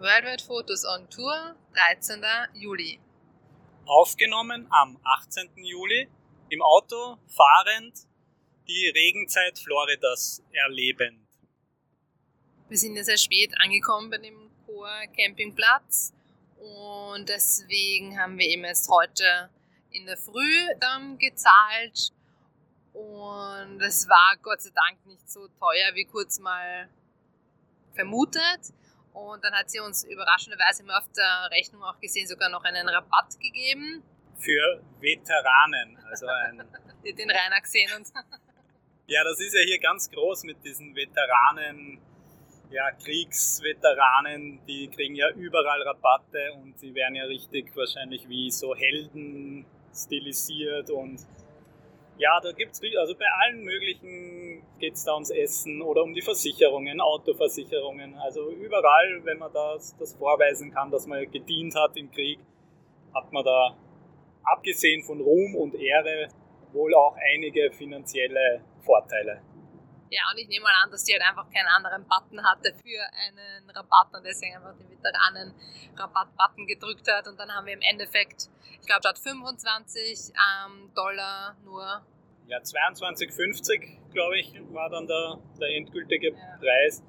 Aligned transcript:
Worldwide 0.00 0.44
Fotos 0.44 0.84
on 0.84 1.08
Tour, 1.10 1.56
13. 1.74 2.22
Juli. 2.54 3.00
Aufgenommen 3.84 4.68
am 4.70 4.96
18. 5.02 5.50
Juli, 5.56 6.06
im 6.50 6.62
Auto 6.62 7.18
fahrend, 7.26 8.06
die 8.68 8.92
Regenzeit 8.94 9.58
Floridas 9.58 10.40
erlebend. 10.52 11.26
Wir 12.68 12.78
sind 12.78 12.94
ja 12.94 13.02
sehr 13.02 13.16
spät 13.16 13.52
angekommen 13.60 14.08
bei 14.08 14.18
dem 14.18 14.52
Chor 14.66 14.88
Campingplatz 15.16 16.12
und 16.58 17.28
deswegen 17.28 18.20
haben 18.20 18.38
wir 18.38 18.46
eben 18.46 18.62
erst 18.62 18.88
heute 18.88 19.50
in 19.90 20.06
der 20.06 20.16
Früh 20.16 20.68
dann 20.78 21.18
gezahlt 21.18 22.12
und 22.92 23.80
es 23.80 24.08
war 24.08 24.36
Gott 24.42 24.60
sei 24.60 24.70
Dank 24.70 25.04
nicht 25.06 25.28
so 25.28 25.48
teuer 25.58 25.92
wie 25.94 26.04
kurz 26.04 26.38
mal 26.38 26.88
vermutet. 27.94 28.72
Und 29.18 29.42
dann 29.42 29.52
hat 29.52 29.68
sie 29.70 29.80
uns 29.80 30.04
überraschenderweise 30.04 30.82
immer 30.82 30.98
auf 30.98 31.10
der 31.16 31.50
Rechnung 31.50 31.82
auch 31.82 31.98
gesehen 32.00 32.26
sogar 32.26 32.48
noch 32.48 32.62
einen 32.64 32.88
Rabatt 32.88 33.38
gegeben. 33.40 34.02
Für 34.38 34.82
Veteranen, 35.00 35.98
also 36.08 36.26
ein... 36.26 36.58
den 37.04 37.30
Rainer 37.30 37.60
gesehen 37.60 37.90
und... 37.96 38.06
ja, 39.06 39.24
das 39.24 39.40
ist 39.40 39.54
ja 39.54 39.60
hier 39.60 39.80
ganz 39.80 40.10
groß 40.10 40.44
mit 40.44 40.64
diesen 40.64 40.94
Veteranen, 40.94 42.00
ja, 42.70 42.92
Kriegsveteranen, 42.92 44.64
die 44.66 44.88
kriegen 44.88 45.16
ja 45.16 45.30
überall 45.30 45.82
Rabatte 45.82 46.52
und 46.54 46.78
sie 46.78 46.94
werden 46.94 47.16
ja 47.16 47.24
richtig 47.24 47.74
wahrscheinlich 47.74 48.28
wie 48.28 48.50
so 48.50 48.76
Helden 48.76 49.66
stilisiert 49.92 50.90
und 50.90 51.26
ja, 52.18 52.40
da 52.40 52.52
gibt 52.52 52.72
es, 52.72 52.80
also 52.98 53.14
bei 53.14 53.26
allen 53.42 53.62
möglichen 53.62 54.62
geht 54.78 54.94
es 54.94 55.04
da 55.04 55.14
ums 55.14 55.30
Essen 55.30 55.80
oder 55.82 56.02
um 56.02 56.12
die 56.12 56.22
Versicherungen, 56.22 57.00
Autoversicherungen. 57.00 58.14
Also 58.16 58.50
überall, 58.50 59.20
wenn 59.24 59.38
man 59.38 59.52
das, 59.52 59.96
das 59.96 60.14
vorweisen 60.14 60.72
kann, 60.72 60.90
dass 60.90 61.06
man 61.06 61.30
gedient 61.30 61.74
hat 61.76 61.96
im 61.96 62.10
Krieg, 62.10 62.40
hat 63.14 63.32
man 63.32 63.44
da, 63.44 63.76
abgesehen 64.44 65.02
von 65.02 65.20
Ruhm 65.20 65.54
und 65.56 65.74
Ehre, 65.74 66.28
wohl 66.72 66.94
auch 66.94 67.16
einige 67.34 67.70
finanzielle 67.70 68.62
Vorteile. 68.80 69.40
Ja, 70.10 70.22
und 70.32 70.38
ich 70.38 70.48
nehme 70.48 70.64
mal 70.64 70.74
an, 70.82 70.90
dass 70.90 71.04
die 71.04 71.12
halt 71.12 71.22
einfach 71.22 71.50
keinen 71.50 71.68
anderen 71.68 72.06
Button 72.06 72.42
hatte 72.44 72.74
für 72.74 73.00
einen 73.26 73.70
Rabatt 73.70 74.14
und 74.14 74.24
deswegen 74.24 74.56
einfach 74.56 74.76
den 74.76 74.90
Veteranen 74.90 75.54
Rabatt-Button 75.96 76.66
gedrückt 76.66 77.10
hat. 77.10 77.28
Und 77.28 77.38
dann 77.38 77.50
haben 77.50 77.66
wir 77.66 77.74
im 77.74 77.82
Endeffekt, 77.82 78.48
ich 78.80 78.86
glaube, 78.86 79.00
statt 79.00 79.18
25 79.18 80.32
ähm, 80.34 80.90
Dollar 80.94 81.56
nur. 81.64 82.02
Ja, 82.46 82.58
22,50 82.58 84.12
glaube 84.12 84.38
ich, 84.38 84.54
war 84.72 84.88
dann 84.90 85.06
der, 85.06 85.38
der 85.60 85.68
endgültige 85.76 86.30
ja. 86.30 86.58
Preis. 86.58 87.02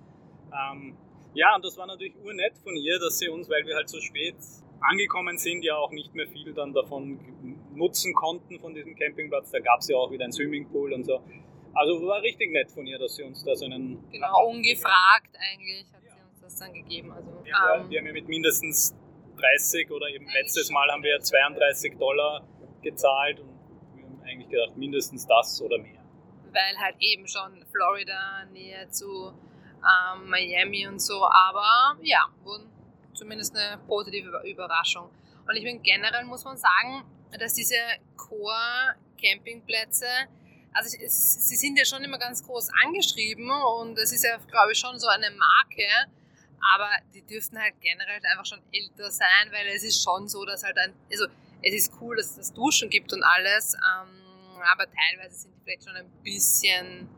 Ähm, 0.51 0.97
ja, 1.33 1.55
und 1.55 1.63
das 1.63 1.77
war 1.77 1.87
natürlich 1.87 2.15
urnett 2.17 2.57
von 2.57 2.75
ihr, 2.75 2.99
dass 2.99 3.19
sie 3.19 3.29
uns, 3.29 3.49
weil 3.49 3.65
wir 3.65 3.75
halt 3.75 3.87
so 3.89 3.99
spät 4.01 4.35
angekommen 4.81 5.37
sind, 5.37 5.63
ja 5.63 5.75
auch 5.75 5.91
nicht 5.91 6.13
mehr 6.15 6.27
viel 6.27 6.53
dann 6.53 6.73
davon 6.73 7.19
nutzen 7.73 8.13
konnten 8.13 8.59
von 8.59 8.73
diesem 8.73 8.95
Campingplatz. 8.95 9.51
Da 9.51 9.59
gab 9.59 9.79
es 9.79 9.87
ja 9.89 9.97
auch 9.97 10.11
wieder 10.11 10.25
ein 10.25 10.31
Swimmingpool 10.31 10.93
und 10.93 11.05
so. 11.05 11.21
Also 11.73 12.05
war 12.07 12.21
richtig 12.21 12.51
nett 12.51 12.71
von 12.71 12.85
ihr, 12.85 12.97
dass 12.97 13.15
sie 13.15 13.23
uns 13.23 13.43
da 13.43 13.55
so 13.55 13.65
einen. 13.65 14.09
Genau, 14.11 14.47
ungefragt 14.47 15.35
eigentlich 15.37 15.85
hat 15.93 16.03
ja. 16.03 16.13
sie 16.13 16.21
uns 16.29 16.41
das 16.41 16.59
dann 16.59 16.73
gegeben. 16.73 17.11
Also, 17.11 17.29
ja, 17.45 17.75
ähm, 17.75 17.89
wir 17.89 17.99
haben 17.99 18.07
ja 18.07 18.13
mit 18.13 18.27
mindestens 18.27 18.95
30 19.37 19.89
oder 19.91 20.07
eben 20.09 20.27
letztes 20.29 20.69
Mal 20.69 20.89
haben 20.91 21.03
wir 21.03 21.19
32 21.19 21.97
Dollar 21.97 22.43
gezahlt 22.81 23.39
und 23.39 23.49
wir 23.95 24.03
haben 24.05 24.21
eigentlich 24.23 24.49
gedacht, 24.49 24.75
mindestens 24.77 25.25
das 25.27 25.61
oder 25.61 25.77
mehr. 25.77 26.01
Weil 26.51 26.77
halt 26.79 26.95
eben 26.99 27.27
schon 27.27 27.63
Florida, 27.71 28.45
Nähe 28.51 28.89
zu 28.89 29.31
ähm, 29.79 30.29
Miami 30.29 30.87
und 30.87 30.99
so, 30.99 31.23
aber 31.23 31.97
ja, 32.01 32.25
wurden 32.43 32.69
zumindest 33.13 33.55
eine 33.55 33.77
positive 33.87 34.41
Überraschung. 34.45 35.09
Und 35.47 35.55
ich 35.55 35.63
bin 35.63 35.81
generell 35.81 36.25
muss 36.25 36.43
man 36.43 36.57
sagen, 36.57 37.03
dass 37.39 37.53
diese 37.53 37.75
Core-Campingplätze 38.17 40.05
also 40.73 40.97
es, 41.03 41.47
sie 41.47 41.55
sind 41.55 41.77
ja 41.77 41.85
schon 41.85 42.03
immer 42.03 42.17
ganz 42.17 42.43
groß 42.43 42.69
angeschrieben 42.85 43.49
und 43.49 43.97
es 43.97 44.11
ist 44.11 44.23
ja, 44.23 44.37
glaube 44.37 44.71
ich, 44.71 44.79
schon 44.79 44.99
so 44.99 45.07
eine 45.07 45.29
Marke, 45.31 45.87
aber 46.73 46.89
die 47.13 47.21
dürften 47.25 47.59
halt 47.59 47.75
generell 47.81 48.21
einfach 48.31 48.45
schon 48.45 48.61
älter 48.71 49.09
sein, 49.11 49.51
weil 49.51 49.67
es 49.67 49.83
ist 49.83 50.03
schon 50.03 50.27
so, 50.27 50.45
dass 50.45 50.63
halt 50.63 50.77
ein, 50.77 50.93
also 51.11 51.27
es 51.61 51.73
ist 51.73 51.93
cool, 52.01 52.15
dass 52.15 52.31
es 52.31 52.35
das 52.35 52.53
Duschen 52.53 52.89
gibt 52.89 53.11
und 53.13 53.23
alles, 53.23 53.73
ähm, 53.73 54.61
aber 54.71 54.85
teilweise 54.85 55.35
sind 55.35 55.55
die 55.55 55.61
vielleicht 55.63 55.83
schon 55.83 55.95
ein 55.95 56.09
bisschen 56.23 57.09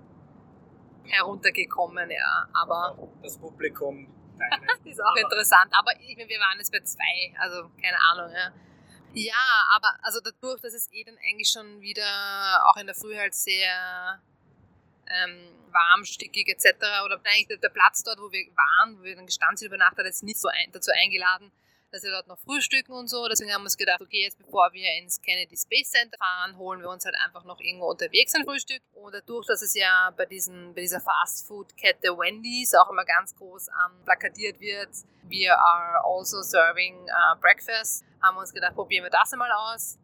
heruntergekommen, 1.03 2.09
ja, 2.09 2.47
aber... 2.53 3.09
Das 3.22 3.38
Publikum 3.38 4.07
ist 4.85 5.03
auch 5.03 5.16
interessant, 5.16 5.72
aber 5.72 5.91
ich, 6.00 6.17
wir 6.17 6.40
waren 6.40 6.57
jetzt 6.57 6.72
bei 6.72 6.79
zwei, 6.81 7.34
also 7.38 7.69
keine 7.81 7.97
Ahnung, 8.11 8.31
ja. 8.34 8.51
Ja, 9.13 9.67
aber 9.75 9.97
also 10.03 10.19
dadurch, 10.22 10.61
dass 10.61 10.73
es 10.73 10.89
eh 10.91 11.03
dann 11.03 11.17
eigentlich 11.17 11.49
schon 11.49 11.81
wieder 11.81 12.66
auch 12.67 12.77
in 12.77 12.85
der 12.85 12.95
Früh 12.95 13.16
halt 13.16 13.35
sehr 13.35 14.22
ähm, 15.07 15.49
warm, 15.72 16.05
stickig 16.05 16.47
etc. 16.47 16.77
oder 17.05 17.19
eigentlich 17.23 17.59
der 17.59 17.69
Platz 17.69 18.03
dort, 18.03 18.19
wo 18.19 18.31
wir 18.31 18.45
waren, 18.55 18.99
wo 18.99 19.03
wir 19.03 19.16
dann 19.16 19.25
gestanden 19.25 19.57
sind 19.57 19.67
über 19.67 19.77
Nacht, 19.77 19.97
hat 19.97 20.05
jetzt 20.05 20.23
nicht 20.23 20.39
so 20.39 20.47
ein, 20.47 20.72
dazu 20.72 20.91
eingeladen, 20.94 21.51
dass 21.91 22.03
wir 22.03 22.11
dort 22.11 22.27
noch 22.27 22.39
frühstücken 22.39 22.94
und 22.94 23.09
so. 23.09 23.27
Deswegen 23.27 23.51
haben 23.53 23.61
wir 23.61 23.66
uns 23.66 23.77
gedacht, 23.77 24.01
okay, 24.01 24.23
jetzt 24.23 24.38
bevor 24.38 24.72
wir 24.72 24.89
ins 24.97 25.22
Kennedy 25.22 25.57
Space 25.57 25.91
Center 25.91 26.17
fahren, 26.17 26.57
holen 26.57 26.79
wir 26.79 26.89
uns 26.89 27.03
halt 27.03 27.16
einfach 27.25 27.43
noch 27.43 27.59
irgendwo 27.59 27.88
unterwegs 27.88 28.33
ein 28.33 28.45
Frühstück. 28.45 28.81
Und 28.93 29.13
dadurch, 29.13 29.45
dass 29.47 29.61
es 29.61 29.75
ja 29.75 30.11
bei, 30.16 30.25
diesen, 30.25 30.73
bei 30.73 30.81
dieser 30.81 31.01
Fast-Food-Kette 31.01 32.17
Wendy's 32.17 32.73
auch 32.73 32.89
immer 32.89 33.03
ganz 33.03 33.35
groß 33.35 33.67
ähm, 33.67 34.05
plakatiert 34.05 34.59
wird, 34.61 34.89
we 35.23 35.51
are 35.51 36.01
also 36.05 36.41
serving 36.41 36.95
uh, 37.09 37.35
breakfast, 37.39 38.05
haben 38.21 38.35
wir 38.35 38.41
uns 38.41 38.53
gedacht, 38.53 38.75
probieren 38.75 39.03
wir 39.03 39.09
das 39.09 39.31
einmal 39.33 39.51
aus. 39.51 39.97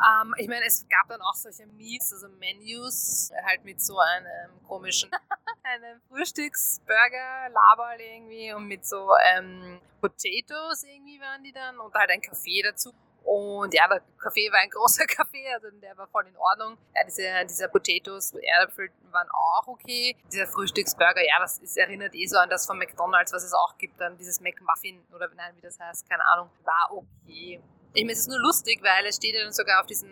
Ähm, 0.00 0.34
ich 0.38 0.48
meine, 0.48 0.64
es 0.64 0.86
gab 0.88 1.08
dann 1.08 1.20
auch 1.20 1.34
solche 1.34 1.66
Meals, 1.66 2.12
also 2.12 2.28
Menus, 2.28 3.30
halt 3.46 3.64
mit 3.64 3.80
so 3.80 3.98
einem 3.98 4.50
komischen, 4.66 5.10
einem 5.62 6.00
Frühstücksburger, 6.08 7.50
Laberl 7.50 8.00
irgendwie 8.00 8.52
und 8.52 8.66
mit 8.66 8.86
so 8.86 9.10
ähm, 9.34 9.80
Potatoes 10.00 10.84
irgendwie 10.84 11.20
waren 11.20 11.42
die 11.42 11.52
dann 11.52 11.78
und 11.78 11.94
halt 11.94 12.10
ein 12.10 12.20
Kaffee 12.20 12.62
dazu. 12.62 12.92
Und 13.30 13.72
ja, 13.72 13.86
der 13.86 14.02
Kaffee 14.18 14.50
war 14.50 14.58
ein 14.58 14.70
großer 14.74 15.06
Kaffee, 15.06 15.46
also 15.54 15.70
der 15.70 15.96
war 15.96 16.08
voll 16.08 16.26
in 16.26 16.36
Ordnung. 16.36 16.76
Ja, 16.96 17.04
diese, 17.06 17.22
diese 17.48 17.68
Potatoes, 17.68 18.34
Erdäpfel 18.34 18.90
waren 19.12 19.28
auch 19.30 19.68
okay. 19.68 20.16
Dieser 20.32 20.48
Frühstücksburger, 20.48 21.24
ja, 21.24 21.38
das 21.38 21.58
ist, 21.60 21.76
erinnert 21.76 22.12
eh 22.16 22.26
so 22.26 22.38
an 22.38 22.50
das 22.50 22.66
von 22.66 22.76
McDonalds, 22.76 23.32
was 23.32 23.44
es 23.44 23.52
auch 23.52 23.78
gibt, 23.78 24.00
dann 24.00 24.18
dieses 24.18 24.40
McMuffin 24.40 25.06
oder 25.14 25.28
nein, 25.36 25.54
wie 25.54 25.60
das 25.60 25.78
heißt, 25.78 26.10
keine 26.10 26.24
Ahnung, 26.26 26.50
war 26.64 26.90
okay. 26.90 27.62
Ich 27.94 28.02
meine, 28.02 28.14
es 28.14 28.20
ist 28.20 28.28
nur 28.30 28.40
lustig, 28.40 28.80
weil 28.82 29.06
es 29.06 29.14
steht 29.16 29.36
ja 29.36 29.44
dann 29.44 29.52
sogar 29.52 29.80
auf 29.80 29.86
diesem 29.86 30.10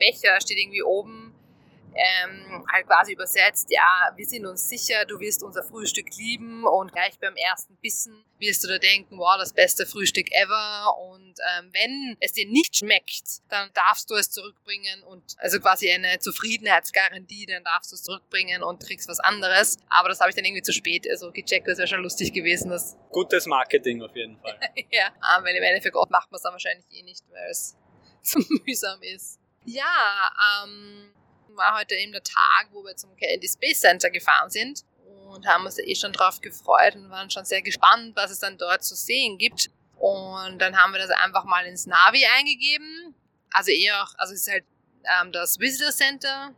Becher, 0.00 0.40
steht 0.40 0.58
irgendwie 0.58 0.82
oben, 0.82 1.35
ähm, 1.96 2.66
halt 2.72 2.86
quasi 2.86 3.12
übersetzt, 3.12 3.68
ja, 3.70 4.12
wir 4.14 4.26
sind 4.26 4.46
uns 4.46 4.68
sicher, 4.68 5.04
du 5.04 5.18
wirst 5.20 5.42
unser 5.42 5.62
Frühstück 5.62 6.14
lieben 6.16 6.64
und 6.64 6.92
gleich 6.92 7.18
beim 7.18 7.34
ersten 7.36 7.76
Bissen 7.76 8.24
wirst 8.38 8.64
du 8.64 8.68
da 8.68 8.78
denken, 8.78 9.18
wow, 9.18 9.36
das 9.38 9.52
beste 9.52 9.86
Frühstück 9.86 10.30
ever 10.32 10.96
und 11.10 11.34
ähm, 11.58 11.70
wenn 11.72 12.16
es 12.20 12.32
dir 12.32 12.46
nicht 12.46 12.76
schmeckt, 12.76 13.40
dann 13.48 13.70
darfst 13.72 14.10
du 14.10 14.14
es 14.14 14.30
zurückbringen 14.30 15.02
und 15.04 15.36
also 15.38 15.58
quasi 15.60 15.90
eine 15.90 16.18
Zufriedenheitsgarantie, 16.18 17.46
dann 17.46 17.64
darfst 17.64 17.92
du 17.92 17.94
es 17.96 18.02
zurückbringen 18.02 18.62
und 18.62 18.82
kriegst 18.82 19.08
was 19.08 19.20
anderes, 19.20 19.78
aber 19.88 20.08
das 20.08 20.20
habe 20.20 20.30
ich 20.30 20.36
dann 20.36 20.44
irgendwie 20.44 20.62
zu 20.62 20.72
spät 20.72 21.06
also 21.10 21.32
gecheckt, 21.32 21.68
das 21.68 21.78
wäre 21.78 21.88
schon 21.88 22.02
lustig 22.02 22.32
gewesen. 22.32 22.70
Dass 22.70 22.96
Gutes 23.10 23.46
Marketing 23.46 24.02
auf 24.02 24.14
jeden 24.14 24.38
Fall. 24.38 24.58
ja, 24.90 25.12
aber 25.20 25.50
im 25.50 25.62
Endeffekt 25.62 25.94
macht 26.10 26.30
man 26.30 26.36
es 26.36 26.42
dann 26.42 26.52
wahrscheinlich 26.52 26.86
eh 26.92 27.02
nicht, 27.02 27.24
weil 27.30 27.50
es 27.50 27.76
zu 28.22 28.38
mühsam 28.64 29.00
ist. 29.02 29.40
Ja, 29.64 30.64
ähm, 30.64 31.12
war 31.56 31.78
heute 31.78 31.94
eben 31.94 32.12
der 32.12 32.22
Tag, 32.22 32.68
wo 32.72 32.84
wir 32.84 32.96
zum 32.96 33.14
Kennedy 33.16 33.48
Space 33.48 33.80
Center 33.80 34.10
gefahren 34.10 34.50
sind 34.50 34.84
und 35.28 35.46
haben 35.46 35.64
uns 35.64 35.78
eh 35.78 35.94
schon 35.94 36.12
drauf 36.12 36.40
gefreut 36.40 36.94
und 36.96 37.10
waren 37.10 37.30
schon 37.30 37.44
sehr 37.44 37.62
gespannt, 37.62 38.14
was 38.16 38.30
es 38.30 38.38
dann 38.38 38.58
dort 38.58 38.84
zu 38.84 38.94
sehen 38.94 39.38
gibt. 39.38 39.70
Und 39.98 40.58
dann 40.58 40.76
haben 40.76 40.92
wir 40.92 40.98
das 40.98 41.10
einfach 41.10 41.44
mal 41.44 41.64
ins 41.66 41.86
Navi 41.86 42.24
eingegeben. 42.38 43.14
Also 43.52 43.70
eher 43.70 44.02
auch, 44.02 44.14
also 44.18 44.34
es 44.34 44.46
ist 44.46 44.52
halt 44.52 44.64
ähm, 45.20 45.32
das 45.32 45.58
Visitor 45.58 45.92
Center. 45.92 46.54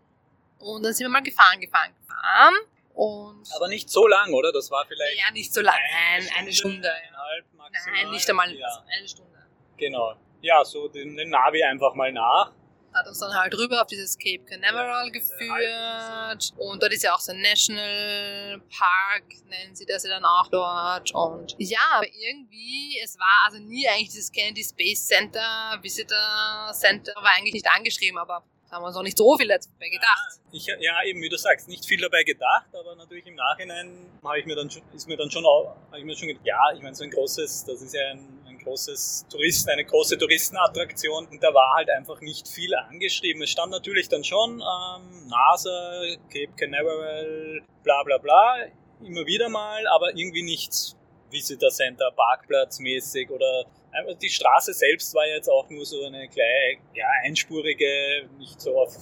Und 0.58 0.82
dann 0.82 0.92
sind 0.92 1.04
wir 1.04 1.10
mal 1.10 1.22
gefahren, 1.22 1.60
gefahren, 1.60 1.94
gefahren. 2.00 2.54
Und 2.94 3.44
Aber 3.54 3.68
nicht 3.68 3.88
so 3.88 4.08
lang, 4.08 4.32
oder? 4.32 4.52
Das 4.52 4.70
war 4.70 4.84
vielleicht. 4.86 5.18
Ja, 5.18 5.30
nicht 5.32 5.54
so 5.54 5.60
lang. 5.60 5.76
Nein, 5.92 6.28
eine 6.36 6.52
Stunde. 6.52 6.92
Eineinhalb 6.92 7.46
maximal. 7.54 8.02
Nein, 8.02 8.10
nicht 8.10 8.28
einmal 8.28 8.52
ja. 8.52 8.84
eine 8.96 9.08
Stunde. 9.08 9.38
Genau. 9.76 10.16
Ja, 10.40 10.64
so 10.64 10.88
den, 10.88 11.16
den 11.16 11.30
Navi 11.30 11.62
einfach 11.62 11.94
mal 11.94 12.12
nach 12.12 12.52
hat 12.94 13.06
uns 13.06 13.18
dann 13.18 13.34
halt 13.34 13.54
rüber 13.56 13.82
auf 13.82 13.86
dieses 13.86 14.18
Cape 14.18 14.44
Canaveral 14.44 15.10
geführt 15.10 16.52
und 16.56 16.82
dort 16.82 16.92
ist 16.92 17.02
ja 17.02 17.14
auch 17.14 17.20
so 17.20 17.32
ein 17.32 17.40
National 17.40 18.60
Park, 18.76 19.24
nennen 19.46 19.74
sie 19.74 19.86
das 19.86 20.04
ja 20.04 20.10
dann 20.10 20.24
auch 20.24 20.48
dort 20.48 21.14
und 21.14 21.54
ja, 21.58 21.78
aber 21.92 22.06
irgendwie, 22.06 22.98
es 23.02 23.18
war 23.18 23.46
also 23.46 23.58
nie 23.58 23.86
eigentlich 23.88 24.10
dieses 24.10 24.32
Kennedy 24.32 24.64
Space 24.64 25.06
Center, 25.06 25.78
Visitor 25.82 26.72
Center 26.72 27.12
war 27.16 27.32
eigentlich 27.36 27.54
nicht 27.54 27.68
angeschrieben, 27.68 28.18
aber 28.18 28.42
Da 28.68 28.76
haben 28.76 28.82
wir 28.82 28.88
uns 28.88 28.96
auch 28.96 29.02
nicht 29.02 29.16
so 29.16 29.36
viel 29.38 29.48
dabei 29.48 29.88
gedacht. 29.88 30.40
Ja, 30.50 30.52
ich, 30.52 30.66
ja, 30.66 31.02
eben 31.04 31.22
wie 31.22 31.28
du 31.30 31.38
sagst, 31.38 31.68
nicht 31.68 31.86
viel 31.86 32.00
dabei 32.00 32.22
gedacht, 32.22 32.68
aber 32.74 32.94
natürlich 32.96 33.26
im 33.26 33.34
Nachhinein 33.34 34.06
habe 34.22 34.38
ich 34.38 34.46
mir 34.46 34.56
dann 34.56 34.68
ist 34.94 35.08
mir 35.08 35.16
dann 35.16 35.30
schon 35.30 35.46
auch, 35.46 35.74
ich 35.96 36.04
mir 36.04 36.14
schon 36.16 36.28
gedacht, 36.28 36.46
ja, 36.46 36.60
ich 36.74 36.82
meine, 36.82 36.94
so 36.94 37.04
ein 37.04 37.10
großes, 37.10 37.64
das 37.64 37.80
ist 37.80 37.94
ja 37.94 38.10
ein 38.10 38.37
großes 38.68 39.26
Touristen, 39.30 39.70
eine 39.70 39.84
große 39.84 40.18
Touristenattraktion. 40.18 41.26
Und 41.26 41.42
da 41.42 41.52
war 41.52 41.76
halt 41.76 41.90
einfach 41.90 42.20
nicht 42.20 42.48
viel 42.48 42.74
angeschrieben. 42.74 43.42
Es 43.42 43.50
stand 43.50 43.72
natürlich 43.72 44.08
dann 44.08 44.24
schon 44.24 44.60
ähm, 44.60 45.28
NASA, 45.28 46.02
Cape 46.32 46.52
Canaveral, 46.56 47.62
bla 47.82 48.02
bla 48.04 48.18
bla, 48.18 48.66
immer 49.04 49.26
wieder 49.26 49.48
mal, 49.48 49.86
aber 49.88 50.16
irgendwie 50.16 50.42
nichts. 50.42 50.94
Visitor 51.30 51.68
Center, 51.68 52.10
Parkplatz 52.16 52.78
mäßig 52.78 53.30
oder 53.30 53.66
die 54.20 54.30
Straße 54.30 54.72
selbst 54.72 55.14
war 55.14 55.26
jetzt 55.26 55.48
auch 55.48 55.68
nur 55.68 55.84
so 55.84 56.04
eine 56.04 56.28
kleine, 56.28 56.80
ja, 56.94 57.06
einspurige, 57.22 58.28
nicht 58.38 58.60
so 58.60 58.78
auf, 58.78 58.96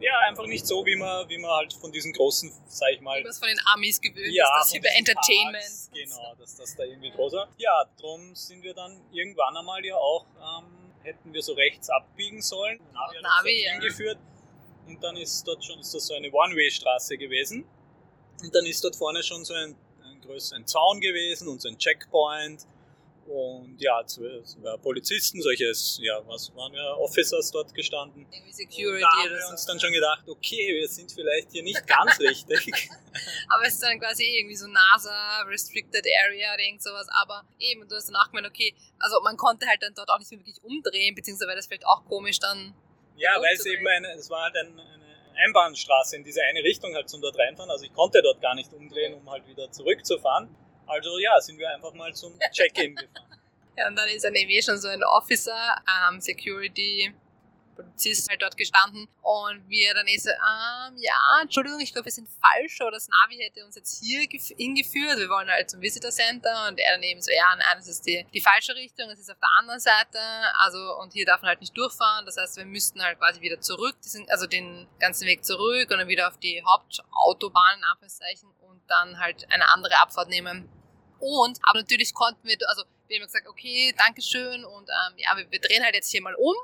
ja, 0.00 0.18
einfach 0.28 0.46
nicht 0.46 0.66
so, 0.66 0.84
wie 0.86 0.96
man, 0.96 1.28
wie 1.28 1.38
man 1.38 1.50
halt 1.50 1.72
von 1.72 1.90
diesen 1.90 2.12
großen, 2.12 2.52
sag 2.66 2.92
ich 2.92 3.00
mal. 3.00 3.20
Es 3.26 3.38
von 3.38 3.48
den 3.48 3.60
Amis 3.74 4.00
gewöhnt 4.00 4.32
ja, 4.32 4.44
ist, 4.60 4.72
das 4.72 4.74
über 4.74 4.88
Entertainment. 4.96 5.64
Parks, 5.64 5.90
genau, 5.92 6.34
dass 6.38 6.56
das 6.56 6.76
da 6.76 6.84
irgendwie 6.84 7.10
groß 7.10 7.32
war. 7.32 7.48
Ja, 7.58 7.84
drum 8.00 8.34
sind 8.34 8.62
wir 8.62 8.74
dann 8.74 9.00
irgendwann 9.12 9.56
einmal 9.56 9.84
ja 9.84 9.96
auch, 9.96 10.26
ähm, 10.36 10.92
hätten 11.02 11.32
wir 11.32 11.42
so 11.42 11.54
rechts 11.54 11.90
abbiegen 11.90 12.42
sollen. 12.42 12.78
Navi 12.92 13.16
hat 13.16 13.22
Navi, 13.22 13.64
ja. 13.64 13.72
hingeführt. 13.72 14.18
Und 14.86 15.02
dann 15.02 15.16
ist 15.16 15.46
dort 15.46 15.64
schon, 15.64 15.78
ist 15.80 15.92
das 15.94 16.06
so 16.06 16.14
eine 16.14 16.30
One-Way-Straße 16.30 17.18
gewesen. 17.18 17.66
Und 18.42 18.54
dann 18.54 18.64
ist 18.66 18.82
dort 18.82 18.96
vorne 18.96 19.22
schon 19.22 19.44
so 19.44 19.52
ein, 19.52 19.76
ein 20.02 20.20
größer 20.20 20.64
Zaun 20.64 21.00
gewesen 21.00 21.48
und 21.48 21.60
so 21.60 21.68
ein 21.68 21.76
Checkpoint 21.76 22.66
und 23.28 23.76
ja, 23.78 24.02
Polizisten, 24.82 25.42
solches, 25.42 25.98
ja, 26.02 26.20
was 26.26 26.54
waren 26.54 26.72
wir, 26.72 26.96
Officers 26.98 27.50
dort 27.50 27.74
gestanden. 27.74 28.26
Security 28.50 29.02
da 29.02 29.08
haben 29.08 29.30
wir 29.30 29.48
uns 29.50 29.66
dann 29.66 29.78
schon 29.78 29.92
gedacht, 29.92 30.26
okay, 30.26 30.74
wir 30.74 30.88
sind 30.88 31.12
vielleicht 31.12 31.52
hier 31.52 31.62
nicht 31.62 31.86
ganz 31.86 32.18
richtig. 32.20 32.72
aber 33.48 33.66
es 33.66 33.74
ist 33.74 33.82
dann 33.82 34.00
quasi 34.00 34.24
irgendwie 34.24 34.56
so 34.56 34.66
NASA, 34.66 35.42
Restricted 35.42 36.06
Area 36.24 36.54
oder 36.54 36.62
irgend 36.62 36.82
sowas, 36.82 37.06
aber 37.22 37.44
eben, 37.58 37.86
du 37.86 37.94
hast 37.94 38.08
dann 38.08 38.16
auch 38.16 38.30
gemeint, 38.30 38.46
okay, 38.46 38.74
also 38.98 39.20
man 39.22 39.36
konnte 39.36 39.66
halt 39.66 39.82
dann 39.82 39.94
dort 39.94 40.08
auch 40.08 40.18
nicht 40.18 40.30
mehr 40.30 40.40
wirklich 40.40 40.62
umdrehen, 40.62 41.14
beziehungsweise 41.14 41.48
wäre 41.48 41.56
das 41.56 41.66
vielleicht 41.66 41.86
auch 41.86 42.04
komisch 42.06 42.38
dann. 42.38 42.74
Ja, 43.16 43.30
weil 43.40 43.54
es 43.54 43.66
eben 43.66 43.86
eine, 43.86 44.12
es 44.14 44.30
war 44.30 44.44
halt 44.44 44.56
ein, 44.56 44.80
eine 44.80 45.38
Einbahnstraße 45.44 46.16
in 46.16 46.24
diese 46.24 46.42
eine 46.42 46.62
Richtung 46.64 46.94
halt 46.94 47.08
zum 47.10 47.20
dort 47.20 47.38
reinfahren, 47.38 47.70
also 47.70 47.84
ich 47.84 47.92
konnte 47.92 48.22
dort 48.22 48.40
gar 48.40 48.54
nicht 48.54 48.72
umdrehen, 48.72 49.14
um 49.14 49.30
halt 49.30 49.46
wieder 49.46 49.70
zurückzufahren. 49.70 50.48
Also 50.88 51.18
ja, 51.18 51.40
sind 51.40 51.58
wir 51.58 51.70
einfach 51.70 51.92
mal 51.92 52.12
zum 52.14 52.38
Check-in 52.52 52.94
gefahren. 52.94 53.38
ja, 53.76 53.88
und 53.88 53.96
dann 53.96 54.08
ist 54.08 54.24
dann 54.24 54.34
eben 54.34 54.62
schon 54.62 54.78
so 54.78 54.88
ein 54.88 55.04
Officer, 55.04 55.76
ähm, 56.10 56.20
Security, 56.20 57.14
Polizist 57.78 58.28
halt 58.28 58.42
dort 58.42 58.56
gestanden. 58.56 59.08
Und 59.22 59.68
wir 59.68 59.94
dann 59.94 60.06
eh 60.06 60.18
so, 60.18 60.30
ähm, 60.30 60.96
ja, 60.96 61.38
Entschuldigung, 61.40 61.80
ich 61.80 61.92
glaube, 61.92 62.06
wir 62.06 62.12
sind 62.12 62.28
falsch 62.28 62.80
oder 62.80 62.92
das 62.92 63.08
Navi 63.08 63.36
hätte 63.36 63.64
uns 63.64 63.76
jetzt 63.76 64.02
hier 64.02 64.20
hingeführt, 64.56 65.18
wir 65.18 65.28
wollen 65.28 65.48
halt 65.48 65.70
zum 65.70 65.80
Visitor 65.80 66.10
Center. 66.10 66.68
Und 66.68 66.78
er 66.78 66.94
dann 66.94 67.02
eben 67.02 67.20
so, 67.20 67.30
ja, 67.30 67.54
nein, 67.56 67.76
das 67.76 67.88
ist 67.88 68.06
die, 68.06 68.26
die 68.34 68.40
falsche 68.40 68.74
Richtung, 68.74 69.08
das 69.08 69.20
ist 69.20 69.30
auf 69.30 69.38
der 69.38 69.50
anderen 69.58 69.80
Seite, 69.80 70.18
also 70.54 70.78
und 71.00 71.12
hier 71.12 71.24
darf 71.24 71.42
man 71.42 71.50
halt 71.50 71.60
nicht 71.60 71.76
durchfahren, 71.76 72.26
das 72.26 72.36
heißt, 72.36 72.56
wir 72.56 72.64
müssten 72.64 73.02
halt 73.02 73.18
quasi 73.18 73.40
wieder 73.40 73.60
zurück, 73.60 73.96
also 74.28 74.46
den 74.46 74.88
ganzen 74.98 75.26
Weg 75.26 75.44
zurück 75.44 75.90
und 75.90 75.98
dann 75.98 76.08
wieder 76.08 76.28
auf 76.28 76.38
die 76.38 76.62
Hauptautobahn, 76.64 77.78
in 77.78 77.84
Anführungszeichen, 77.84 78.50
und 78.60 78.82
dann 78.88 79.18
halt 79.18 79.46
eine 79.50 79.68
andere 79.70 79.98
Abfahrt 79.98 80.28
nehmen 80.28 80.68
und, 81.20 81.58
aber 81.62 81.80
natürlich 81.80 82.14
konnten 82.14 82.46
wir, 82.46 82.56
also 82.68 82.84
wir 83.08 83.18
haben 83.18 83.26
gesagt, 83.26 83.48
okay, 83.48 83.94
Dankeschön 83.96 84.64
und 84.64 84.88
ähm, 84.88 85.14
ja, 85.16 85.36
wir, 85.36 85.50
wir 85.50 85.60
drehen 85.60 85.82
halt 85.82 85.94
jetzt 85.94 86.10
hier 86.10 86.22
mal 86.22 86.34
um. 86.34 86.54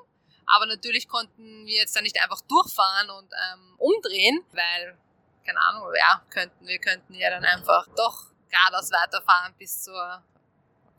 Aber 0.46 0.66
natürlich 0.66 1.08
konnten 1.08 1.66
wir 1.66 1.76
jetzt 1.76 1.96
dann 1.96 2.04
nicht 2.04 2.20
einfach 2.22 2.40
durchfahren 2.42 3.08
und 3.10 3.32
ähm, 3.32 3.74
umdrehen, 3.78 4.44
weil, 4.52 4.98
keine 5.44 5.58
Ahnung, 5.58 5.88
ja, 5.98 6.22
könnten, 6.28 6.66
wir 6.66 6.78
könnten 6.78 7.14
ja 7.14 7.30
dann 7.30 7.44
einfach 7.44 7.88
doch 7.96 8.26
geradeaus 8.50 8.90
weiterfahren 8.92 9.54
bis 9.58 9.82
zur 9.82 10.22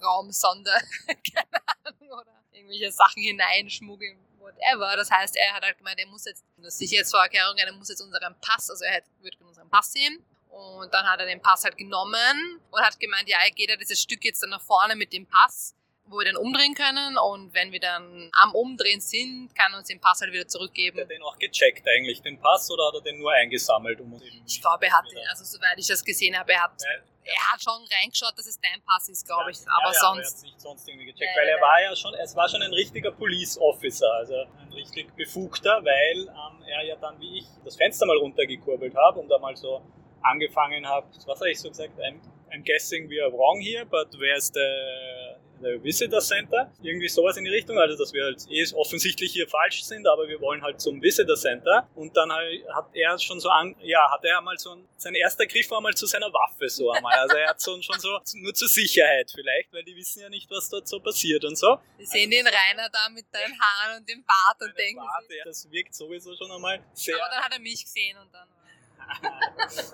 Raumsonde, 0.01 0.71
keine 1.07 1.61
Ahnung, 1.67 2.19
oder 2.19 2.43
irgendwelche 2.53 2.91
Sachen 2.91 3.21
hineinschmuggeln, 3.21 4.17
whatever. 4.39 4.95
Das 4.97 5.11
heißt, 5.11 5.35
er 5.37 5.53
hat 5.53 5.63
halt 5.63 5.77
gemeint, 5.77 5.99
er 5.99 6.07
muss 6.07 6.25
jetzt, 6.25 6.43
eine 6.57 6.71
Sicherheitsvorkehrung, 6.71 7.55
er 7.57 7.71
muss 7.73 7.89
jetzt 7.89 8.01
unseren 8.01 8.35
Pass, 8.41 8.71
also 8.71 8.83
er 8.83 9.03
würde 9.19 9.37
unseren 9.43 9.69
Pass 9.69 9.93
sehen 9.93 10.25
und 10.55 10.93
dann 10.93 11.05
hat 11.05 11.19
er 11.19 11.25
den 11.25 11.41
Pass 11.41 11.65
halt 11.65 11.77
genommen 11.77 12.61
und 12.71 12.81
hat 12.81 12.97
gemeint, 12.97 13.27
ja, 13.27 13.37
er 13.43 13.51
geht 13.51 13.69
ja 13.69 13.75
dieses 13.75 14.01
Stück 14.01 14.23
jetzt 14.23 14.41
dann 14.41 14.51
nach 14.51 14.61
vorne 14.61 14.95
mit 14.95 15.11
dem 15.11 15.27
Pass, 15.27 15.75
wo 16.05 16.19
wir 16.19 16.25
dann 16.25 16.37
umdrehen 16.37 16.73
können. 16.73 17.17
Und 17.17 17.53
wenn 17.53 17.73
wir 17.73 17.81
dann 17.81 18.31
am 18.31 18.55
Umdrehen 18.55 19.01
sind, 19.01 19.53
kann 19.53 19.73
er 19.73 19.79
uns 19.79 19.89
den 19.89 19.99
Pass 19.99 20.21
halt 20.21 20.31
wieder 20.31 20.47
zurückgeben. 20.47 20.97
Hat 20.97 21.09
er 21.09 21.15
den 21.17 21.23
auch 21.23 21.37
gecheckt 21.37 21.85
eigentlich, 21.85 22.21
den 22.21 22.39
Pass, 22.39 22.71
oder 22.71 22.87
hat 22.87 22.93
er 22.93 23.01
den 23.01 23.19
nur 23.19 23.33
eingesammelt? 23.33 23.99
Um 23.99 24.17
ich 24.45 24.61
glaube, 24.61 24.85
er 24.85 24.93
hat, 24.93 25.03
den, 25.11 25.27
also 25.27 25.43
soweit 25.43 25.77
ich 25.77 25.87
das 25.87 26.05
gesehen 26.05 26.37
habe, 26.39 26.53
er 26.53 26.63
hat, 26.63 26.81
ja. 26.81 27.33
er 27.33 27.51
hat 27.51 27.61
schon 27.61 27.85
reingeschaut, 27.99 28.37
dass 28.37 28.47
es 28.47 28.57
dein 28.61 28.81
Pass 28.83 29.09
ist, 29.09 29.27
glaube 29.27 29.51
ich. 29.51 29.57
aber 29.67 29.91
ja, 29.91 29.99
sonst. 29.99 30.35
er 30.35 30.37
hat 30.37 30.43
nicht 30.43 30.61
sonst 30.61 30.87
irgendwie 30.87 31.07
gecheckt, 31.07 31.35
weil 31.35 31.49
er 31.49 31.59
war 31.59 31.81
ja 31.81 31.93
schon, 31.93 32.13
es 32.13 32.33
war 32.33 32.47
schon 32.47 32.61
ein 32.61 32.73
richtiger 32.73 33.11
Police 33.11 33.57
Officer, 33.57 34.09
also 34.13 34.35
ein 34.35 34.71
richtig 34.71 35.13
befugter, 35.17 35.83
weil 35.83 36.29
ähm, 36.29 36.63
er 36.65 36.85
ja 36.85 36.95
dann, 36.95 37.19
wie 37.19 37.39
ich, 37.39 37.45
das 37.65 37.75
Fenster 37.75 38.05
mal 38.05 38.17
runtergekurbelt 38.17 38.95
habe 38.95 39.19
und 39.19 39.27
da 39.27 39.37
mal 39.37 39.57
so 39.57 39.81
angefangen 40.25 40.88
habe, 40.88 41.07
was 41.25 41.39
habe 41.39 41.51
ich 41.51 41.60
so 41.60 41.69
gesagt, 41.69 41.98
I'm, 42.00 42.19
I'm 42.51 42.63
guessing 42.63 43.10
we 43.10 43.22
are 43.22 43.31
wrong 43.31 43.62
here, 43.62 43.86
but 43.86 44.07
where's 44.19 44.51
the, 44.51 45.36
the 45.62 45.83
Visitor 45.83 46.22
Center? 46.22 46.72
Irgendwie 46.81 47.07
sowas 47.07 47.38
in 47.38 47.44
die 47.44 47.51
Richtung, 47.51 47.77
also 47.77 47.98
dass 47.98 48.13
wir 48.13 48.24
halt 48.24 48.45
eh 48.50 48.66
offensichtlich 48.75 49.33
hier 49.33 49.48
falsch 49.48 49.83
sind, 49.83 50.07
aber 50.07 50.27
wir 50.27 50.39
wollen 50.42 50.62
halt 50.62 50.80
zum 50.81 51.01
Visitor 51.01 51.36
Center. 51.36 51.88
Und 51.95 52.16
dann 52.16 52.31
hat 52.31 52.89
er 52.94 53.18
schon 53.19 53.39
so 53.39 53.50
an, 53.50 53.75
ja, 53.81 54.10
hat 54.12 54.24
er 54.24 54.42
mal 54.42 54.57
so, 54.57 54.72
ein, 54.72 54.88
sein 54.98 55.16
erster 55.16 55.45
Griff 55.45 55.69
war 55.69 55.81
mal 55.81 55.94
zu 55.94 56.06
seiner 56.06 56.31
Waffe 56.31 56.69
so 56.69 56.92
einmal. 56.92 57.13
Also 57.19 57.36
er 57.36 57.50
hat 57.50 57.62
so, 57.62 57.81
schon 57.81 58.00
so, 58.00 58.19
nur 58.36 58.54
zur 58.54 58.68
Sicherheit 58.68 59.31
vielleicht, 59.33 59.72
weil 59.74 59.83
die 59.83 59.95
wissen 59.95 60.22
ja 60.22 60.30
nicht, 60.30 60.50
was 60.50 60.69
dort 60.69 60.88
so 60.88 61.00
passiert 61.00 61.44
und 61.45 61.57
so. 61.57 61.77
Wir 61.98 62.07
sehen 62.07 62.31
also, 62.31 62.44
den 62.44 62.48
Rainer 62.48 62.89
da 62.89 63.10
mit 63.10 63.25
deinen 63.31 63.60
Haaren 63.60 64.00
und 64.00 64.10
dem 64.10 64.24
Bart 64.24 64.62
und 64.62 64.77
denken 64.77 65.01
Bart, 65.01 65.25
ja, 65.30 65.44
das 65.45 65.69
wirkt 65.69 65.94
sowieso 65.94 66.36
schon 66.36 66.51
einmal 66.51 66.80
sehr... 66.94 67.16
Aber 67.16 67.30
dann 67.33 67.44
hat 67.44 67.54
er 67.54 67.60
mich 67.60 67.83
gesehen 67.83 68.18
und 68.18 68.33
dann... 68.33 68.48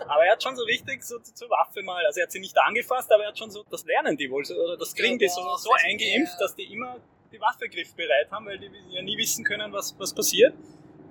aber 0.07 0.25
er 0.25 0.33
hat 0.33 0.43
schon 0.43 0.55
so 0.55 0.63
richtig 0.63 1.03
so 1.03 1.19
zur 1.19 1.49
Waffe 1.49 1.81
mal, 1.81 2.05
also 2.05 2.19
er 2.19 2.23
hat 2.23 2.31
sie 2.31 2.39
nicht 2.39 2.57
angefasst, 2.57 3.11
aber 3.11 3.23
er 3.23 3.29
hat 3.29 3.37
schon 3.37 3.51
so, 3.51 3.63
das 3.69 3.85
lernen 3.85 4.17
die 4.17 4.29
wohl, 4.29 4.43
so, 4.45 4.55
oder 4.55 4.77
das 4.77 4.93
kriegen 4.93 5.17
die 5.17 5.27
so, 5.27 5.41
so 5.57 5.71
eingeimpft, 5.73 6.39
dass 6.39 6.55
die 6.55 6.71
immer 6.71 6.97
die 7.31 7.39
Waffe 7.39 7.69
griffbereit 7.69 8.29
haben, 8.31 8.45
weil 8.45 8.59
die 8.59 8.69
ja 8.89 9.01
nie 9.01 9.17
wissen 9.17 9.45
können, 9.45 9.71
was, 9.71 9.97
was 9.97 10.13
passiert. 10.13 10.53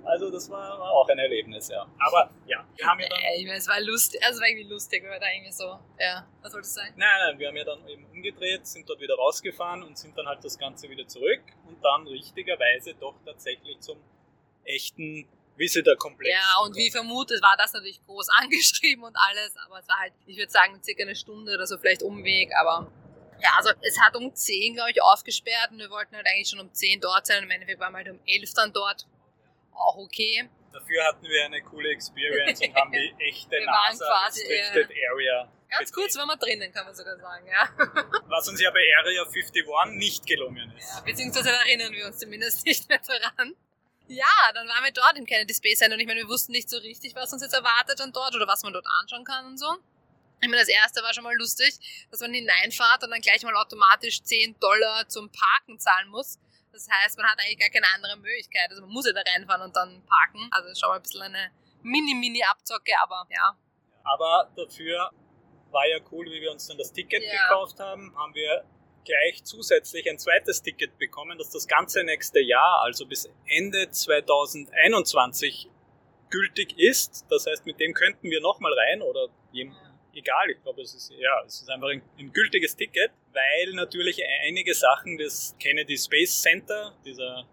Also 0.04 0.30
das 0.30 0.48
war, 0.50 0.78
war 0.78 0.90
auch 0.92 1.08
ein 1.08 1.18
Erlebnis, 1.18 1.68
ja. 1.68 1.86
Aber 1.98 2.30
ja, 2.46 2.66
wir 2.76 2.86
haben 2.86 3.00
ja 3.00 3.08
dann... 3.08 3.18
Ich 3.36 3.44
meine, 3.44 3.58
es 3.58 3.68
war 3.68 3.80
lustig, 3.80 4.20
also 4.24 4.40
war 4.40 4.48
irgendwie 4.48 4.68
lustig, 4.68 5.02
da 5.02 5.26
irgendwie 5.30 5.52
so, 5.52 5.78
ja, 5.98 6.26
was 6.42 6.52
soll 6.52 6.62
das 6.62 6.74
sein? 6.74 6.92
Nein, 6.96 7.08
nein, 7.26 7.38
wir 7.38 7.48
haben 7.48 7.56
ja 7.56 7.64
dann 7.64 7.86
eben 7.86 8.06
umgedreht, 8.06 8.66
sind 8.66 8.88
dort 8.88 9.00
wieder 9.00 9.14
rausgefahren 9.14 9.82
und 9.82 9.98
sind 9.98 10.16
dann 10.16 10.26
halt 10.26 10.42
das 10.42 10.58
Ganze 10.58 10.88
wieder 10.88 11.06
zurück 11.06 11.42
und 11.66 11.84
dann 11.84 12.06
richtigerweise 12.06 12.94
doch 12.94 13.14
tatsächlich 13.24 13.78
zum 13.80 13.98
echten 14.64 15.28
Visitor-Komplex. 15.60 16.34
Ja, 16.34 16.58
und 16.64 16.74
wie 16.74 16.90
vermutet 16.90 17.40
war 17.42 17.56
das 17.56 17.72
natürlich 17.72 18.02
groß 18.06 18.28
angeschrieben 18.40 19.04
und 19.04 19.14
alles, 19.14 19.54
aber 19.64 19.78
es 19.78 19.88
war 19.88 19.98
halt, 19.98 20.12
ich 20.26 20.36
würde 20.36 20.50
sagen, 20.50 20.82
circa 20.82 21.02
eine 21.02 21.14
Stunde 21.14 21.54
oder 21.54 21.66
so 21.66 21.78
vielleicht 21.78 22.02
Umweg, 22.02 22.50
aber 22.58 22.90
ja, 23.42 23.50
also 23.56 23.70
es 23.80 23.98
hat 24.00 24.16
um 24.16 24.34
10, 24.34 24.74
glaube 24.74 24.90
ich, 24.90 25.02
aufgesperrt 25.02 25.70
und 25.70 25.78
wir 25.78 25.90
wollten 25.90 26.16
halt 26.16 26.26
eigentlich 26.26 26.48
schon 26.48 26.60
um 26.60 26.72
10 26.72 27.00
dort 27.00 27.26
sein 27.26 27.38
und 27.38 27.44
im 27.44 27.50
Endeffekt 27.50 27.80
waren 27.80 27.92
wir 27.92 27.98
halt 27.98 28.10
um 28.10 28.20
11 28.26 28.54
dann 28.54 28.72
dort. 28.72 29.06
Auch 29.72 29.96
okay. 29.96 30.48
Dafür 30.72 31.04
hatten 31.04 31.24
wir 31.24 31.44
eine 31.44 31.62
coole 31.62 31.90
Experience 31.90 32.60
und 32.60 32.74
haben 32.74 32.92
die 32.92 33.14
echte 33.28 33.52
wir 33.52 33.66
NASA 33.66 34.04
quasi, 34.04 34.46
Restricted 34.46 34.90
äh, 34.90 35.06
Area. 35.10 35.52
Ganz 35.70 35.92
kurz 35.92 36.16
waren 36.16 36.28
wir 36.28 36.36
drinnen, 36.36 36.72
kann 36.72 36.84
man 36.84 36.94
sogar 36.94 37.16
sagen, 37.16 37.46
ja. 37.46 37.68
Was 38.28 38.48
uns 38.48 38.60
ja 38.60 38.70
bei 38.70 38.84
Area 38.98 39.22
51 39.22 39.64
nicht 39.92 40.26
gelungen 40.26 40.72
ist. 40.76 40.90
Ja, 40.90 41.00
beziehungsweise 41.00 41.50
erinnern 41.50 41.92
wir 41.92 42.06
uns 42.06 42.18
zumindest 42.18 42.66
nicht 42.66 42.88
mehr 42.88 43.00
daran. 43.06 43.54
Ja, 44.10 44.50
dann 44.54 44.66
waren 44.66 44.82
wir 44.82 44.90
dort 44.90 45.16
im 45.16 45.24
Kennedy 45.24 45.54
Space 45.54 45.78
Center 45.78 45.94
und 45.94 46.00
ich 46.00 46.06
meine, 46.08 46.22
wir 46.22 46.28
wussten 46.28 46.50
nicht 46.50 46.68
so 46.68 46.78
richtig, 46.78 47.14
was 47.14 47.32
uns 47.32 47.42
jetzt 47.42 47.54
erwartet 47.54 48.00
dann 48.00 48.12
dort 48.12 48.34
oder 48.34 48.48
was 48.48 48.64
man 48.64 48.72
dort 48.72 48.86
anschauen 48.98 49.24
kann 49.24 49.46
und 49.46 49.56
so. 49.56 49.70
Ich 50.40 50.48
meine, 50.48 50.62
das 50.62 50.68
erste 50.68 51.00
war 51.02 51.14
schon 51.14 51.22
mal 51.22 51.36
lustig, 51.36 51.78
dass 52.10 52.18
man 52.18 52.34
hineinfahrt 52.34 53.04
und 53.04 53.10
dann 53.10 53.20
gleich 53.20 53.44
mal 53.44 53.54
automatisch 53.54 54.20
10 54.24 54.58
Dollar 54.58 55.08
zum 55.08 55.30
Parken 55.30 55.78
zahlen 55.78 56.08
muss. 56.08 56.40
Das 56.72 56.88
heißt, 56.90 57.18
man 57.18 57.28
hat 57.28 57.38
eigentlich 57.38 57.60
gar 57.60 57.70
keine 57.70 57.86
andere 57.94 58.16
Möglichkeit. 58.16 58.68
Also 58.70 58.82
man 58.82 58.90
muss 58.90 59.06
ja 59.06 59.12
da 59.12 59.22
reinfahren 59.30 59.62
und 59.62 59.76
dann 59.76 60.02
parken. 60.04 60.48
Also 60.50 60.74
schon 60.74 60.88
mal 60.88 60.96
ein 60.96 61.02
bisschen 61.02 61.22
eine 61.22 61.52
Mini-Mini-Abzocke, 61.82 62.92
aber 63.00 63.28
ja. 63.30 63.56
Aber 64.02 64.50
dafür 64.56 65.10
war 65.70 65.86
ja 65.86 65.98
cool, 66.10 66.26
wie 66.26 66.40
wir 66.40 66.50
uns 66.50 66.66
dann 66.66 66.78
das 66.78 66.92
Ticket 66.92 67.22
ja. 67.22 67.42
gekauft 67.42 67.78
haben, 67.78 68.12
haben 68.18 68.34
wir 68.34 68.64
gleich 69.04 69.44
zusätzlich 69.44 70.08
ein 70.10 70.18
zweites 70.18 70.62
Ticket 70.62 70.98
bekommen, 70.98 71.38
das 71.38 71.50
das 71.50 71.66
ganze 71.66 72.04
nächste 72.04 72.40
Jahr, 72.40 72.82
also 72.82 73.06
bis 73.06 73.30
Ende 73.46 73.90
2021 73.90 75.68
gültig 76.30 76.78
ist. 76.78 77.26
Das 77.28 77.46
heißt, 77.46 77.66
mit 77.66 77.80
dem 77.80 77.92
könnten 77.92 78.30
wir 78.30 78.40
nochmal 78.40 78.72
rein 78.72 79.02
oder 79.02 79.28
egal, 80.14 80.50
ich 80.50 80.62
glaube, 80.62 80.82
es 80.82 80.94
ist, 80.94 81.12
ja, 81.18 81.42
es 81.46 81.60
ist 81.60 81.70
einfach 81.70 81.88
ein, 81.88 82.02
ein, 82.18 82.32
gültiges 82.32 82.76
Ticket, 82.76 83.10
weil 83.32 83.72
natürlich 83.74 84.22
einige 84.46 84.74
Sachen 84.74 85.18
des 85.18 85.56
Kennedy 85.58 85.96
Space 85.96 86.40
Center, 86.42 86.94
dieser 87.04 87.46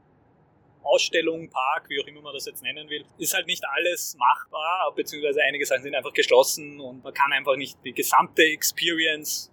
Ausstellung, 0.83 1.49
Park, 1.49 1.89
wie 1.89 2.01
auch 2.01 2.07
immer 2.07 2.21
man 2.21 2.33
das 2.33 2.45
jetzt 2.45 2.63
nennen 2.63 2.89
will, 2.89 3.05
ist 3.17 3.33
halt 3.33 3.47
nicht 3.47 3.63
alles 3.65 4.15
machbar, 4.17 4.93
beziehungsweise 4.95 5.41
einige 5.43 5.65
Sachen 5.65 5.83
sind 5.83 5.95
einfach 5.95 6.13
geschlossen 6.13 6.79
und 6.79 7.03
man 7.03 7.13
kann 7.13 7.31
einfach 7.33 7.55
nicht 7.55 7.77
die 7.83 7.93
gesamte 7.93 8.43
Experience 8.43 9.51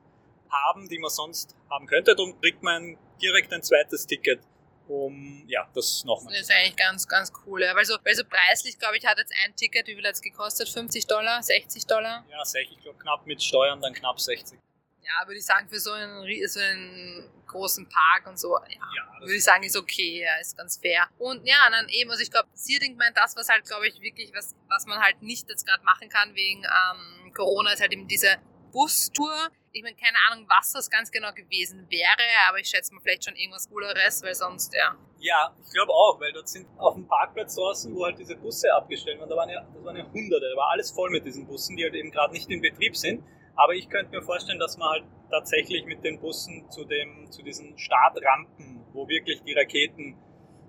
haben, 0.51 0.89
die 0.89 0.99
man 0.99 1.11
sonst 1.11 1.57
haben 1.71 1.87
könnte. 1.87 2.15
Darum 2.15 2.41
kriegt 2.41 2.63
man 2.63 2.97
direkt 3.21 3.53
ein 3.53 3.63
zweites 3.63 4.07
Ticket 4.07 4.41
um 4.89 5.45
ja, 5.49 5.69
das 5.75 6.05
nochmal. 6.05 6.33
Das 6.33 6.43
ist 6.43 6.51
eigentlich 6.51 6.77
ganz, 6.77 7.09
ganz 7.09 7.33
cool. 7.47 7.63
Ja. 7.63 7.75
Weil, 7.75 7.85
so, 7.85 7.97
weil 8.05 8.15
so 8.15 8.25
preislich, 8.25 8.79
glaube 8.79 8.97
ich, 8.97 9.07
hat 9.07 9.19
jetzt 9.19 9.33
ein 9.45 9.55
Ticket, 9.57 9.87
wie 9.87 9.95
viel 9.95 10.07
hat 10.07 10.15
es 10.15 10.23
gekostet? 10.23 10.69
50 10.69 11.07
Dollar, 11.07 11.43
60 11.43 11.87
Dollar? 11.87 12.25
Ja, 12.31 12.45
60, 12.45 12.77
ich 12.77 12.83
glaube 12.83 12.99
knapp 12.99 13.27
mit 13.27 13.43
Steuern, 13.43 13.81
dann 13.81 13.95
knapp 13.95 14.21
60. 14.21 14.59
Ja, 15.03 15.27
würde 15.27 15.39
ich 15.39 15.45
sagen, 15.45 15.69
für 15.69 15.79
so 15.79 15.93
einen, 15.93 16.49
so 16.49 16.61
einen 16.61 17.31
großen 17.47 17.89
Park 17.89 18.27
und 18.27 18.39
so, 18.39 18.57
ja, 18.57 18.81
ja 18.97 19.21
würde 19.21 19.37
ich 19.37 19.45
sagen, 19.45 19.63
ist 19.63 19.77
okay, 19.77 20.23
ja, 20.23 20.37
ist 20.41 20.57
ganz 20.57 20.79
fair. 20.79 21.09
Und 21.19 21.47
ja, 21.47 21.69
dann 21.71 21.89
eben, 21.91 22.11
also 22.11 22.23
ich 22.23 22.31
glaube, 22.31 22.49
Searding 22.55 22.97
meint 22.97 23.17
das, 23.17 23.37
was 23.37 23.49
halt, 23.49 23.65
glaube 23.65 23.87
ich, 23.87 24.01
wirklich, 24.01 24.33
was, 24.35 24.55
was 24.69 24.87
man 24.87 25.01
halt 25.01 25.23
nicht 25.23 25.49
jetzt 25.49 25.67
gerade 25.67 25.85
machen 25.85 26.09
kann 26.09 26.35
wegen 26.35 26.65
ähm, 26.65 27.33
Corona, 27.35 27.73
ist 27.73 27.81
halt 27.81 27.93
eben 27.93 28.09
diese 28.09 28.37
Bustour 28.73 29.51
ich 29.75 29.83
meine, 29.83 29.97
keine 29.97 30.17
Ahnung, 30.31 30.47
was 30.49 30.73
das 30.73 30.89
ganz 30.89 31.11
genau 31.11 31.33
gewesen 31.33 31.85
wäre, 31.91 32.27
aber 32.49 32.61
ich 32.61 32.69
schätze 32.69 32.95
mal 32.95 33.01
vielleicht 33.01 33.25
schon 33.25 33.35
irgendwas 33.35 33.69
Cooleres, 33.69 34.23
weil 34.23 34.35
sonst, 34.35 34.73
ja. 34.73 34.95
Ja, 35.19 35.53
ich 35.65 35.73
glaube 35.73 35.93
auch, 35.93 36.21
weil 36.21 36.33
dort 36.33 36.49
sind 36.49 36.69
auf 36.79 36.95
dem 36.95 37.09
Parkplatz 37.09 37.57
draußen, 37.57 37.93
wo 37.93 38.05
halt 38.05 38.17
diese 38.17 38.37
Busse 38.37 38.73
abgestellt 38.73 39.19
waren, 39.19 39.29
da 39.29 39.35
waren 39.35 39.51
ja, 39.51 39.67
das 39.75 39.85
waren 39.85 39.97
ja 39.97 40.05
hunderte, 40.13 40.49
da 40.49 40.57
war 40.57 40.71
alles 40.71 40.93
voll 40.93 41.11
mit 41.11 41.27
diesen 41.27 41.47
Bussen, 41.47 41.77
die 41.77 41.83
halt 41.83 41.95
eben 41.95 42.13
gerade 42.13 42.33
nicht 42.33 42.49
in 42.51 42.61
Betrieb 42.61 42.97
sind. 42.97 43.25
Aber 43.57 43.73
ich 43.75 43.89
könnte 43.89 44.13
mir 44.13 44.23
vorstellen, 44.23 44.61
dass 44.61 44.77
man 44.77 44.91
halt 44.91 45.05
tatsächlich 45.31 45.85
mit 45.87 46.05
den 46.05 46.21
Bussen 46.21 46.71
zu, 46.71 46.85
dem, 46.85 47.31
zu 47.33 47.43
diesen 47.43 47.77
Startrampen, 47.77 48.85
wo 48.93 49.09
wirklich 49.09 49.43
die 49.43 49.55
Raketen 49.55 50.17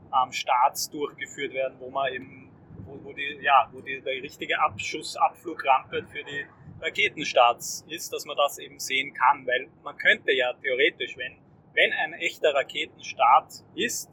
am 0.10 0.32
Start 0.32 0.78
durchgeführt 0.92 1.54
werden, 1.54 1.76
wo 1.80 1.92
man 1.92 2.12
eben, 2.12 2.52
wo, 2.86 3.04
wo 3.04 3.14
die, 3.14 3.40
ja, 3.42 3.70
wo 3.72 3.82
die, 3.82 4.02
die 4.02 4.20
richtige 4.20 4.60
Abschuss, 4.60 5.16
Abflugrampe 5.16 6.08
für 6.12 6.24
die 6.24 6.46
Raketenstarts 6.82 7.86
ist, 7.88 8.12
dass 8.12 8.26
man 8.26 8.38
das 8.38 8.58
eben 8.58 8.80
sehen 8.80 9.14
kann, 9.14 9.46
weil 9.48 9.68
man 9.84 9.98
könnte 9.98 10.32
ja 10.34 10.54
theoretisch, 10.54 11.18
wenn, 11.18 11.38
wenn 11.74 11.92
ein 11.94 12.14
echter 12.14 12.54
Raketenstart 12.54 13.64
ist, 13.76 14.10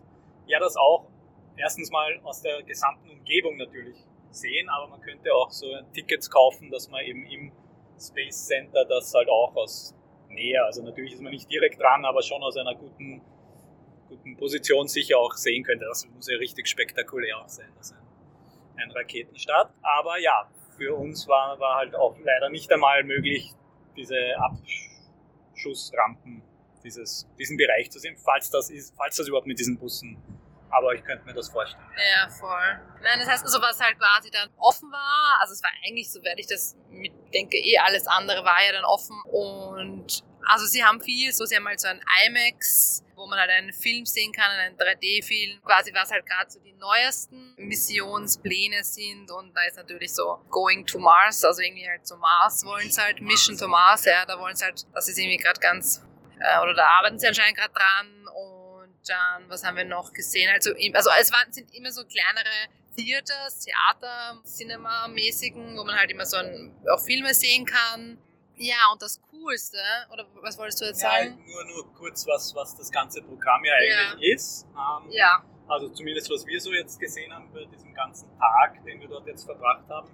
ja 0.47 0.59
das 0.59 0.76
auch 0.76 1.07
erstens 1.57 1.90
mal 1.90 2.21
aus 2.23 2.42
der 2.42 2.62
gesamten 2.62 3.11
Umgebung 3.11 3.57
natürlich 3.57 3.97
sehen, 4.31 4.69
aber 4.69 4.88
man 4.88 5.00
könnte 5.00 5.35
auch 5.35 5.50
so 5.50 5.66
Tickets 5.92 6.31
kaufen, 6.31 6.71
dass 6.71 6.88
man 6.88 7.04
eben 7.04 7.26
im 7.26 7.52
Space 7.99 8.47
Center 8.47 8.85
das 8.85 9.12
halt 9.14 9.28
auch 9.28 9.54
aus 9.54 9.95
Nähe, 10.28 10.64
also 10.64 10.83
natürlich 10.83 11.14
ist 11.14 11.23
man 11.23 11.33
nicht 11.33 11.50
direkt 11.50 11.81
dran, 11.81 12.04
aber 12.04 12.23
schon 12.23 12.42
aus 12.42 12.57
einer 12.57 12.75
guten, 12.75 13.21
guten 14.09 14.37
Position 14.37 14.88
sicher 14.88 15.19
auch 15.19 15.35
sehen 15.35 15.62
könnte. 15.62 15.85
Das 15.85 16.07
muss 16.09 16.28
ja 16.28 16.37
richtig 16.38 16.66
spektakulär 16.69 17.38
auch 17.38 17.49
sein, 17.49 17.69
ein, 17.69 18.83
ein 18.83 18.90
Raketenstart. 18.92 19.73
Aber 19.83 20.19
ja, 20.19 20.49
für 20.76 20.95
uns 20.95 21.26
war, 21.29 21.59
war 21.59 21.76
halt 21.76 21.95
auch 21.95 22.17
leider 22.19 22.50
nicht 22.50 22.71
einmal 22.73 23.05
möglich, 23.05 23.52
diese 23.97 24.17
Abschussrampen, 24.38 26.43
dieses, 26.85 27.29
diesen 27.38 27.57
Bereich 27.57 27.91
zu 27.91 27.99
sehen, 27.99 28.17
falls 28.17 28.50
das 28.50 28.71
ist, 28.71 28.95
falls 28.97 29.17
das 29.17 29.29
überhaupt 29.29 29.47
mit 29.47 29.59
diesen 29.59 29.79
Bussen 29.79 30.19
aber 30.73 30.95
ich 30.95 31.05
könnte 31.05 31.25
mir 31.26 31.35
das 31.35 31.50
vorstellen. 31.50 31.85
Ja, 31.97 32.29
voll. 32.31 32.81
Nein, 33.02 33.19
das 33.19 33.29
heißt 33.29 33.45
also, 33.45 33.61
was 33.61 33.79
halt 33.79 33.99
quasi 33.99 34.31
dann 34.31 34.49
offen 34.57 34.91
war, 34.91 35.38
also 35.41 35.52
es 35.52 35.62
war 35.62 35.71
eigentlich, 35.87 36.11
so 36.11 36.23
werde 36.23 36.41
ich 36.41 36.47
das 36.47 36.76
mit 36.88 37.12
denke, 37.35 37.59
eh 37.59 37.79
alles 37.79 38.07
andere 38.07 38.45
war 38.45 38.64
ja 38.64 38.73
dann 38.73 38.85
offen 38.85 39.17
und 39.31 40.25
also 40.47 40.67
sie 40.67 40.85
haben 40.85 41.01
viel, 41.01 41.33
so 41.33 41.45
sie 41.45 41.57
haben 41.57 41.67
halt 41.67 41.81
so 41.81 41.89
ein 41.89 42.01
IMAX, 42.27 43.05
wo 43.15 43.27
man 43.27 43.39
halt 43.39 43.51
einen 43.51 43.73
Film 43.73 44.05
sehen 44.07 44.33
kann, 44.33 44.51
einen 44.51 44.77
3D-Film, 44.77 45.61
quasi 45.63 45.93
was 45.95 46.11
halt 46.11 46.27
gerade 46.27 46.51
so 46.51 46.61
die 46.61 46.73
neuesten 46.73 47.55
Missionspläne 47.57 48.83
sind 48.83 49.31
und 49.31 49.55
da 49.55 49.63
ist 49.63 49.77
natürlich 49.77 50.13
so 50.13 50.45
Going 50.51 50.87
to 50.87 50.99
Mars, 50.99 51.45
also 51.45 51.63
irgendwie 51.63 51.89
halt 51.89 52.07
zu 52.07 52.17
Mars 52.17 52.65
wollen 52.65 52.91
sie 52.91 53.01
halt, 53.01 53.21
Mission 53.21 53.57
to 53.57 53.69
Mars, 53.69 54.05
ja, 54.05 54.25
da 54.27 54.39
wollen 54.39 54.57
sie 54.57 54.65
halt, 54.65 54.85
das 54.93 55.09
ist 55.09 55.19
irgendwie 55.19 55.37
gerade 55.37 55.61
ganz, 55.61 56.03
äh, 56.41 56.61
oder 56.63 56.75
da 56.75 56.87
arbeiten 56.87 57.19
sie 57.19 57.27
anscheinend 57.29 57.57
gerade 57.57 57.73
dran 57.73 58.27
und 58.27 59.09
dann, 59.09 59.49
was 59.49 59.65
haben 59.65 59.77
wir 59.77 59.85
noch 59.85 60.13
gesehen? 60.13 60.51
Also, 60.53 60.71
also 60.71 61.11
es 61.21 61.33
waren, 61.33 61.53
sind 61.53 61.75
immer 61.75 61.91
so 61.91 62.05
kleinere 62.05 62.69
Theaters, 62.97 63.61
Theater, 63.61 64.41
Cinema-mäßigen, 64.45 65.77
wo 65.77 65.85
man 65.85 65.97
halt 65.97 66.11
immer 66.11 66.27
so 66.27 66.37
ein, 66.37 66.75
auch 66.91 67.01
Filme 67.01 67.33
sehen 67.35 67.65
kann. 67.65 68.19
Ja, 68.56 68.90
und 68.92 69.00
das 69.02 69.21
Coolste, 69.30 69.78
oder 70.12 70.26
was 70.40 70.59
wolltest 70.59 70.80
du 70.80 70.85
jetzt 70.85 71.00
sagen? 71.00 71.38
Ja, 71.47 71.52
nur, 71.52 71.64
nur 71.64 71.94
kurz, 71.94 72.26
was, 72.26 72.54
was 72.54 72.76
das 72.76 72.90
ganze 72.90 73.23
Programm 73.23 73.64
ja 73.64 73.75
eigentlich 73.75 74.28
ja. 74.28 74.35
ist. 74.35 74.66
Ähm, 74.71 75.11
ja. 75.11 75.44
Also 75.68 75.88
zumindest, 75.88 76.30
was 76.30 76.47
wir 76.47 76.61
so 76.61 76.73
jetzt 76.73 77.00
gesehen 77.00 77.32
haben 77.32 77.50
bei 77.52 77.64
diesem 77.64 77.94
ganzen 77.94 78.28
Tag, 78.38 78.85
den 78.85 79.00
wir 79.00 79.09
dort 79.09 79.26
jetzt 79.26 79.44
verbracht 79.44 79.88
haben, 79.88 80.11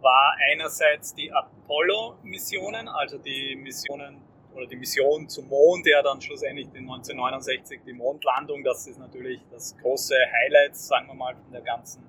war 0.00 0.34
einerseits 0.52 1.14
die 1.14 1.30
Apollo-Missionen, 1.32 2.88
also 2.88 3.18
die 3.18 3.56
Missionen 3.56 4.22
oder 4.54 4.66
die 4.66 4.76
Mission 4.76 5.28
zum 5.28 5.48
Mond, 5.48 5.86
der 5.86 6.02
dann 6.02 6.20
schlussendlich 6.20 6.66
in 6.68 6.82
1969 6.82 7.80
die 7.86 7.92
Mondlandung, 7.92 8.64
das 8.64 8.86
ist 8.86 8.98
natürlich 8.98 9.40
das 9.50 9.76
große 9.78 10.14
Highlight, 10.14 10.76
sagen 10.76 11.06
wir 11.06 11.14
mal, 11.14 11.36
von 11.36 11.52
der 11.52 11.60
ganzen, 11.60 12.02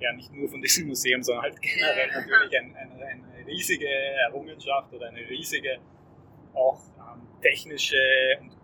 ja 0.00 0.12
nicht 0.12 0.32
nur 0.32 0.48
von 0.48 0.60
diesem 0.60 0.88
Museum, 0.88 1.22
sondern 1.22 1.44
halt 1.44 1.62
generell 1.62 2.08
natürlich 2.08 2.58
ein, 2.58 2.76
eine, 2.76 3.04
eine 3.06 3.27
riesige 3.48 3.88
Errungenschaft 3.88 4.92
oder 4.92 5.08
eine 5.08 5.28
riesige 5.28 5.78
auch 6.54 6.80
ähm, 6.98 7.26
technische 7.40 7.96
und 8.40 8.56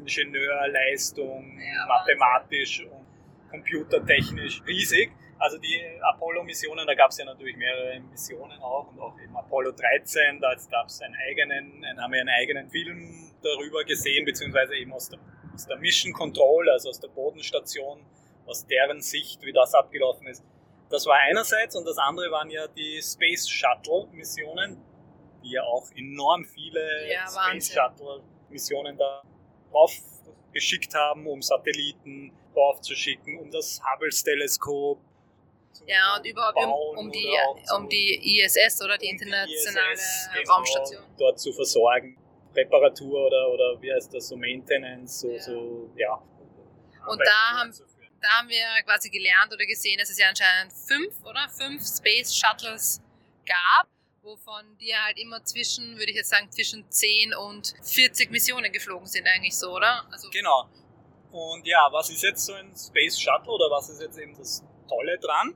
Ingenieurleistung, 0.00 1.58
ja, 1.58 1.86
mathematisch 1.86 2.84
und 2.84 3.06
computertechnisch 3.50 4.62
riesig. 4.66 5.10
Also 5.38 5.58
die 5.58 5.80
Apollo-Missionen, 6.00 6.86
da 6.86 6.94
gab 6.94 7.10
es 7.10 7.18
ja 7.18 7.24
natürlich 7.24 7.56
mehrere 7.56 8.00
Missionen 8.00 8.60
auch 8.60 8.90
und 8.90 9.00
auch 9.00 9.18
eben 9.20 9.36
Apollo 9.36 9.72
13, 9.72 10.40
da 10.40 10.54
gab 10.70 10.88
es 10.88 11.00
einen 11.00 11.14
eigenen, 11.14 11.84
haben 11.96 12.12
wir 12.12 12.20
einen 12.20 12.28
eigenen 12.28 12.68
Film 12.68 13.32
darüber 13.42 13.84
gesehen, 13.84 14.24
beziehungsweise 14.24 14.74
eben 14.74 14.92
aus 14.92 15.08
der, 15.08 15.20
aus 15.54 15.66
der 15.66 15.78
Mission 15.78 16.12
Control, 16.12 16.68
also 16.70 16.88
aus 16.88 16.98
der 16.98 17.08
Bodenstation, 17.08 18.04
aus 18.46 18.66
deren 18.66 19.00
Sicht, 19.00 19.42
wie 19.42 19.52
das 19.52 19.74
abgelaufen 19.74 20.26
ist. 20.26 20.44
Das 20.90 21.06
war 21.06 21.16
einerseits 21.16 21.76
und 21.76 21.84
das 21.86 21.98
andere 21.98 22.30
waren 22.30 22.50
ja 22.50 22.66
die 22.68 23.00
Space 23.02 23.48
Shuttle 23.48 24.08
Missionen, 24.12 24.82
die 25.42 25.52
ja 25.52 25.62
auch 25.62 25.90
enorm 25.94 26.44
viele 26.44 27.10
ja, 27.10 27.26
Space 27.28 27.72
Shuttle 27.72 28.22
Missionen 28.48 28.96
da 28.96 29.22
drauf 29.70 29.92
geschickt 30.52 30.94
haben, 30.94 31.26
um 31.26 31.42
Satelliten 31.42 32.32
drauf 32.54 32.80
zu 32.80 32.94
schicken, 32.94 33.38
um 33.38 33.50
das 33.50 33.80
Hubble-Teleskop 33.84 34.98
ja, 35.86 36.16
und 36.16 36.26
überhaupt 36.26 36.56
um, 36.56 36.98
um 36.98 37.10
die, 37.12 37.28
um 37.76 37.88
die 37.88 38.40
ISS 38.40 38.82
oder 38.82 38.98
die 38.98 39.08
internationale 39.08 39.92
ISS, 39.92 40.30
genau, 40.34 40.54
Raumstation. 40.54 41.02
Dort 41.18 41.38
zu 41.38 41.52
versorgen. 41.52 42.16
Reparatur 42.54 43.26
oder, 43.26 43.48
oder 43.50 43.80
wie 43.80 43.92
heißt 43.92 44.12
das, 44.12 44.28
so 44.28 44.36
Maintenance, 44.36 45.20
so, 45.20 45.30
ja. 45.30 45.40
so 45.40 45.90
ja. 45.96 46.22
Und 47.06 47.20
da 47.20 47.58
haben, 47.60 47.72
da 48.20 48.28
haben 48.38 48.48
wir 48.48 48.64
quasi 48.84 49.10
gelernt 49.10 49.52
oder 49.52 49.64
gesehen, 49.66 49.98
dass 49.98 50.10
es 50.10 50.18
ja 50.18 50.28
anscheinend 50.28 50.72
fünf, 50.72 51.14
oder? 51.24 51.48
Fünf 51.48 51.82
Space 51.84 52.34
Shuttles 52.34 53.00
gab, 53.46 53.88
wovon 54.22 54.76
die 54.78 54.94
halt 54.94 55.18
immer 55.18 55.44
zwischen, 55.44 55.96
würde 55.96 56.10
ich 56.10 56.16
jetzt 56.16 56.30
sagen, 56.30 56.50
zwischen 56.50 56.90
10 56.90 57.34
und 57.34 57.74
40 57.82 58.30
Missionen 58.30 58.72
geflogen 58.72 59.06
sind 59.06 59.26
eigentlich 59.26 59.56
so, 59.56 59.74
oder? 59.74 60.04
Also 60.10 60.28
genau. 60.30 60.68
Und 61.30 61.66
ja, 61.66 61.88
was 61.92 62.10
ist 62.10 62.22
jetzt 62.22 62.44
so 62.44 62.54
ein 62.54 62.74
Space 62.74 63.20
Shuttle 63.20 63.52
oder 63.52 63.70
was 63.70 63.88
ist 63.90 64.00
jetzt 64.00 64.18
eben 64.18 64.36
das 64.36 64.64
Tolle 64.88 65.18
dran? 65.18 65.54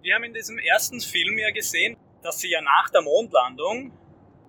Wir 0.00 0.14
haben 0.14 0.24
in 0.24 0.32
diesem 0.32 0.58
ersten 0.58 1.00
Film 1.00 1.38
ja 1.38 1.50
gesehen, 1.50 1.96
dass 2.22 2.38
sie 2.38 2.50
ja 2.50 2.60
nach 2.60 2.88
der 2.90 3.02
Mondlandung 3.02 3.92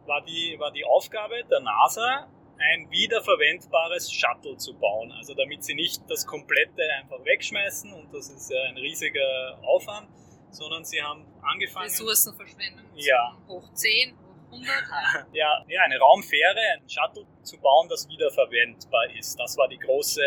war 0.05 0.23
die, 0.23 0.55
war 0.59 0.71
die 0.71 0.85
Aufgabe 0.85 1.43
der 1.49 1.59
NASA, 1.59 2.27
ein 2.59 2.91
wiederverwendbares 2.91 4.11
Shuttle 4.11 4.57
zu 4.57 4.73
bauen. 4.77 5.11
Also 5.13 5.33
damit 5.33 5.63
sie 5.63 5.75
nicht 5.75 6.01
das 6.09 6.25
komplette 6.25 6.83
einfach 7.01 7.23
wegschmeißen 7.23 7.91
und 7.93 8.13
das 8.13 8.29
ist 8.29 8.51
ja 8.51 8.61
ein 8.63 8.77
riesiger 8.77 9.57
Aufwand, 9.63 10.09
sondern 10.51 10.83
sie 10.83 11.01
haben 11.01 11.25
angefangen. 11.41 11.85
Ressourcenverschwendung. 11.85 12.85
Ja. 12.95 13.37
Hoch 13.47 13.71
10, 13.73 14.17
hoch 14.17 14.29
100. 14.51 14.69
ja, 15.33 15.63
ja, 15.67 15.81
eine 15.83 15.97
Raumfähre, 15.99 16.59
ein 16.77 16.89
Shuttle 16.89 17.25
zu 17.43 17.57
bauen, 17.59 17.87
das 17.87 18.07
wiederverwendbar 18.09 19.09
ist. 19.17 19.39
Das 19.39 19.57
war 19.57 19.67
die 19.69 19.77
große, 19.77 20.21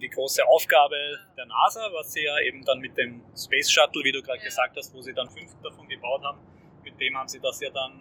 die 0.00 0.08
große 0.08 0.46
Aufgabe 0.46 0.96
der 1.36 1.46
NASA, 1.46 1.90
was 1.92 2.12
sie 2.12 2.22
ja 2.22 2.38
eben 2.40 2.64
dann 2.64 2.78
mit 2.78 2.96
dem 2.96 3.22
Space 3.36 3.70
Shuttle, 3.70 4.04
wie 4.04 4.12
du 4.12 4.22
gerade 4.22 4.38
ja. 4.38 4.44
gesagt 4.44 4.76
hast, 4.76 4.94
wo 4.94 5.00
sie 5.00 5.12
dann 5.12 5.28
fünf 5.28 5.50
davon 5.62 5.88
gebaut 5.88 6.22
haben, 6.22 6.38
mit 6.84 7.00
dem 7.00 7.16
haben 7.16 7.28
sie 7.28 7.40
das 7.40 7.60
ja 7.60 7.70
dann 7.70 8.00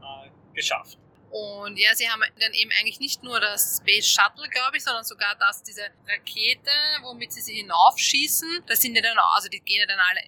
äh, 0.00 0.30
geschafft. 0.54 0.98
Und 1.30 1.76
ja, 1.78 1.94
sie 1.94 2.08
haben 2.08 2.22
dann 2.38 2.52
eben 2.54 2.70
eigentlich 2.78 3.00
nicht 3.00 3.22
nur 3.22 3.40
das 3.40 3.78
Space 3.82 4.08
Shuttle, 4.08 4.48
glaube 4.48 4.76
ich, 4.76 4.84
sondern 4.84 5.04
sogar 5.04 5.34
das, 5.38 5.62
diese 5.62 5.82
Rakete, 6.08 6.70
womit 7.02 7.32
sie 7.32 7.40
sie 7.42 7.54
hinaufschießen. 7.56 8.64
Das 8.66 8.80
sind 8.80 8.94
ja 8.94 9.02
dann, 9.02 9.18
auch, 9.18 9.34
also 9.34 9.48
die 9.48 9.60
gehen 9.60 9.80
ja 9.80 9.86
dann 9.86 9.98
alle, 9.98 10.20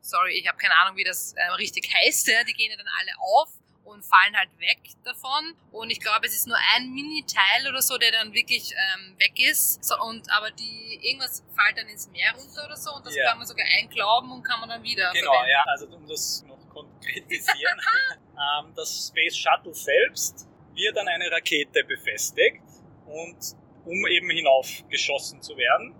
sorry, 0.00 0.38
ich 0.38 0.46
habe 0.48 0.56
keine 0.58 0.78
Ahnung, 0.78 0.96
wie 0.96 1.04
das 1.04 1.32
äh, 1.34 1.42
richtig 1.58 1.92
heißt, 1.92 2.28
ja, 2.28 2.44
die 2.44 2.52
gehen 2.54 2.70
ja 2.70 2.76
dann 2.76 2.86
alle 3.00 3.10
auf 3.18 3.48
und 3.84 4.02
fallen 4.04 4.36
halt 4.36 4.50
weg 4.58 4.78
davon. 5.04 5.54
Und 5.72 5.90
ich 5.90 6.00
glaube, 6.00 6.26
es 6.26 6.34
ist 6.34 6.46
nur 6.46 6.56
ein 6.74 6.90
Mini-Teil 6.92 7.68
oder 7.68 7.82
so, 7.82 7.98
der 7.98 8.10
dann 8.12 8.32
wirklich 8.32 8.72
ähm, 8.72 9.16
weg 9.18 9.38
ist. 9.38 9.84
So, 9.84 9.94
und 10.00 10.28
aber 10.32 10.50
die 10.50 10.98
irgendwas 11.02 11.42
fällt 11.54 11.78
dann 11.78 11.86
ins 11.88 12.08
Meer 12.08 12.32
runter 12.34 12.64
oder 12.66 12.76
so 12.76 12.92
und 12.94 13.06
das 13.06 13.14
Ja. 13.14 13.28
kann 13.28 13.38
man 13.38 13.46
sogar 13.46 13.66
einglauben 13.78 14.30
und 14.32 14.42
kann 14.42 14.58
man 14.60 14.68
dann 14.68 14.82
wieder 14.82 15.12
Genau, 15.12 15.30
verwenden. 15.32 15.50
ja. 15.50 15.64
Also 15.68 15.86
um 15.86 16.06
das 16.08 16.44
konkretisieren, 16.76 17.80
ähm, 18.32 18.72
das 18.76 19.08
Space 19.08 19.36
Shuttle 19.36 19.74
selbst 19.74 20.46
wird 20.74 20.98
an 20.98 21.08
eine 21.08 21.30
Rakete 21.30 21.84
befestigt 21.84 22.62
und 23.06 23.38
um 23.84 24.06
eben 24.08 24.28
hinaufgeschossen 24.30 25.40
zu 25.40 25.56
werden. 25.56 25.94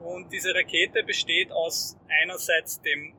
Und 0.00 0.32
diese 0.32 0.54
Rakete 0.54 1.02
besteht 1.02 1.52
aus 1.52 1.98
einerseits 2.22 2.80
dem 2.80 3.14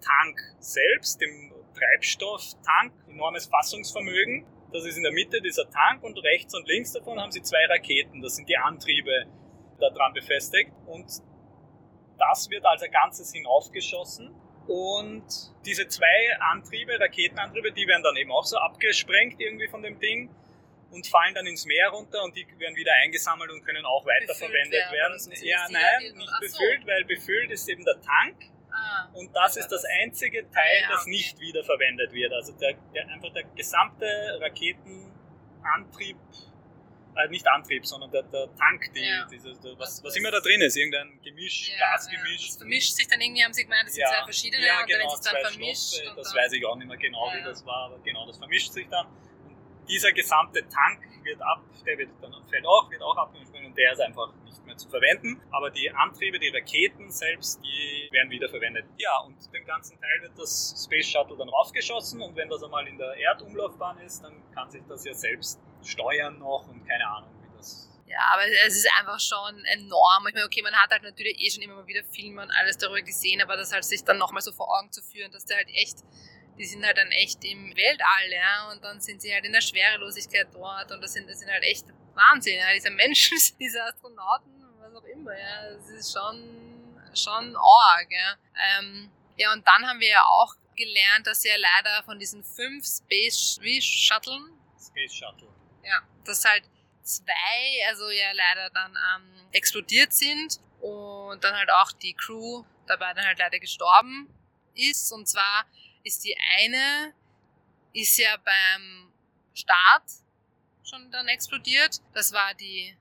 Tank 0.00 0.40
selbst, 0.60 1.20
dem 1.20 1.52
Treibstofftank, 1.74 2.92
enormes 3.08 3.46
Fassungsvermögen. 3.46 4.46
Das 4.72 4.84
ist 4.84 4.96
in 4.96 5.02
der 5.02 5.12
Mitte 5.12 5.40
dieser 5.40 5.68
Tank 5.68 6.04
und 6.04 6.16
rechts 6.18 6.54
und 6.54 6.66
links 6.68 6.92
davon 6.92 7.18
haben 7.18 7.32
sie 7.32 7.42
zwei 7.42 7.66
Raketen. 7.66 8.22
Das 8.22 8.36
sind 8.36 8.48
die 8.48 8.56
Antriebe 8.56 9.26
da 9.80 9.90
dran 9.90 10.12
befestigt. 10.12 10.70
Und 10.86 11.06
das 12.18 12.48
wird 12.50 12.64
als 12.64 12.82
ein 12.82 12.92
Ganzes 12.92 13.32
hinaufgeschossen. 13.32 14.32
Und 14.66 15.24
diese 15.64 15.88
zwei 15.88 16.36
Antriebe, 16.40 16.98
Raketenantriebe, 16.98 17.72
die 17.72 17.86
werden 17.86 18.02
dann 18.02 18.16
eben 18.16 18.30
auch 18.30 18.44
so 18.44 18.56
abgesprengt 18.58 19.40
irgendwie 19.40 19.68
von 19.68 19.82
dem 19.82 19.98
Ding 19.98 20.30
und 20.90 21.06
fallen 21.06 21.34
dann 21.34 21.46
ins 21.46 21.66
Meer 21.66 21.88
runter 21.90 22.22
und 22.24 22.36
die 22.36 22.46
werden 22.58 22.76
wieder 22.76 22.92
eingesammelt 23.02 23.50
und 23.50 23.64
können 23.64 23.84
auch 23.84 24.04
weiterverwendet 24.06 24.72
werden 24.72 24.92
werden. 24.92 25.12
oder 25.12 25.18
so. 25.18 25.30
So 25.34 25.46
Ja, 25.46 25.66
nein, 25.70 26.14
nicht 26.16 26.28
Ach 26.32 26.40
so. 26.42 26.58
befüllt, 26.58 26.86
weil 26.86 27.04
befüllt 27.04 27.50
ist 27.50 27.68
eben 27.68 27.84
der 27.84 28.00
Tank 28.00 28.36
Ah, 28.72 29.08
und 29.14 29.34
das 29.34 29.56
ist 29.56 29.66
das 29.68 29.84
einzige 29.84 30.48
Teil, 30.50 30.82
Ja, 30.82 30.90
das 30.90 31.04
nicht 31.06 31.40
wiederverwendet 31.40 32.12
wird. 32.12 32.32
Also 32.32 32.52
der, 32.52 32.74
der, 32.94 33.08
einfach 33.08 33.32
der 33.32 33.42
gesamte 33.56 34.06
Raketenantrieb, 34.40 36.16
äh, 37.16 37.28
nicht 37.28 37.46
Antrieb, 37.48 37.86
sondern 37.86 38.10
der, 38.10 38.22
der 38.24 38.54
Tank, 38.56 38.92
die, 38.94 39.00
Ja. 39.04 39.26
diese, 39.30 39.54
der, 39.60 39.78
was, 39.78 40.02
was 40.02 40.16
immer 40.16 40.30
da 40.30 40.40
drin 40.40 40.60
ist, 40.60 40.76
irgendein 40.76 41.20
Gemisch, 41.22 41.70
ja, 41.70 41.92
Gasgemisch. 41.92 42.40
Ja. 42.40 42.46
Das 42.48 42.56
vermischt 42.58 42.92
sich 42.94 43.08
dann 43.08 43.20
irgendwie, 43.20 43.44
haben 43.44 43.52
sie 43.52 43.64
gemeint, 43.64 43.86
das 43.86 43.94
sind 43.94 44.06
zwei 44.06 44.24
verschiedene 44.24 44.66
ja, 44.66 44.80
und 44.80 44.86
genau, 44.86 44.98
dann 44.98 45.08
ist 45.08 45.14
es 45.14 45.32
dann 45.32 45.42
vermischt. 45.52 45.94
Stoffe, 45.94 46.10
und 46.10 46.18
das 46.18 46.34
weiß 46.34 46.52
ich 46.52 46.66
auch 46.66 46.76
nicht 46.76 46.88
mehr 46.88 46.96
genau, 46.96 47.32
wie 47.36 47.42
das 47.42 47.64
war, 47.66 47.86
aber 47.86 47.98
genau, 48.00 48.26
das 48.26 48.38
vermischt 48.38 48.72
sich 48.72 48.88
dann. 48.88 49.06
Und 49.06 49.56
dieser 49.88 50.12
gesamte 50.12 50.60
Tank 50.68 51.02
wird 51.24 51.40
ab, 51.42 51.62
der 51.84 51.98
wird 51.98 52.10
dann 52.20 52.32
fällt 52.48 52.66
auch, 52.66 52.90
wird 52.90 53.02
auch 53.02 53.16
abgesprengt 53.16 53.66
und 53.66 53.76
der 53.76 53.92
ist 53.92 54.00
einfach 54.00 54.32
nicht 54.44 54.64
mehr 54.66 54.76
zu 54.76 54.88
verwenden. 54.88 55.40
Aber 55.50 55.70
die 55.70 55.90
Antriebe, 55.90 56.38
die 56.38 56.48
Raketen 56.48 57.10
selbst, 57.10 57.60
die 57.62 58.08
werden 58.12 58.30
wieder 58.30 58.48
verwendet. 58.48 58.86
Ja, 58.98 59.18
und 59.20 59.36
den 59.52 59.64
ganzen 59.64 59.98
Teil 60.00 60.22
wird 60.22 60.38
das 60.38 60.74
Space 60.84 61.08
Shuttle 61.08 61.36
dann 61.36 61.48
raufgeschossen 61.48 62.20
und 62.20 62.36
wenn 62.36 62.48
das 62.48 62.62
einmal 62.62 62.86
in 62.86 62.98
der 62.98 63.14
Erdumlaufbahn 63.16 63.98
ist, 63.98 64.22
dann 64.22 64.42
kann 64.52 64.70
sich 64.70 64.82
das 64.88 65.04
ja 65.04 65.14
selbst 65.14 65.60
steuern 65.84 66.38
noch 66.38 66.68
und 66.68 66.86
keine 66.86 67.06
Ahnung, 67.06 67.30
wie 67.42 67.56
das. 67.56 67.88
Ja, 68.06 68.18
aber 68.32 68.42
es 68.66 68.76
ist 68.76 68.88
einfach 68.98 69.20
schon 69.20 69.64
enorm. 69.66 70.26
Ich 70.28 70.34
meine, 70.34 70.46
okay, 70.46 70.62
man 70.62 70.74
hat 70.74 70.90
halt 70.90 71.02
natürlich 71.02 71.40
eh 71.40 71.50
schon 71.50 71.62
immer 71.62 71.76
mal 71.76 71.86
wieder 71.86 72.02
Filme 72.04 72.42
und 72.42 72.50
alles 72.50 72.76
darüber 72.78 73.02
gesehen, 73.02 73.40
aber 73.40 73.56
das 73.56 73.72
halt 73.72 73.84
sich 73.84 74.02
dann 74.04 74.18
nochmal 74.18 74.42
so 74.42 74.52
vor 74.52 74.68
Augen 74.76 74.90
zu 74.90 75.02
führen, 75.02 75.30
dass 75.30 75.44
der 75.44 75.58
halt 75.58 75.68
echt, 75.68 75.98
die 76.58 76.64
sind 76.64 76.84
halt 76.84 76.98
dann 76.98 77.10
echt 77.12 77.44
im 77.44 77.74
Weltall, 77.76 78.32
ja, 78.32 78.70
und 78.72 78.82
dann 78.82 79.00
sind 79.00 79.22
sie 79.22 79.32
halt 79.32 79.44
in 79.44 79.52
der 79.52 79.60
Schwerelosigkeit 79.60 80.48
dort 80.52 80.90
und 80.90 81.00
das 81.00 81.12
sind, 81.12 81.28
das 81.30 81.38
sind 81.38 81.50
halt 81.50 81.62
echt 81.62 81.86
Wahnsinn, 82.14 82.56
ja, 82.58 82.72
diese 82.74 82.90
Menschen, 82.90 83.38
diese 83.60 83.82
Astronauten, 83.84 84.64
was 84.80 84.94
auch 84.94 85.04
immer, 85.04 85.38
ja, 85.38 85.70
das 85.74 85.88
ist 85.90 86.12
schon, 86.12 86.96
schon 87.14 87.56
arg, 87.56 88.08
ja. 88.10 88.36
Ähm, 88.78 89.10
ja, 89.36 89.52
und 89.52 89.66
dann 89.66 89.86
haben 89.86 90.00
wir 90.00 90.08
ja 90.08 90.24
auch 90.24 90.54
gelernt, 90.76 91.26
dass 91.26 91.44
ja 91.44 91.54
leider 91.56 92.02
von 92.02 92.18
diesen 92.18 92.42
fünf 92.42 92.84
Space 92.84 93.58
wie 93.60 93.80
Shuttlen, 93.80 94.60
Space 94.78 95.14
Shuttle. 95.14 95.48
Ja, 95.84 96.00
dass 96.24 96.44
halt 96.44 96.64
zwei, 97.02 97.86
also 97.88 98.10
ja 98.10 98.32
leider 98.32 98.70
dann 98.70 98.96
ähm, 99.16 99.48
explodiert 99.52 100.12
sind 100.12 100.60
und 100.80 101.42
dann 101.42 101.54
halt 101.56 101.70
auch 101.70 101.92
die 101.92 102.14
Crew 102.14 102.64
dabei 102.86 103.12
dann 103.14 103.24
halt 103.26 103.38
leider 103.38 103.58
gestorben 103.58 104.28
ist. 104.74 105.12
Und 105.12 105.28
zwar 105.28 105.66
ist 106.04 106.24
die 106.24 106.36
eine, 106.58 107.14
ist 107.92 108.16
ja 108.18 108.36
beim 108.36 109.12
Start 109.54 110.04
schon 110.84 111.10
dann 111.10 111.28
explodiert. 111.28 112.00
Das 112.14 112.32
war 112.32 112.54
die, 112.54 112.96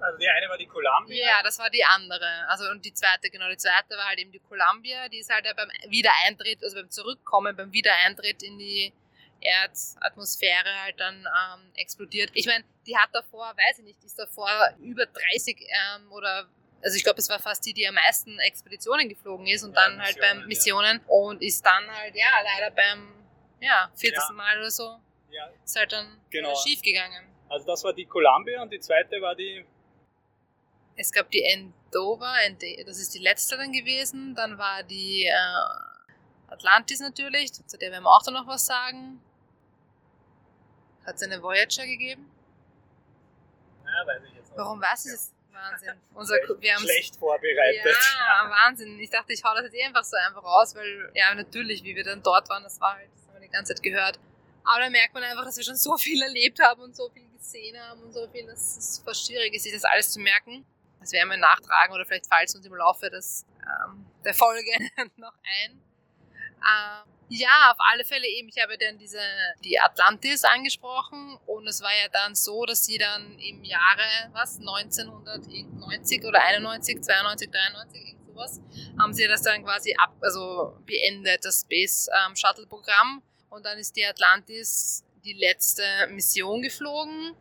Also 0.00 0.18
die 0.18 0.28
eine 0.28 0.48
war 0.48 0.58
die 0.58 0.66
Columbia. 0.66 1.26
ja, 1.26 1.42
das 1.42 1.58
war 1.58 1.70
die 1.70 1.84
andere. 1.84 2.46
Also 2.48 2.68
und 2.70 2.84
die 2.84 2.92
zweite, 2.92 3.30
genau, 3.30 3.48
die 3.48 3.56
zweite 3.56 3.96
war 3.96 4.06
halt 4.06 4.18
eben 4.18 4.32
die 4.32 4.40
Columbia, 4.40 5.08
die 5.08 5.18
ist 5.18 5.32
halt 5.32 5.46
ja 5.46 5.54
beim 5.54 5.70
Wiedereintritt, 5.88 6.62
also 6.62 6.76
beim 6.76 6.90
Zurückkommen, 6.90 7.56
beim 7.56 7.72
Wiedereintritt 7.72 8.42
in 8.42 8.58
die 8.58 8.92
Erdatmosphäre 9.40 10.82
halt 10.82 10.98
dann 11.00 11.16
ähm, 11.16 11.72
explodiert. 11.76 12.30
Ich 12.34 12.46
meine, 12.46 12.64
die 12.86 12.96
hat 12.96 13.10
davor, 13.12 13.54
weiß 13.56 13.78
ich 13.78 13.84
nicht, 13.84 14.02
die 14.02 14.06
ist 14.06 14.18
davor 14.18 14.48
über 14.78 15.06
30 15.06 15.60
ähm, 15.60 16.12
oder 16.12 16.48
also 16.82 16.96
ich 16.96 17.04
glaube, 17.04 17.18
es 17.18 17.28
war 17.28 17.38
fast 17.38 17.64
die, 17.66 17.72
die 17.72 17.86
am 17.88 17.94
meisten 17.94 18.38
Expeditionen 18.38 19.08
geflogen 19.08 19.46
ist 19.46 19.64
und 19.64 19.74
Ja, 19.74 19.88
dann 19.88 20.00
halt 20.00 20.16
Missionen, 20.16 20.38
beim 20.38 20.48
Missionen 20.48 21.00
und 21.08 21.42
ist 21.42 21.64
dann 21.64 21.90
halt, 21.90 22.14
ja, 22.14 22.28
leider 22.44 22.74
beim 22.74 23.12
ja, 23.60 23.90
40. 23.96 24.12
Ja. 24.14 24.32
Mal 24.34 24.58
oder 24.58 24.70
so, 24.70 24.98
ja, 25.30 25.48
ist 25.64 25.76
halt 25.76 25.92
dann 25.92 26.20
Genau. 26.30 26.54
schief 26.54 26.82
gegangen. 26.82 27.26
also 27.48 27.66
das 27.66 27.82
war 27.82 27.92
die 27.92 28.04
Columbia 28.04 28.62
und 28.62 28.70
die 28.70 28.78
zweite 28.80 29.20
war 29.20 29.34
die 29.34 29.64
Es 30.96 31.10
gab 31.10 31.30
die 31.30 31.42
Endover, 31.42 32.34
das 32.86 32.98
ist 32.98 33.14
die 33.14 33.18
letzte 33.18 33.56
dann 33.56 33.72
gewesen. 33.72 34.34
Dann 34.34 34.58
war 34.58 34.82
die 34.82 35.24
äh, 35.24 35.32
Atlantis 36.48 37.00
natürlich, 37.00 37.52
zu 37.52 37.78
der 37.78 37.90
werden 37.90 38.04
wir 38.04 38.10
auch 38.10 38.22
dann 38.22 38.34
noch 38.34 38.46
was 38.46 38.66
sagen. 38.66 39.20
Hat 41.06 41.14
es 41.14 41.22
eine 41.22 41.42
Voyager 41.42 41.86
gegeben? 41.86 42.30
Ja, 43.84 44.06
weiß 44.06 44.22
ich 44.28 44.34
jetzt 44.34 44.52
auch 44.52 44.58
Warum 44.58 44.80
weiß 44.80 45.06
ich 45.06 45.12
das? 45.12 45.32
Wahnsinn. 45.52 45.94
Unser, 46.14 46.36
Schlecht, 46.44 46.60
wir 46.60 46.78
schlecht 46.78 47.16
vorbereitet. 47.16 47.96
Ja, 48.18 48.50
Wahnsinn. 48.50 48.98
Ich 48.98 49.10
dachte, 49.10 49.32
ich 49.32 49.42
hau 49.44 49.54
das 49.54 49.64
jetzt 49.64 49.74
eh 49.74 49.84
einfach 49.84 50.04
so 50.04 50.16
einfach 50.16 50.42
raus, 50.42 50.74
weil, 50.74 51.10
ja, 51.14 51.34
natürlich, 51.34 51.84
wie 51.84 51.94
wir 51.94 52.04
dann 52.04 52.22
dort 52.22 52.48
waren, 52.48 52.62
das 52.62 52.80
war 52.80 52.94
halt, 52.96 53.08
das 53.14 53.26
haben 53.26 53.34
wir 53.34 53.40
die 53.40 53.52
ganze 53.52 53.74
Zeit 53.74 53.82
gehört. 53.82 54.18
Aber 54.64 54.80
da 54.80 54.90
merkt 54.90 55.14
man 55.14 55.22
einfach, 55.22 55.44
dass 55.44 55.56
wir 55.56 55.64
schon 55.64 55.76
so 55.76 55.96
viel 55.96 56.20
erlebt 56.20 56.60
haben 56.60 56.82
und 56.82 56.94
so 56.96 57.08
viel 57.08 57.26
gesehen 57.36 57.78
haben 57.80 58.02
und 58.02 58.12
so 58.12 58.26
viel, 58.28 58.46
dass 58.46 58.76
es 58.76 59.02
fast 59.04 59.26
schwierig 59.26 59.54
ist, 59.54 59.62
sich 59.62 59.72
das 59.72 59.84
alles 59.84 60.10
zu 60.10 60.20
merken. 60.20 60.66
Das 61.00 61.12
werden 61.12 61.30
wir 61.30 61.36
nachtragen 61.36 61.94
oder 61.94 62.04
vielleicht 62.04 62.26
fällt 62.26 62.48
es 62.48 62.56
uns 62.56 62.66
im 62.66 62.74
Laufe 62.74 63.08
des, 63.08 63.46
ähm, 63.62 64.06
der 64.24 64.34
Folge 64.34 64.70
noch 65.16 65.34
ein. 65.44 65.70
Ähm, 65.70 67.15
ja, 67.28 67.70
auf 67.72 67.78
alle 67.92 68.04
Fälle 68.04 68.26
eben, 68.26 68.48
ich 68.48 68.62
habe 68.62 68.78
dann 68.78 68.98
diese, 68.98 69.20
die 69.64 69.78
Atlantis 69.80 70.44
angesprochen 70.44 71.38
und 71.46 71.66
es 71.66 71.82
war 71.82 71.90
ja 71.90 72.08
dann 72.12 72.34
so, 72.34 72.64
dass 72.64 72.84
sie 72.84 72.98
dann 72.98 73.38
im 73.38 73.64
Jahre, 73.64 74.30
was, 74.32 74.58
1990 74.58 76.24
oder 76.24 76.40
91, 76.42 77.02
92, 77.02 77.50
93, 77.50 78.06
irgend 78.08 78.26
sowas, 78.26 78.60
haben 78.98 79.12
sie 79.12 79.26
das 79.26 79.42
dann 79.42 79.64
quasi 79.64 79.94
ab, 79.98 80.14
also 80.20 80.78
beendet, 80.86 81.44
das 81.44 81.62
Space 81.62 82.08
ähm, 82.26 82.36
Shuttle 82.36 82.66
Programm 82.66 83.22
und 83.50 83.66
dann 83.66 83.78
ist 83.78 83.96
die 83.96 84.04
Atlantis 84.04 85.04
die 85.24 85.32
letzte 85.32 85.82
Mission 86.10 86.62
geflogen 86.62 87.34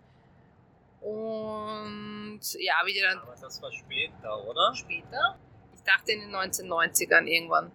und 1.02 2.42
ja, 2.58 2.74
wie 2.86 2.94
die 2.94 3.02
dann 3.02 3.20
Aber 3.20 3.36
das 3.40 3.62
war 3.62 3.72
später, 3.72 4.44
oder? 4.48 4.74
später. 4.74 5.38
Ich 5.76 5.84
dachte 5.84 6.14
in 6.14 6.22
den 6.22 6.36
1990ern 6.36 7.26
irgendwann. 7.28 7.72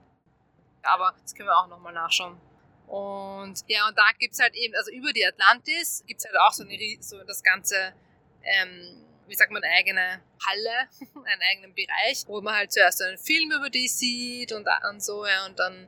Aber 0.83 1.15
das 1.23 1.35
können 1.35 1.49
wir 1.49 1.57
auch 1.57 1.69
nochmal 1.69 1.93
nachschauen. 1.93 2.41
Und 2.87 3.63
ja, 3.69 3.87
und 3.87 3.97
da 3.97 4.07
gibt 4.19 4.35
es 4.35 4.41
halt 4.41 4.55
eben, 4.57 4.75
also 4.75 4.91
über 4.91 5.13
die 5.13 5.25
Atlantis 5.25 6.03
gibt 6.07 6.21
es 6.21 6.27
halt 6.27 6.37
auch 6.39 6.53
so, 6.53 6.65
eine, 6.65 6.77
so 7.01 7.23
das 7.23 7.43
ganze, 7.43 7.95
ähm, 8.43 9.05
wie 9.29 9.35
sagt 9.37 9.53
man, 9.53 9.63
eigene 9.63 10.21
Halle, 10.45 10.89
einen 11.25 11.43
eigenen 11.51 11.75
Bereich, 11.75 12.25
wo 12.27 12.41
man 12.41 12.55
halt 12.55 12.73
zuerst 12.73 13.01
einen 13.03 13.17
Film 13.17 13.53
über 13.53 13.71
die 13.71 13.87
sieht 13.87 14.53
und, 14.53 14.67
und 14.91 15.03
so, 15.03 15.25
ja, 15.25 15.47
und 15.47 15.57
dann 15.59 15.87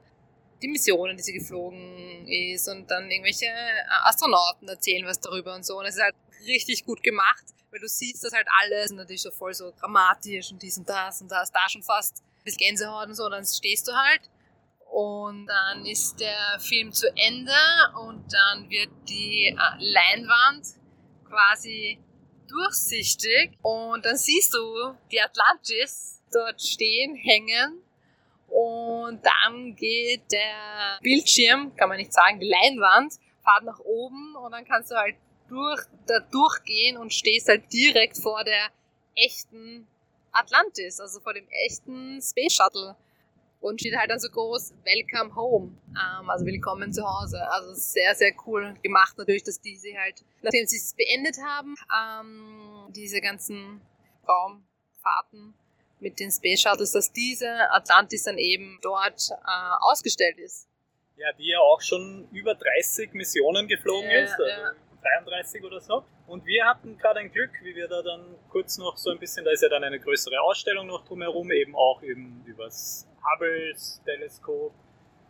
die 0.63 0.69
Missionen, 0.69 1.17
die 1.17 1.23
sie 1.23 1.33
geflogen 1.33 2.27
ist 2.29 2.69
und 2.69 2.91
dann 2.91 3.11
irgendwelche 3.11 3.47
äh, 3.47 3.85
Astronauten 4.05 4.69
erzählen 4.69 5.05
was 5.07 5.19
darüber 5.19 5.55
und 5.55 5.67
so. 5.67 5.79
Und 5.79 5.87
es 5.87 5.97
ist 5.97 6.03
halt 6.03 6.15
richtig 6.47 6.85
gut 6.85 7.03
gemacht, 7.03 7.45
weil 7.71 7.81
du 7.81 7.89
siehst 7.89 8.25
das 8.25 8.33
halt 8.33 8.47
alles 8.63 8.93
und 8.93 8.99
natürlich 8.99 9.23
so 9.23 9.31
voll 9.31 9.55
so 9.55 9.73
dramatisch 9.73 10.53
und 10.53 10.63
dies 10.63 10.79
und 10.79 10.89
das 10.89 11.21
und 11.21 11.31
da 11.31 11.43
ist 11.43 11.53
da 11.53 11.69
schon 11.69 11.83
fast 11.83 12.23
ein 12.47 12.55
Gänsehaut 12.55 13.09
und 13.09 13.15
so. 13.15 13.25
Und 13.25 13.33
dann 13.33 13.45
stehst 13.45 13.89
du 13.89 13.93
halt 13.93 14.23
und 14.93 15.47
dann 15.47 15.87
ist 15.87 16.21
der 16.21 16.61
Film 16.61 16.93
zu 16.93 17.07
Ende 17.17 17.55
und 17.99 18.31
dann 18.31 18.69
wird 18.69 18.91
die 19.09 19.47
äh, 19.47 19.57
Leinwand 19.79 20.67
quasi 21.27 21.99
durchsichtig. 22.47 23.53
Und 23.63 24.05
dann 24.05 24.19
siehst 24.19 24.53
du 24.53 24.95
die 25.11 25.19
Atlantis 25.19 26.21
dort 26.31 26.61
stehen, 26.61 27.15
hängen. 27.15 27.83
Und 28.49 29.23
dann 29.25 29.75
geht 29.77 30.31
der 30.31 30.99
Bildschirm, 31.01 31.75
kann 31.75 31.89
man 31.89 31.97
nicht 31.97 32.13
sagen, 32.13 32.39
die 32.39 32.51
Leinwand, 32.51 33.15
fahrt 33.43 33.65
nach 33.65 33.81
oben. 33.81 34.37
Und 34.37 34.53
dann 34.53 34.67
kannst 34.67 34.91
du 34.91 34.97
halt 34.97 35.17
durch, 35.49 35.81
da 36.07 36.21
durchgehen 36.21 36.99
und 36.99 37.15
stehst 37.15 37.49
halt 37.49 37.73
direkt 37.73 38.19
vor 38.19 38.45
der 38.45 38.69
echten 39.17 39.89
Atlantis, 40.33 41.01
also 41.01 41.19
vor 41.21 41.33
dem 41.33 41.49
echten 41.49 42.21
Space 42.21 42.57
Shuttle. 42.57 42.95
Und 43.63 43.81
steht 43.81 43.97
halt 43.97 44.11
dann 44.11 44.19
so 44.19 44.29
groß 44.29 44.75
Welcome 44.85 45.35
Home, 45.37 45.73
ähm, 45.91 46.29
also 46.29 46.45
willkommen 46.45 46.93
zu 46.93 47.03
Hause. 47.05 47.39
Also 47.49 47.73
sehr, 47.75 48.15
sehr 48.15 48.33
cool 48.47 48.75
gemacht 48.83 49.17
natürlich, 49.17 49.45
dass 49.45 49.61
diese 49.61 49.97
halt, 49.97 50.25
nachdem 50.43 50.67
sie 50.67 50.77
es 50.77 50.95
beendet 50.95 51.37
haben, 51.41 51.77
ähm, 51.97 52.93
diese 52.93 53.21
ganzen 53.21 53.81
Raumfahrten 54.29 55.55
mit 56.01 56.19
den 56.19 56.33
Space 56.33 56.61
Shuttles, 56.61 56.91
dass 56.91 57.13
diese 57.13 57.71
Atlantis 57.71 58.25
dann 58.25 58.37
eben 58.37 58.81
dort 58.83 59.31
äh, 59.31 59.75
ausgestellt 59.81 60.39
ist. 60.39 60.69
Ja, 61.17 61.33
die 61.33 61.47
ja 61.47 61.61
auch 61.61 61.81
schon 61.81 62.29
über 62.33 62.57
30 62.57 63.13
Missionen 63.13 63.69
geflogen 63.69 64.11
Ja, 64.11 64.25
ist, 64.25 64.33
also 64.33 64.45
ja. 64.45 64.73
33 65.25 65.63
oder 65.63 65.81
so. 65.81 66.05
Und 66.27 66.45
wir 66.47 66.65
hatten 66.67 66.99
gerade 66.99 67.21
ein 67.21 67.31
Glück, 67.31 67.51
wie 67.63 67.77
wir 67.77 67.87
da 67.87 68.03
dann 68.03 68.35
kurz 68.51 68.79
noch 68.79 68.97
so 68.97 69.11
ein 69.11 69.21
bisschen, 69.21 69.45
da 69.45 69.53
ist 69.53 69.63
ja 69.63 69.69
dann 69.69 69.85
eine 69.85 70.01
größere 70.01 70.41
Ausstellung 70.41 70.89
noch 70.89 71.05
drumherum, 71.05 71.53
eben 71.53 71.77
auch 71.77 72.03
eben 72.03 72.43
übers 72.47 73.07
Hubble-Teleskop 73.25 74.73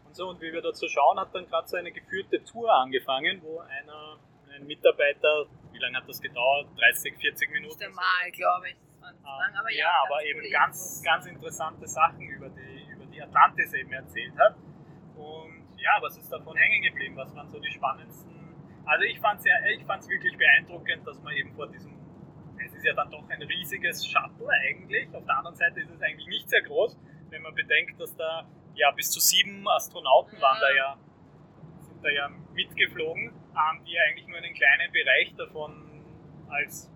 und 0.06 0.16
so. 0.16 0.28
Und 0.28 0.40
wie 0.40 0.52
wir 0.52 0.62
da 0.62 0.72
zu 0.72 0.88
schauen, 0.88 1.18
hat 1.18 1.34
dann 1.34 1.46
gerade 1.46 1.68
so 1.68 1.76
eine 1.76 1.92
geführte 1.92 2.42
Tour 2.44 2.72
angefangen, 2.72 3.40
wo 3.42 3.58
einer, 3.60 4.18
ein 4.54 4.66
Mitarbeiter, 4.66 5.46
wie 5.72 5.78
lange 5.78 5.96
hat 5.96 6.08
das 6.08 6.20
gedauert? 6.20 6.68
30, 6.78 7.16
40 7.16 7.50
Minuten? 7.52 7.74
Nicht 7.74 7.86
einmal, 7.86 8.30
glaube 8.32 8.68
ich. 8.68 8.76
Das 8.84 9.00
war 9.00 9.12
nicht 9.12 9.22
so 9.22 9.28
Ähm, 9.28 9.40
lang, 9.40 9.56
aber 9.56 9.70
ja, 9.70 9.78
ja, 9.78 10.04
aber 10.06 10.24
eben 10.24 10.50
ganz, 10.50 11.02
ganz 11.04 11.26
interessante 11.26 11.86
Sachen 11.86 12.20
über 12.20 12.48
die, 12.48 12.86
über 12.92 13.06
die 13.06 13.22
Atlantis 13.22 13.72
eben 13.74 13.92
erzählt 13.92 14.38
hat. 14.38 14.56
Und 15.16 15.68
ja, 15.78 15.90
was 16.00 16.16
ist 16.16 16.30
davon 16.30 16.56
hängen 16.56 16.82
geblieben? 16.82 17.16
Was 17.16 17.34
waren 17.34 17.50
so 17.50 17.58
die 17.58 17.70
spannendsten? 17.70 18.32
Also 18.84 19.04
ich 19.04 19.18
fand 19.20 19.40
es 19.40 19.46
ja, 19.46 19.54
ich 19.76 19.84
fand's 19.84 20.08
wirklich 20.08 20.36
beeindruckend, 20.36 21.06
dass 21.06 21.20
man 21.22 21.34
eben 21.34 21.52
vor 21.54 21.68
diesem, 21.68 21.92
es 22.64 22.72
ist 22.74 22.84
ja 22.84 22.94
dann 22.94 23.10
doch 23.10 23.28
ein 23.28 23.42
riesiges 23.42 24.06
Shuttle 24.06 24.48
eigentlich. 24.48 25.08
Auf 25.14 25.24
der 25.24 25.36
anderen 25.38 25.56
Seite 25.56 25.80
ist 25.80 25.90
es 25.90 26.02
eigentlich 26.02 26.26
nicht 26.26 26.48
sehr 26.48 26.62
groß, 26.62 26.98
wenn 27.32 27.42
man 27.42 27.54
bedenkt, 27.54 27.98
dass 28.00 28.14
da 28.16 28.46
ja 28.74 28.90
bis 28.92 29.10
zu 29.10 29.20
sieben 29.20 29.66
Astronauten 29.68 30.40
waren 30.40 30.60
da 30.60 30.74
ja, 30.74 30.98
sind 31.80 32.04
da 32.04 32.10
ja 32.10 32.28
mitgeflogen, 32.52 33.24
ähm, 33.24 33.84
die 33.84 33.98
eigentlich 33.98 34.26
nur 34.26 34.38
einen 34.38 34.54
kleinen 34.54 34.92
Bereich 34.92 35.34
davon 35.36 36.04
als 36.48 36.90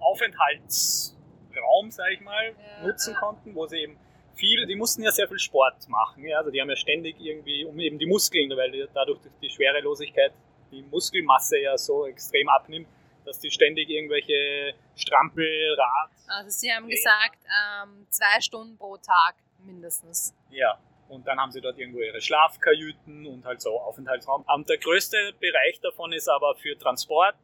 Aufenthaltsraum, 0.00 1.90
sag 1.90 2.10
ich 2.12 2.20
mal, 2.20 2.48
Ja, 2.48 2.86
nutzen 2.86 3.14
ja. 3.14 3.20
konnten, 3.20 3.54
wo 3.54 3.66
sie 3.66 3.78
eben 3.78 3.98
viel, 4.34 4.66
die 4.66 4.76
mussten 4.76 5.02
ja 5.02 5.12
sehr 5.12 5.28
viel 5.28 5.38
Sport 5.38 5.88
machen, 5.88 6.26
ja, 6.26 6.38
also 6.38 6.50
die 6.50 6.60
haben 6.60 6.70
ja 6.70 6.76
ständig 6.76 7.20
irgendwie, 7.20 7.64
um 7.64 7.78
eben 7.78 7.98
die 7.98 8.06
Muskeln, 8.06 8.50
weil 8.56 8.70
die, 8.72 8.84
dadurch 8.92 9.20
durch 9.20 9.34
die 9.40 9.50
Schwerelosigkeit 9.50 10.32
die 10.72 10.82
Muskelmasse 10.82 11.58
ja 11.58 11.76
so 11.76 12.06
extrem 12.06 12.48
abnimmt, 12.48 12.88
dass 13.24 13.38
die 13.38 13.50
ständig 13.50 13.88
irgendwelche 13.88 14.74
Strampel, 14.96 15.76
Rad, 15.78 16.10
Also 16.26 16.50
sie 16.50 16.72
haben 16.72 16.88
gesagt, 16.88 17.38
ähm, 17.44 18.06
zwei 18.08 18.40
Stunden 18.40 18.76
pro 18.76 18.96
Tag 18.96 19.36
mindestens. 19.64 20.34
Ja, 20.50 20.78
und 21.08 21.26
dann 21.26 21.38
haben 21.38 21.52
sie 21.52 21.60
dort 21.60 21.78
irgendwo 21.78 22.00
ihre 22.00 22.20
Schlafkajüten 22.20 23.26
und 23.26 23.44
halt 23.44 23.60
so 23.60 23.78
Aufenthaltsraum. 23.78 24.44
Und 24.46 24.68
der 24.68 24.78
größte 24.78 25.34
Bereich 25.40 25.78
davon 25.80 26.12
ist 26.12 26.28
aber 26.28 26.54
für 26.54 26.78
Transport, 26.78 27.36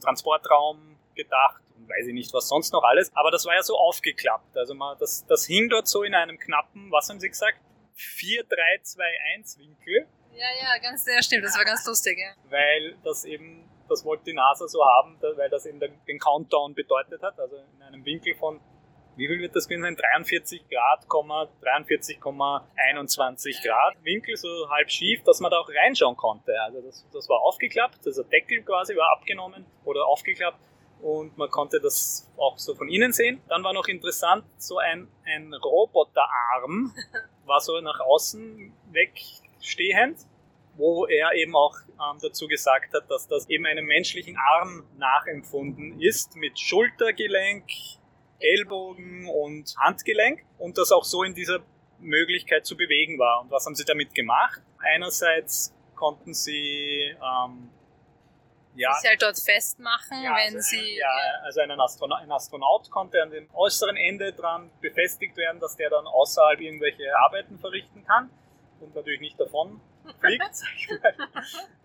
Transportraum 0.00 0.96
gedacht 1.14 1.62
und 1.76 1.88
weiß 1.88 2.06
ich 2.06 2.14
nicht, 2.14 2.32
was 2.32 2.48
sonst 2.48 2.72
noch 2.72 2.82
alles. 2.82 3.14
Aber 3.14 3.30
das 3.30 3.44
war 3.44 3.54
ja 3.54 3.62
so 3.62 3.76
aufgeklappt. 3.76 4.56
Also 4.56 4.74
man, 4.74 4.96
das, 4.98 5.26
das 5.26 5.44
hing 5.44 5.68
dort 5.68 5.86
so 5.86 6.02
in 6.02 6.14
einem 6.14 6.38
knappen, 6.38 6.90
was 6.90 7.10
haben 7.10 7.20
sie 7.20 7.28
gesagt? 7.28 7.58
4-3-2-1 7.96 9.58
Winkel, 9.58 10.06
Ja, 10.32 10.46
ja, 10.58 10.78
ganz 10.80 11.04
sehr 11.04 11.22
stimmt. 11.22 11.44
Das 11.44 11.56
war 11.58 11.64
ganz 11.66 11.86
lustig, 11.86 12.18
ja. 12.18 12.32
weil 12.50 12.96
das 13.04 13.26
eben, 13.26 13.68
das 13.88 14.04
wollte 14.04 14.24
die 14.24 14.32
NASA 14.32 14.66
so 14.66 14.82
haben, 14.82 15.18
weil 15.20 15.50
das 15.50 15.66
eben 15.66 15.78
den 15.80 16.18
Countdown 16.18 16.74
bedeutet 16.74 17.22
hat. 17.22 17.38
Also 17.38 17.56
in 17.56 17.82
einem 17.82 18.02
Winkel 18.04 18.34
von 18.34 18.60
wie 19.16 19.26
viel 19.26 19.40
wird 19.40 19.54
das 19.54 19.68
gewesen 19.68 19.82
sein? 19.82 19.96
43 19.96 20.66
Grad, 20.68 21.04
43,21 21.04 23.62
Grad 23.62 24.02
Winkel, 24.02 24.36
so 24.36 24.70
halb 24.70 24.90
schief, 24.90 25.22
dass 25.24 25.40
man 25.40 25.50
da 25.50 25.58
auch 25.58 25.68
reinschauen 25.68 26.16
konnte. 26.16 26.58
Also 26.62 26.80
das, 26.80 27.04
das 27.12 27.28
war 27.28 27.40
aufgeklappt, 27.40 28.06
also 28.06 28.22
der 28.22 28.40
Deckel 28.40 28.62
quasi 28.62 28.96
war 28.96 29.12
abgenommen 29.12 29.66
oder 29.84 30.06
aufgeklappt 30.06 30.58
und 31.02 31.36
man 31.38 31.50
konnte 31.50 31.80
das 31.80 32.30
auch 32.36 32.58
so 32.58 32.74
von 32.74 32.88
innen 32.88 33.12
sehen. 33.12 33.40
Dann 33.48 33.64
war 33.64 33.72
noch 33.72 33.88
interessant, 33.88 34.44
so 34.58 34.78
ein, 34.78 35.08
ein 35.24 35.54
Roboterarm 35.54 36.94
war 37.46 37.60
so 37.60 37.80
nach 37.80 38.00
außen 38.00 38.72
wegstehend, 38.92 40.18
wo 40.76 41.06
er 41.06 41.32
eben 41.34 41.56
auch 41.56 41.76
ähm, 41.92 42.18
dazu 42.22 42.48
gesagt 42.48 42.94
hat, 42.94 43.10
dass 43.10 43.28
das 43.28 43.48
eben 43.48 43.66
einem 43.66 43.86
menschlichen 43.86 44.36
Arm 44.36 44.86
nachempfunden 44.96 46.00
ist 46.00 46.36
mit 46.36 46.58
Schultergelenk, 46.58 47.64
Ellbogen 48.40 49.28
und 49.28 49.74
Handgelenk 49.78 50.44
und 50.58 50.78
das 50.78 50.92
auch 50.92 51.04
so 51.04 51.22
in 51.22 51.34
dieser 51.34 51.60
Möglichkeit 51.98 52.66
zu 52.66 52.76
bewegen 52.76 53.18
war. 53.18 53.42
Und 53.42 53.50
was 53.50 53.66
haben 53.66 53.74
sie 53.74 53.84
damit 53.84 54.14
gemacht? 54.14 54.60
Einerseits 54.78 55.74
konnten 55.94 56.32
sie 56.32 57.14
ähm, 57.16 57.70
ja, 58.74 58.94
Sie 59.00 59.08
halt 59.08 59.20
dort 59.20 59.38
festmachen, 59.38 60.22
ja, 60.22 60.30
wenn 60.30 60.54
also 60.54 60.60
sie. 60.60 60.78
Ein, 60.78 60.98
ja, 60.98 61.42
also 61.42 61.60
ein 61.60 61.70
Astronaut, 61.72 62.20
ein 62.20 62.30
Astronaut 62.30 62.90
konnte 62.90 63.20
an 63.20 63.30
dem 63.30 63.48
äußeren 63.52 63.96
Ende 63.96 64.32
dran 64.32 64.70
befestigt 64.80 65.36
werden, 65.36 65.60
dass 65.60 65.76
der 65.76 65.90
dann 65.90 66.06
außerhalb 66.06 66.60
irgendwelche 66.60 67.04
Arbeiten 67.18 67.58
verrichten 67.58 68.04
kann 68.04 68.30
und 68.80 68.94
natürlich 68.94 69.20
nicht 69.20 69.38
davon 69.40 69.80
fliegt. 70.18 70.44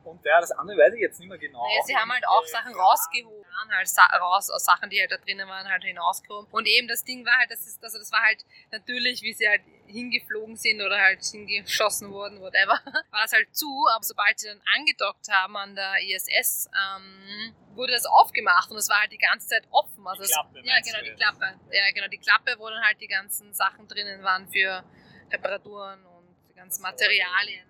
Und 0.04 0.24
ja, 0.24 0.40
das 0.40 0.52
andere 0.52 0.78
weiß 0.78 0.94
ich 0.94 1.02
jetzt 1.02 1.20
nicht 1.20 1.28
mehr 1.30 1.38
genau. 1.38 1.64
Naja, 1.68 1.82
sie 1.86 1.96
haben 1.96 2.12
halt 2.12 2.28
auch 2.28 2.44
Äh, 2.44 2.48
Sachen 2.48 2.72
ja, 2.74 2.78
rausgehoben, 2.78 3.46
halt 3.72 3.88
sa 3.88 4.06
raus 4.18 4.50
aus 4.52 4.64
Sachen, 4.66 4.90
die 4.90 5.00
halt 5.00 5.12
da 5.12 5.18
drinnen 5.18 5.48
waren, 5.48 5.68
halt 5.68 5.84
hinausgehoben. 5.84 6.48
Und 6.52 6.68
eben 6.68 6.88
das 6.88 7.04
Ding 7.04 7.26
war 7.26 7.38
halt, 7.40 7.50
das 7.50 7.66
ist, 7.66 7.84
also 7.84 7.98
das 7.98 8.12
war 8.12 8.22
halt 8.22 8.46
natürlich, 8.72 9.24
wie 9.24 9.34
sie 9.34 9.48
halt 9.50 9.62
hingeflogen 9.88 10.58
sind 10.58 10.82
oder 10.82 11.00
halt 11.00 11.24
hingeschossen 11.24 12.12
wurden, 12.12 12.40
whatever, 12.42 12.80
war 13.12 13.22
das 13.24 13.34
halt 13.34 13.56
zu, 13.56 13.88
aber 13.96 14.04
sobald 14.04 14.40
sie 14.40 14.48
dann 14.48 14.62
angedockt 14.78 15.28
haben 15.32 15.56
an 15.58 15.76
der 15.76 15.96
ISS, 16.04 16.70
ähm, 16.74 17.56
wurde 17.76 17.94
das 17.94 18.06
aufgemacht 18.06 18.70
und 18.72 18.78
es 18.78 18.90
war 18.90 19.00
halt 19.02 19.12
die 19.12 19.18
ganze 19.18 19.48
Zeit 19.48 19.64
offen. 19.72 20.06
Also 20.08 20.22
Die 20.24 20.30
es- 20.30 20.34
Klappe, 20.34 20.60
ja, 20.64 20.74
meinst 20.74 20.92
genau, 20.94 21.04
die? 21.04 21.16
Klappe. 21.16 21.60
Ja, 21.72 21.92
genau, 21.94 22.08
die 22.08 22.18
Klappe, 22.20 22.56
wo 22.60 22.70
dann 22.70 22.84
halt 22.84 23.02
die 23.02 23.08
ganzen 23.08 23.54
Sachen 23.54 23.88
drinnen 23.88 24.22
waren 24.24 24.48
für 24.50 24.84
Reparaturen 25.32 26.06
und 26.06 26.28
die 26.50 26.54
ganzen 26.54 26.84
Das 26.84 26.92
Materialien. 26.92 27.66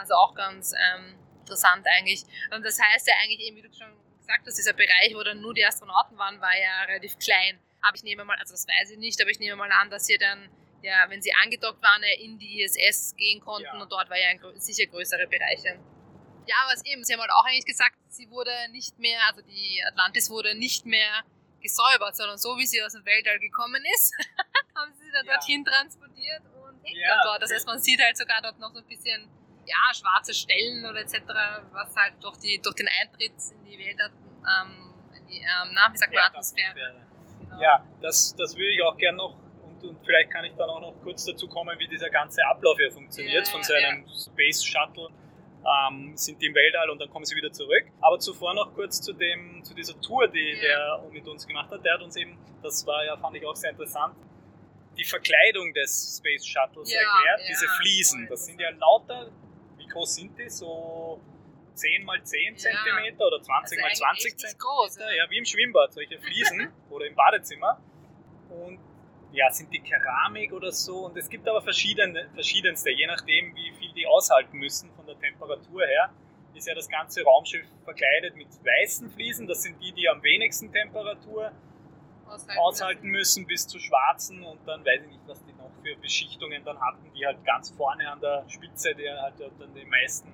Also 0.00 0.14
auch 0.14 0.34
ganz 0.34 0.72
ähm, 0.72 1.14
interessant 1.40 1.86
eigentlich. 1.86 2.22
Und 2.54 2.64
das 2.64 2.78
heißt 2.80 3.06
ja 3.06 3.14
eigentlich 3.22 3.40
eben, 3.40 3.56
wie 3.56 3.62
du 3.62 3.72
schon 3.72 3.92
gesagt 4.18 4.46
hast, 4.46 4.56
dieser 4.58 4.72
Bereich, 4.72 5.14
wo 5.14 5.22
dann 5.22 5.40
nur 5.40 5.54
die 5.54 5.64
Astronauten 5.64 6.16
waren, 6.18 6.40
war 6.40 6.56
ja 6.56 6.82
relativ 6.84 7.18
klein. 7.18 7.58
Aber 7.82 7.94
ich 7.96 8.02
nehme 8.02 8.24
mal, 8.24 8.36
also 8.38 8.52
das 8.54 8.66
weiß 8.66 8.90
ich 8.92 8.98
nicht, 8.98 9.20
aber 9.20 9.30
ich 9.30 9.38
nehme 9.38 9.56
mal 9.56 9.70
an, 9.72 9.90
dass 9.90 10.06
sie 10.06 10.18
dann, 10.18 10.48
ja, 10.82 11.04
wenn 11.08 11.22
sie 11.22 11.32
angedockt 11.42 11.82
waren, 11.82 12.02
ja 12.02 12.18
in 12.24 12.38
die 12.38 12.62
ISS 12.62 13.14
gehen 13.16 13.40
konnten 13.40 13.64
Ja. 13.64 13.80
und 13.80 13.90
dort 13.90 14.08
war 14.10 14.18
ja 14.18 14.28
ein, 14.28 14.40
sicher 14.60 14.86
größere 14.86 15.26
Bereiche. 15.26 15.78
Ja, 16.46 16.56
aber 16.64 16.74
es 16.74 16.84
eben, 16.84 17.04
sie 17.04 17.12
haben 17.12 17.20
halt 17.20 17.30
auch 17.32 17.44
eigentlich 17.44 17.66
gesagt, 17.66 17.96
sie 18.08 18.28
wurde 18.30 18.50
nicht 18.70 18.98
mehr, 18.98 19.20
also 19.28 19.42
die 19.42 19.82
Atlantis 19.86 20.30
wurde 20.30 20.54
nicht 20.54 20.84
mehr 20.86 21.22
gesäubert, 21.62 22.16
sondern 22.16 22.38
so 22.38 22.56
wie 22.58 22.66
sie 22.66 22.82
aus 22.82 22.92
dem 22.92 23.04
Weltall 23.04 23.38
gekommen 23.38 23.82
ist, 23.94 24.14
haben 24.76 24.92
sie 24.94 25.04
sie 25.04 25.12
dann 25.12 25.26
Ja. 25.26 25.34
dorthin 25.34 25.64
transportiert 25.64 26.42
und 26.54 26.82
hängt 26.84 26.96
Ja, 26.98 27.22
dort. 27.24 27.42
Das 27.42 27.50
okay. 27.50 27.56
heißt, 27.56 27.66
man 27.66 27.78
sieht 27.80 28.00
halt 28.00 28.16
sogar 28.16 28.40
dort 28.42 28.58
noch 28.58 28.72
so 28.72 28.78
ein 28.78 28.86
bisschen 28.86 29.28
ja, 29.70 29.94
schwarze 29.94 30.34
Stellen 30.34 30.84
oder 30.84 31.00
etc., 31.00 31.22
was 31.72 31.94
halt 31.96 32.14
durch, 32.20 32.36
die, 32.38 32.60
durch 32.62 32.74
den 32.74 32.88
Eintritt 33.00 33.32
in 33.54 33.64
die 33.64 33.78
Welt, 33.78 34.00
ähm, 34.00 34.92
in 35.16 35.26
die, 35.26 35.38
ähm, 35.38 35.70
na, 35.72 35.88
wie 35.92 35.96
sagt 35.96 36.12
man, 36.12 36.22
Ja, 36.22 36.26
Atmosphäre. 36.28 36.74
Genau. 37.40 37.60
Ja, 37.62 37.86
das, 38.02 38.34
das 38.36 38.54
würde 38.56 38.70
ich 38.72 38.82
auch 38.82 38.96
gerne 38.96 39.18
noch 39.18 39.36
und, 39.82 39.96
vielleicht 40.04 40.30
kann 40.30 40.44
ich 40.44 40.52
dann 40.56 40.68
auch 40.68 40.80
noch 40.80 40.94
kurz 41.02 41.24
dazu 41.24 41.48
kommen, 41.48 41.78
wie 41.78 41.88
dieser 41.88 42.10
ganze 42.10 42.44
Ablauf 42.46 42.76
hier 42.78 42.90
funktioniert 42.92 43.46
Ja, 43.46 43.52
von 43.52 43.60
ja, 43.62 43.66
so 43.66 43.74
einem 43.74 44.06
Space 44.08 44.64
Shuttle. 44.64 45.08
Ähm, 45.62 46.16
sind 46.16 46.40
die 46.40 46.46
im 46.46 46.54
Weltall 46.54 46.88
und 46.90 46.98
dann 46.98 47.10
kommen 47.10 47.24
sie 47.26 47.36
wieder 47.36 47.52
zurück. 47.52 47.84
Aber 48.00 48.18
zuvor 48.18 48.54
noch 48.54 48.72
kurz 48.74 49.00
zu, 49.02 49.12
dem, 49.12 49.62
zu 49.62 49.74
dieser 49.74 49.98
Tour, 50.00 50.26
die 50.28 50.52
Ja. 50.54 50.98
der 51.00 51.10
mit 51.12 51.26
uns 51.28 51.46
gemacht 51.46 51.70
hat. 51.70 51.84
Der 51.84 51.94
hat 51.94 52.02
uns 52.02 52.16
eben, 52.16 52.38
das 52.62 52.86
war 52.86 53.04
ja, 53.04 53.14
fand 53.18 53.36
ich 53.36 53.44
auch 53.46 53.54
sehr 53.56 53.70
interessant, 53.70 54.14
die 54.96 55.04
Verkleidung 55.04 55.72
des 55.74 56.16
Space 56.18 56.46
Shuttles 56.46 56.90
Ja, 56.92 57.00
erklärt. 57.00 57.40
ja, 57.40 57.46
diese 57.48 57.68
Fliesen, 57.78 58.26
das 58.28 58.46
sind 58.46 58.58
ja 58.60 58.70
lauter, 58.70 59.30
groß 59.90 60.14
sind 60.14 60.38
die? 60.38 60.48
So 60.48 61.20
10 61.74 62.04
mal 62.04 62.22
10 62.22 62.54
Ja. 62.54 62.58
Zentimeter 62.58 63.26
oder 63.26 63.40
20 63.42 63.48
Also 63.48 63.76
mal 63.76 63.86
eigentlich 63.86 63.98
20 63.98 64.16
echt 64.16 64.24
nicht 64.24 64.40
Zentimeter. 64.40 64.66
groß, 64.66 64.96
ja. 64.98 65.10
ja, 65.12 65.30
wie 65.30 65.38
im 65.38 65.44
Schwimmbad, 65.44 65.92
solche 65.92 66.18
Fliesen 66.18 66.72
oder 66.90 67.06
im 67.06 67.14
Badezimmer. 67.14 67.80
Und 68.48 68.78
ja, 69.32 69.50
sind 69.50 69.72
die 69.72 69.80
Keramik 69.80 70.52
oder 70.52 70.72
so. 70.72 71.06
Und 71.06 71.16
es 71.16 71.28
gibt 71.30 71.46
aber 71.48 71.62
verschiedene, 71.62 72.28
verschiedenste, 72.34 72.90
je 72.90 73.06
nachdem, 73.06 73.54
wie 73.54 73.72
viel 73.78 73.92
die 73.92 74.06
aushalten 74.06 74.58
müssen 74.58 74.90
von 74.94 75.06
der 75.06 75.18
Temperatur 75.18 75.86
her. 75.86 76.12
Ist 76.52 76.66
ja 76.66 76.74
das 76.74 76.88
ganze 76.88 77.22
Raumschiff 77.22 77.64
verkleidet 77.84 78.34
mit 78.36 78.48
weißen 78.48 79.08
Fliesen. 79.12 79.46
Das 79.46 79.62
sind 79.62 79.80
die, 79.80 79.92
die 79.92 80.08
am 80.08 80.20
wenigsten 80.22 80.72
Temperatur 80.72 81.52
Aushalten. 82.26 82.58
aushalten 82.58 83.06
müssen, 83.08 83.46
bis 83.46 83.68
zu 83.68 83.78
schwarzen. 83.78 84.42
Und 84.42 84.58
dann 84.66 84.84
weiß 84.84 85.02
ich 85.04 85.10
nicht, 85.10 85.22
was 85.28 85.44
die 85.44 85.52
für 85.82 85.96
Beschichtungen 85.96 86.64
dann 86.64 86.80
hatten, 86.80 87.10
die 87.14 87.24
halt 87.24 87.44
ganz 87.44 87.70
vorne 87.70 88.10
an 88.10 88.20
der 88.20 88.44
Spitze, 88.48 88.94
der 88.94 89.20
halt 89.20 89.34
dann 89.40 89.74
die 89.74 89.84
meisten 89.84 90.28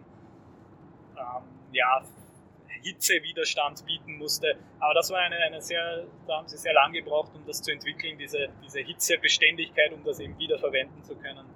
ähm, 1.16 1.42
ja, 1.72 2.02
Hitzewiderstand 2.82 3.84
bieten 3.86 4.16
musste. 4.18 4.56
Aber 4.78 4.94
das 4.94 5.10
war 5.10 5.18
eine, 5.18 5.36
eine 5.36 5.60
sehr, 5.60 6.04
da 6.26 6.38
haben 6.38 6.48
sie 6.48 6.56
sehr 6.56 6.74
lange 6.74 7.02
gebraucht, 7.02 7.32
um 7.34 7.44
das 7.46 7.62
zu 7.62 7.72
entwickeln, 7.72 8.18
diese, 8.18 8.48
diese 8.62 8.80
Hitzebeständigkeit, 8.80 9.92
um 9.92 10.04
das 10.04 10.20
eben 10.20 10.38
wiederverwenden 10.38 11.02
zu 11.02 11.16
können. 11.16 11.46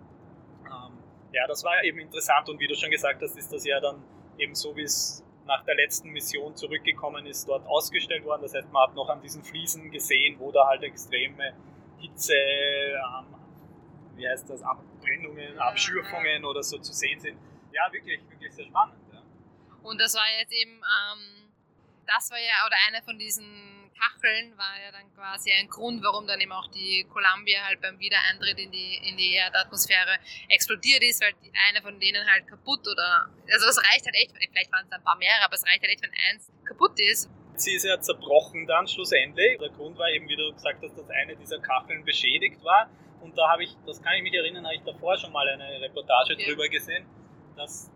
Ähm, 0.65 0.99
ja, 1.33 1.47
das 1.47 1.65
war 1.65 1.83
eben 1.85 1.99
interessant 1.99 2.49
und 2.49 2.59
wie 2.59 2.67
du 2.67 2.75
schon 2.75 2.91
gesagt 2.91 3.23
hast, 3.23 3.37
ist 3.37 3.53
das 3.53 3.65
ja 3.65 3.81
dann 3.81 4.03
eben 4.39 4.55
so, 4.55 4.75
wie 4.77 4.83
es 4.83 5.25
nach 5.47 5.65
der 5.65 5.75
letzten 5.75 6.11
Mission 6.11 6.55
zurückgekommen 6.55 7.27
ist, 7.27 7.49
dort 7.49 7.67
ausgestellt 7.67 8.25
worden. 8.25 8.43
Das 8.43 8.55
heißt, 8.55 8.71
man 8.73 8.89
hat 8.89 8.95
noch 8.95 9.09
an 9.09 9.21
diesen 9.21 9.43
Fliesen 9.43 9.91
gesehen, 9.91 10.37
wo 10.39 10.53
da 10.53 10.67
halt 10.67 10.83
extreme 10.83 11.55
Hitze, 11.99 12.35
ähm, 12.35 13.35
wie 14.21 14.29
heißt 14.29 14.49
das, 14.51 14.63
Abbrennungen, 14.63 15.59
Abschürfungen 15.59 16.45
oder 16.45 16.63
so 16.63 16.79
zu 16.79 16.93
sehen 16.93 17.19
sind. 17.19 17.39
Ja, 17.73 17.91
wirklich, 17.93 18.21
wirklich 18.29 18.53
sehr 18.55 18.67
spannend. 18.67 18.97
Ja. 19.13 19.23
Und 19.83 19.99
das 20.01 20.15
war 20.15 20.27
jetzt 20.39 20.53
eben, 20.53 20.73
ähm, 20.73 21.53
das 22.07 22.31
war 22.31 22.39
ja, 22.39 22.67
oder 22.67 22.77
eine 22.89 23.03
von 23.03 23.19
diesen 23.19 23.81
Kacheln 24.01 24.57
war 24.57 24.81
ja 24.83 24.93
dann 24.93 25.13
quasi 25.15 25.53
ein 25.53 25.69
Grund, 25.69 26.03
warum 26.03 26.27
dann 26.27 26.41
eben 26.41 26.53
auch 26.53 26.69
die 26.71 27.07
Columbia 27.09 27.65
halt 27.65 27.81
beim 27.81 27.99
Wiedereintritt 27.99 28.59
in 28.59 28.71
die, 28.71 28.97
in 29.09 29.17
die 29.17 29.35
Erdatmosphäre 29.35 30.17
explodiert 30.49 31.03
ist, 31.03 31.23
weil 31.23 31.35
eine 31.69 31.83
von 31.83 32.01
denen 32.01 32.27
halt 32.27 32.47
kaputt 32.47 32.87
oder, 32.89 33.29
also 33.53 33.67
es 33.69 33.79
reicht 33.79 34.07
halt 34.07 34.15
echt, 34.15 34.33
vielleicht 34.33 34.73
waren 34.73 34.87
es 34.87 34.93
ein 34.93 35.05
paar 35.05 35.17
mehrere, 35.17 35.45
aber 35.45 35.55
es 35.55 35.67
reicht 35.67 35.83
halt 35.83 35.93
echt, 35.93 36.03
wenn 36.03 36.13
eins 36.31 36.51
kaputt 36.65 36.99
ist. 36.99 37.31
Sie 37.57 37.75
ist 37.75 37.85
ja 37.85 38.01
zerbrochen 38.01 38.67
dann 38.67 38.89
schlussendlich. 38.89 39.59
Der 39.59 39.69
Grund 39.69 39.99
war 39.99 40.09
eben, 40.09 40.27
wie 40.29 40.37
du 40.37 40.51
gesagt 40.55 40.83
hast, 40.83 40.97
dass 40.97 41.11
eine 41.11 41.37
dieser 41.37 41.61
Kacheln 41.61 42.05
beschädigt 42.05 42.65
war. 42.65 42.89
Und 43.21 43.37
da 43.37 43.51
habe 43.51 43.65
ich, 43.65 43.77
das 43.87 44.03
kann 44.03 44.15
ich 44.15 44.23
mich 44.23 44.35
erinnern, 44.35 44.65
habe 44.65 44.75
ich 44.75 44.83
davor 44.83 45.17
schon 45.17 45.33
mal 45.33 45.47
eine 45.49 45.81
Reportage 45.81 46.35
okay. 46.35 46.47
drüber 46.47 46.69
gesehen, 46.69 47.07
dass 47.57 47.91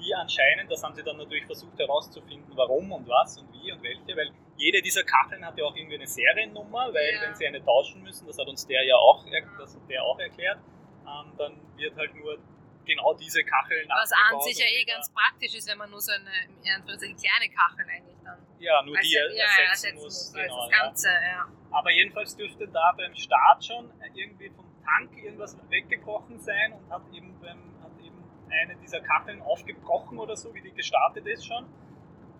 die 0.00 0.14
anscheinend, 0.14 0.70
das 0.70 0.82
haben 0.82 0.94
sie 0.94 1.02
dann 1.02 1.18
natürlich 1.18 1.44
versucht 1.44 1.78
herauszufinden, 1.78 2.50
warum 2.56 2.90
und 2.92 3.06
was 3.06 3.38
und 3.38 3.52
wie 3.52 3.70
und 3.70 3.82
welche, 3.82 4.16
weil 4.16 4.32
jede 4.56 4.80
dieser 4.82 5.04
Kacheln 5.04 5.44
hat 5.44 5.56
ja 5.58 5.64
auch 5.64 5.76
irgendwie 5.76 5.96
eine 5.96 6.06
Seriennummer, 6.06 6.92
weil 6.92 7.14
ja. 7.14 7.22
wenn 7.22 7.34
sie 7.34 7.46
eine 7.46 7.62
tauschen 7.62 8.02
müssen, 8.02 8.26
das 8.26 8.38
hat 8.38 8.48
uns 8.48 8.66
der 8.66 8.84
ja 8.84 8.96
auch, 8.96 9.24
das 9.58 9.74
hat 9.74 9.88
der 9.88 10.02
auch 10.02 10.18
erklärt, 10.18 10.58
ähm, 11.06 11.32
dann 11.36 11.60
wird 11.76 11.96
halt 11.96 12.14
nur 12.14 12.38
genau 12.84 13.14
diese 13.14 13.42
Kacheln 13.44 13.88
Was 13.88 14.12
an 14.12 14.40
sich 14.40 14.58
ja 14.58 14.66
eh 14.66 14.84
ganz 14.84 15.12
praktisch 15.12 15.54
ist, 15.54 15.68
wenn 15.68 15.78
man 15.78 15.90
nur 15.90 16.00
so 16.00 16.12
eine, 16.12 16.30
eine 16.30 17.14
kleine 17.14 17.52
Kachel 17.52 17.86
eigentlich 17.88 18.16
dann. 18.24 18.38
Ja, 18.58 18.82
nur 18.82 18.96
die 18.98 19.14
ersetzen, 19.14 19.36
ja, 19.36 19.70
ersetzen 19.70 19.94
muss. 19.96 20.04
muss 20.04 20.32
genau, 20.32 20.68
das 20.68 20.78
Ganze, 20.78 21.08
ja. 21.08 21.22
ja. 21.22 21.48
Aber 21.70 21.90
jedenfalls 21.90 22.36
dürfte 22.36 22.68
da 22.68 22.92
beim 22.96 23.14
Start 23.14 23.64
schon 23.64 23.90
irgendwie 24.14 24.50
vom 24.50 24.69
Tank 24.90 25.16
irgendwas 25.16 25.56
weggebrochen 25.68 26.40
sein 26.40 26.72
und 26.72 26.90
hat 26.90 27.02
eben, 27.12 27.38
beim, 27.40 27.58
hat 27.82 27.92
eben 28.04 28.16
eine 28.50 28.76
dieser 28.76 29.00
Kacheln 29.00 29.40
aufgebrochen 29.42 30.18
oder 30.18 30.36
so, 30.36 30.54
wie 30.54 30.60
die 30.60 30.72
gestartet 30.72 31.26
ist 31.26 31.46
schon. 31.46 31.64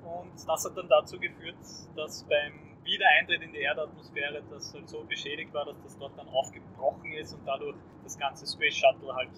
Und 0.02 0.32
das 0.46 0.64
hat 0.64 0.76
dann 0.76 0.88
dazu 0.88 1.18
geführt, 1.18 1.56
dass 1.94 2.24
beim 2.24 2.76
Wiedereintritt 2.84 3.42
in 3.42 3.52
die 3.52 3.60
Erdatmosphäre 3.60 4.42
das 4.50 4.72
halt 4.74 4.88
so 4.88 5.04
beschädigt 5.04 5.52
war, 5.52 5.66
dass 5.66 5.80
das 5.82 5.98
dort 5.98 6.18
dann 6.18 6.28
aufgebrochen 6.28 7.12
ist 7.12 7.34
und 7.34 7.46
dadurch 7.46 7.76
das 8.02 8.18
ganze 8.18 8.46
Space 8.46 8.74
Shuttle 8.74 9.14
halt 9.14 9.30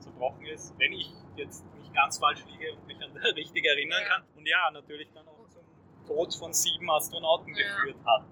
zerbrochen 0.00 0.46
ist. 0.46 0.74
Wenn 0.78 0.92
ich 0.92 1.10
jetzt 1.36 1.64
nicht 1.76 1.94
ganz 1.94 2.18
falsch 2.18 2.44
liege 2.46 2.72
und 2.72 2.86
mich 2.86 3.00
an 3.02 3.14
der 3.14 3.22
richtig 3.36 3.64
erinnern 3.64 4.02
ja. 4.02 4.08
kann. 4.08 4.22
Und 4.36 4.46
ja, 4.46 4.70
natürlich 4.72 5.10
dann 5.12 5.26
auch 5.28 5.48
zum 5.48 5.62
Tod 6.06 6.34
von 6.34 6.52
sieben 6.52 6.90
Astronauten 6.90 7.54
ja. 7.54 7.62
geführt 7.62 8.04
hat. 8.04 8.24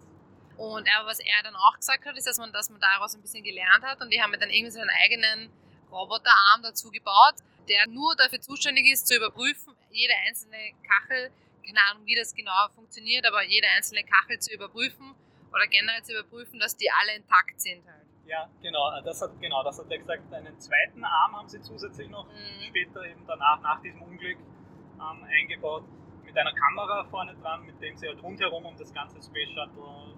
Und 0.63 0.89
aber 0.97 1.09
was 1.09 1.19
er 1.19 1.43
dann 1.43 1.57
auch 1.57 1.77
gesagt 1.77 2.05
hat, 2.07 2.17
ist, 2.17 2.27
dass 2.27 2.39
man, 2.39 2.53
dass 2.53 2.71
man 2.71 2.81
daraus 2.81 3.15
ein 3.15 3.23
bisschen 3.23 3.43
gelernt 3.43 3.83
hat 3.83 4.01
und 4.01 4.11
die 4.13 4.23
haben 4.23 4.33
dann 4.39 4.51
irgendwie 4.51 4.71
so 4.71 4.81
einen 4.81 4.91
eigenen 5.03 5.51
Roboterarm 5.91 6.63
dazu 6.63 6.91
gebaut, 6.91 7.35
der 7.69 7.87
nur 7.89 8.15
dafür 8.17 8.41
zuständig 8.41 8.87
ist, 8.93 9.07
zu 9.07 9.17
überprüfen, 9.17 9.75
jede 9.91 10.15
einzelne 10.27 10.73
Kachel 10.87 11.33
keine 11.63 11.81
Ahnung, 11.91 12.07
wie 12.07 12.15
das 12.15 12.35
genau 12.35 12.69
funktioniert, 12.75 13.27
aber 13.27 13.43
jede 13.45 13.67
einzelne 13.77 14.03
Kachel 14.05 14.39
zu 14.39 14.53
überprüfen 14.53 15.15
oder 15.51 15.67
generell 15.69 16.03
zu 16.03 16.13
überprüfen, 16.13 16.59
dass 16.59 16.77
die 16.77 16.91
alle 16.91 17.17
intakt 17.17 17.61
sind 17.61 17.87
halt. 17.87 18.07
Ja, 18.27 18.49
genau, 18.63 19.01
das 19.03 19.21
hat, 19.21 19.31
genau, 19.41 19.63
das 19.63 19.79
hat 19.79 19.91
er 19.91 19.99
gesagt. 19.99 20.33
Einen 20.33 20.59
zweiten 20.59 21.05
Arm 21.05 21.37
haben 21.37 21.49
sie 21.49 21.61
zusätzlich 21.61 22.09
noch 22.09 22.27
mhm. 22.27 22.63
später 22.69 23.05
eben 23.05 23.27
danach, 23.27 23.61
nach 23.61 23.81
diesem 23.83 24.03
Unglück 24.03 24.39
ähm, 24.39 25.25
eingebaut, 25.25 25.85
mit 26.25 26.37
einer 26.37 26.55
Kamera 26.55 27.05
vorne 27.05 27.35
dran, 27.35 27.67
mit 27.67 27.81
dem 27.81 27.97
sie 27.97 28.07
halt 28.07 28.23
rundherum 28.23 28.65
um 28.65 28.77
das 28.77 28.93
ganze 28.95 29.21
Space 29.23 29.51
Shuttle 29.51 30.12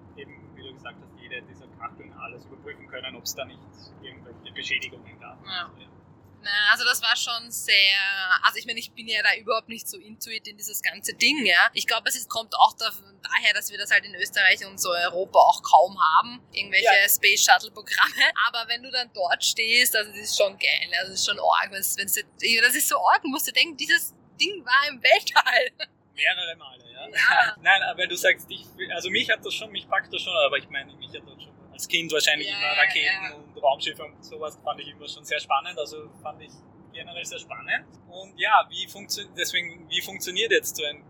gesagt 0.75 0.99
hast, 1.01 1.21
jede 1.21 1.43
dieser 1.43 1.67
Kacheln 1.79 2.13
alles 2.15 2.45
überprüfen 2.45 2.87
können, 2.89 3.17
ob 3.17 3.25
es 3.25 3.35
da 3.35 3.45
nicht 3.45 3.61
irgendwelche 4.03 4.53
Beschädigungen 4.53 5.19
gab. 5.21 5.45
Ja. 5.45 5.67
Also, 5.67 5.81
ja. 5.81 5.89
Na, 6.45 6.51
also 6.73 6.85
das 6.85 7.01
war 7.01 7.17
schon 7.17 7.51
sehr, 7.51 7.97
also 8.43 8.59
ich 8.59 8.67
meine, 8.67 8.79
ich 8.79 8.93
bin 8.93 9.09
ja 9.09 9.23
da 9.23 9.35
überhaupt 9.35 9.71
nicht 9.71 9.89
so 9.89 9.97
intuit 9.97 10.47
in 10.47 10.59
dieses 10.59 10.83
ganze 10.83 11.15
Ding, 11.15 11.47
ja. 11.47 11.71
Ich 11.73 11.87
glaube, 11.87 12.11
es 12.11 12.29
kommt 12.29 12.55
auch 12.55 12.75
daher, 12.77 13.55
dass 13.55 13.71
wir 13.71 13.79
das 13.79 13.91
halt 13.91 14.05
in 14.05 14.15
Österreich 14.15 14.65
und 14.67 14.79
so 14.79 14.91
Europa 14.91 15.39
auch 15.39 15.63
kaum 15.63 15.99
haben, 15.99 16.43
irgendwelche 16.53 16.85
ja. 16.85 17.09
Space 17.09 17.43
Shuttle 17.43 17.71
Programme. 17.71 18.31
Aber 18.49 18.69
wenn 18.69 18.83
du 18.83 18.91
dann 18.91 19.11
dort 19.15 19.43
stehst, 19.43 19.97
also 19.97 20.11
das 20.11 20.21
ist 20.21 20.37
schon 20.37 20.59
geil, 20.59 20.91
also 21.01 21.13
das 21.13 21.21
ist 21.21 21.27
schon 21.27 21.39
arg, 21.41 21.71
wenn's, 21.71 21.97
wenn's, 21.97 22.15
das 22.15 22.75
ist 22.75 22.89
so 22.89 22.97
arg, 22.97 23.25
musst 23.25 23.49
du 23.49 23.53
denken, 23.53 23.79
dieses 23.79 24.15
Ding 24.39 24.63
war 24.67 24.89
im 24.89 25.03
Weltall. 25.03 25.89
Mehrere 26.15 26.57
Male, 26.57 26.85
ja. 26.93 27.09
ja. 27.09 27.57
Nein, 27.63 27.83
aber 27.83 28.07
du 28.07 28.17
sagst, 28.17 28.47
ich, 28.51 28.67
also 28.91 29.11
mich 29.11 29.31
hat 29.31 29.45
das 29.45 29.55
schon, 29.55 29.71
mich 29.73 29.89
packt 29.89 30.13
das 30.13 30.23
schon, 30.23 30.35
aber 30.47 30.59
ich 30.59 30.69
meine, 30.69 30.95
mich 30.95 31.09
hat 31.09 31.23
das 31.27 31.43
schon 31.43 31.55
als 31.73 31.89
Kind 31.89 32.13
wahrscheinlich 32.13 32.49
ja, 32.49 32.57
immer 32.57 32.83
Raketen 32.83 33.25
ja. 33.25 33.35
und 33.35 33.63
Raumschiffe 33.63 34.05
und 34.05 34.25
sowas 34.25 34.59
fand 34.63 34.81
ich 34.81 34.91
immer 34.91 35.09
schon 35.09 35.25
sehr 35.25 35.41
spannend. 35.41 35.79
Also 35.79 36.09
fand 36.23 36.41
ich 36.41 36.53
generell 36.93 37.25
sehr 37.25 37.41
spannend. 37.41 37.85
Und 38.09 38.39
ja, 38.39 38.65
wie, 38.71 38.87
funktio 38.87 39.25
deswegen, 39.37 39.89
wie 39.91 40.01
funktioniert 40.01 40.53
jetzt 40.53 40.77
so 40.77 40.85
ein 40.85 41.05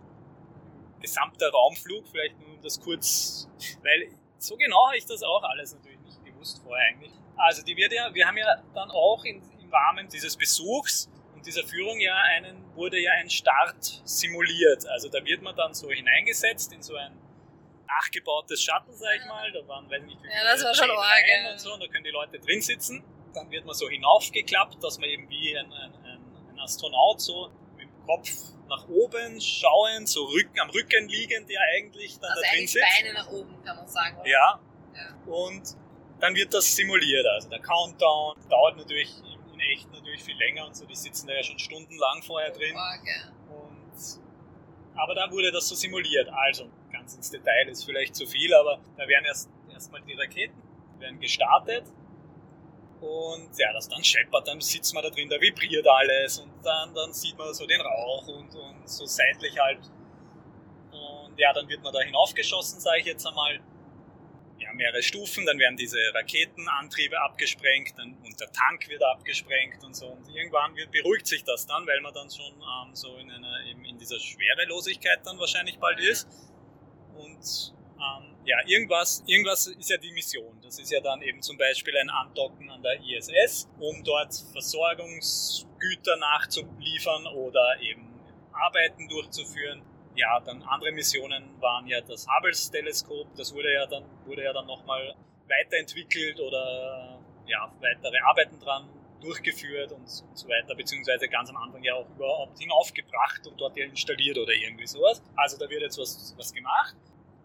gesamter 1.01 1.51
Raumflug? 1.51 2.09
Vielleicht 2.09 2.39
nur 2.41 2.57
das 2.63 2.81
kurz, 2.81 3.49
weil 3.83 4.09
so 4.39 4.57
genau 4.57 4.87
habe 4.87 4.97
ich 4.97 5.05
das 5.05 5.23
auch 5.23 5.43
alles 5.43 5.75
natürlich 5.75 6.01
nicht 6.01 6.25
gewusst 6.25 6.63
vorher 6.65 6.89
eigentlich. 6.89 7.13
Also 7.37 7.63
die 7.63 7.77
wird 7.77 7.93
ja, 7.93 8.13
wir 8.15 8.27
haben 8.27 8.39
ja 8.39 8.63
dann 8.75 8.91
auch 8.91 9.23
in, 9.25 9.43
im 9.61 9.71
Rahmen 9.71 10.09
dieses 10.09 10.37
Besuchs 10.37 11.11
dieser 11.47 11.65
Führung 11.65 12.01
ja 12.01 12.15
einen, 12.15 12.65
wurde 12.75 12.99
ja 12.99 13.13
ein 13.13 13.31
Start 13.31 14.03
simuliert. 14.05 14.87
Also 14.87 15.09
da 15.09 15.25
wird 15.25 15.43
man 15.43 15.55
dann 15.57 15.75
so 15.75 15.91
hineingesetzt 15.91 16.73
in 16.73 16.83
so 16.83 16.97
ein 16.97 17.13
nachgebautes 17.87 18.63
Shuttle, 18.63 18.95
sag 18.95 19.17
ich 19.19 19.27
mal. 19.27 19.51
Da 19.53 19.67
waren, 19.69 19.89
weiß 19.91 20.03
nicht, 20.03 20.17
wie 20.17 20.23
viele 20.23 20.33
ja, 20.33 20.45
das 20.45 20.65
war 20.65 20.75
schon 20.75 20.91
arg, 20.91 21.25
ja. 21.29 21.53
und 21.53 21.61
so, 21.61 21.75
und 21.75 21.83
da 21.83 21.87
können 21.89 22.05
die 22.05 22.11
Leute 22.11 22.39
drin 22.39 22.61
sitzen. 22.61 23.05
Dann 23.35 23.51
wird 23.51 23.65
man 23.65 23.75
so 23.75 23.89
hinaufgeklappt, 23.89 24.83
dass 24.83 24.99
man 24.99 25.09
eben 25.09 25.29
wie 25.29 25.57
ein, 25.57 25.73
ein, 25.73 25.93
ein 26.51 26.59
Astronaut 26.61 27.21
so 27.21 27.51
mit 27.77 27.89
dem 27.89 28.07
Kopf 28.07 28.31
nach 28.69 28.89
oben 28.89 29.41
schauend, 29.41 30.09
so 30.09 30.25
Rücken, 30.25 30.59
am 30.61 30.71
Rücken 30.71 31.09
liegend 31.09 31.51
ja 31.51 31.61
eigentlich 31.77 32.19
dann 32.19 32.31
also 32.31 32.43
da 32.43 32.57
drin 32.57 32.67
sitzt. 32.67 32.87
Beine 32.97 33.15
nach 33.15 33.29
oben, 33.31 33.65
kann 33.65 33.77
man 33.77 33.89
sagen. 33.89 34.19
Oder? 34.21 34.29
Ja. 34.29 34.61
ja. 34.95 35.33
Und 35.33 35.63
dann 36.21 36.35
wird 36.35 36.55
das 36.55 36.75
simuliert. 36.75 37.27
Also 37.27 37.51
der 37.51 37.61
Countdown 37.61 38.37
dauert 38.49 38.77
natürlich 38.77 39.11
echt 39.73 39.91
natürlich 39.93 40.23
viel 40.23 40.37
länger 40.37 40.67
und 40.67 40.77
so. 40.77 40.87
Die 40.87 40.95
sitzen 40.95 41.27
da 41.27 41.35
ja 41.35 41.43
schon 41.43 41.59
stundenlang 41.59 42.23
vorher 42.23 42.51
drin. 42.51 42.75
Und, 43.49 44.21
aber 44.95 45.15
da 45.15 45.31
wurde 45.31 45.51
das 45.53 45.69
so 45.69 45.75
simuliert. 45.75 46.29
Also 46.29 46.71
ganz 46.93 47.15
ins 47.15 47.31
Detail 47.31 47.69
ist 47.69 47.85
vielleicht 47.85 48.15
zu 48.15 48.27
viel, 48.27 48.53
aber 48.55 48.79
da 48.97 49.07
werden 49.09 49.25
erst 49.25 49.51
erstmal 49.71 50.03
die 50.03 50.15
Raketen 50.15 50.63
werden 51.01 51.19
gestartet 51.19 51.85
und 53.05 53.51
ja, 53.59 53.73
das 53.73 53.89
dann 53.89 54.03
scheppert, 54.03 54.49
dann 54.49 54.61
sitzt 54.61 54.95
man 54.95 55.03
da 55.03 55.11
drin, 55.11 55.29
da 55.29 55.39
vibriert 55.41 55.87
alles 55.87 56.39
und 56.39 56.51
dann, 56.63 56.95
dann 56.95 57.13
sieht 57.13 57.37
man 57.37 57.53
so 57.53 57.67
den 57.67 57.81
Rauch 57.81 58.27
und, 58.29 58.55
und 58.55 58.89
so 58.89 59.05
seitlich 59.05 59.59
halt. 59.59 59.81
Und 60.91 61.39
ja, 61.39 61.53
dann 61.53 61.69
wird 61.69 61.83
man 61.83 61.93
da 61.93 62.01
hinaufgeschossen, 62.01 62.81
sage 62.81 63.01
ich 63.01 63.07
jetzt 63.07 63.27
einmal. 63.27 63.61
Mehrere 64.75 65.03
Stufen, 65.03 65.47
dann 65.47 65.59
werden 65.59 65.77
diese 65.77 65.99
Raketenantriebe 66.13 67.21
abgesprengt 67.21 67.95
dann, 67.97 68.17
und 68.25 68.41
der 68.41 68.51
Tank 68.53 68.89
wird 68.89 69.03
abgesprengt 69.03 69.83
und 69.85 69.95
so. 69.95 70.07
Und 70.07 70.29
irgendwann 70.35 70.75
wird, 70.77 70.91
beruhigt 70.91 71.27
sich 71.27 71.45
das 71.45 71.67
dann, 71.67 71.87
weil 71.87 72.01
man 72.01 72.13
dann 72.15 72.31
schon 72.31 72.53
ähm, 72.55 72.95
so 72.95 73.17
in, 73.17 73.31
einer, 73.31 73.65
eben 73.67 73.85
in 73.85 73.99
dieser 73.99 74.19
Schwerelosigkeit 74.19 75.21
dann 75.25 75.39
wahrscheinlich 75.39 75.79
bald 75.79 76.01
ist. 76.01 76.29
Und 77.15 77.75
ähm, 77.97 78.35
ja, 78.45 78.57
irgendwas, 78.67 79.23
irgendwas 79.27 79.67
ist 79.69 79.91
ja 79.91 79.97
die 79.97 80.13
Mission. 80.13 80.59
Das 80.63 80.79
ist 80.79 80.91
ja 80.91 81.01
dann 81.01 81.23
eben 81.23 81.41
zum 81.41 81.57
Beispiel 81.57 81.97
ein 81.97 82.11
Andocken 82.11 82.71
an 82.71 82.83
der 82.83 83.01
ISS, 83.01 83.69
um 83.79 84.03
dort 84.05 84.35
Versorgungsgüter 84.53 86.17
nachzuliefern 86.17 87.27
oder 87.27 87.81
eben 87.81 88.15
Arbeiten 88.53 89.09
durchzuführen. 89.09 89.83
Ja, 90.17 90.41
dann 90.41 90.63
andere 90.63 90.93
Missionen 90.93 91.61
waren 91.61 91.87
ja 91.87 92.01
das 92.01 92.27
Hubble-Teleskop, 92.29 93.35
das 93.37 93.53
wurde 93.53 93.73
ja 93.73 93.87
dann, 93.87 94.05
wurde 94.27 94.45
ja 94.45 94.53
dann 94.53 94.67
nochmal 94.67 95.15
weiterentwickelt 95.49 96.41
oder 96.41 97.19
ja, 97.47 97.73
weitere 97.81 98.19
Arbeiten 98.21 98.59
dran 98.59 98.89
durchgeführt 99.21 99.93
und, 99.93 100.03
und, 100.03 100.39
so 100.39 100.49
weiter, 100.49 100.75
beziehungsweise 100.75 101.29
ganz 101.29 101.49
am 101.51 101.57
Anfang 101.57 101.83
ja 101.83 101.95
auch 101.95 102.09
überhaupt 102.11 102.59
hinaufgebracht 102.59 103.47
und 103.47 103.61
dort 103.61 103.77
ja 103.77 103.85
installiert 103.85 104.39
oder 104.39 104.53
irgendwie 104.53 104.87
sowas. 104.87 105.23
Also 105.35 105.59
da 105.59 105.69
wird 105.69 105.83
jetzt 105.83 105.99
was, 105.99 106.35
was 106.37 106.53
gemacht. 106.53 106.95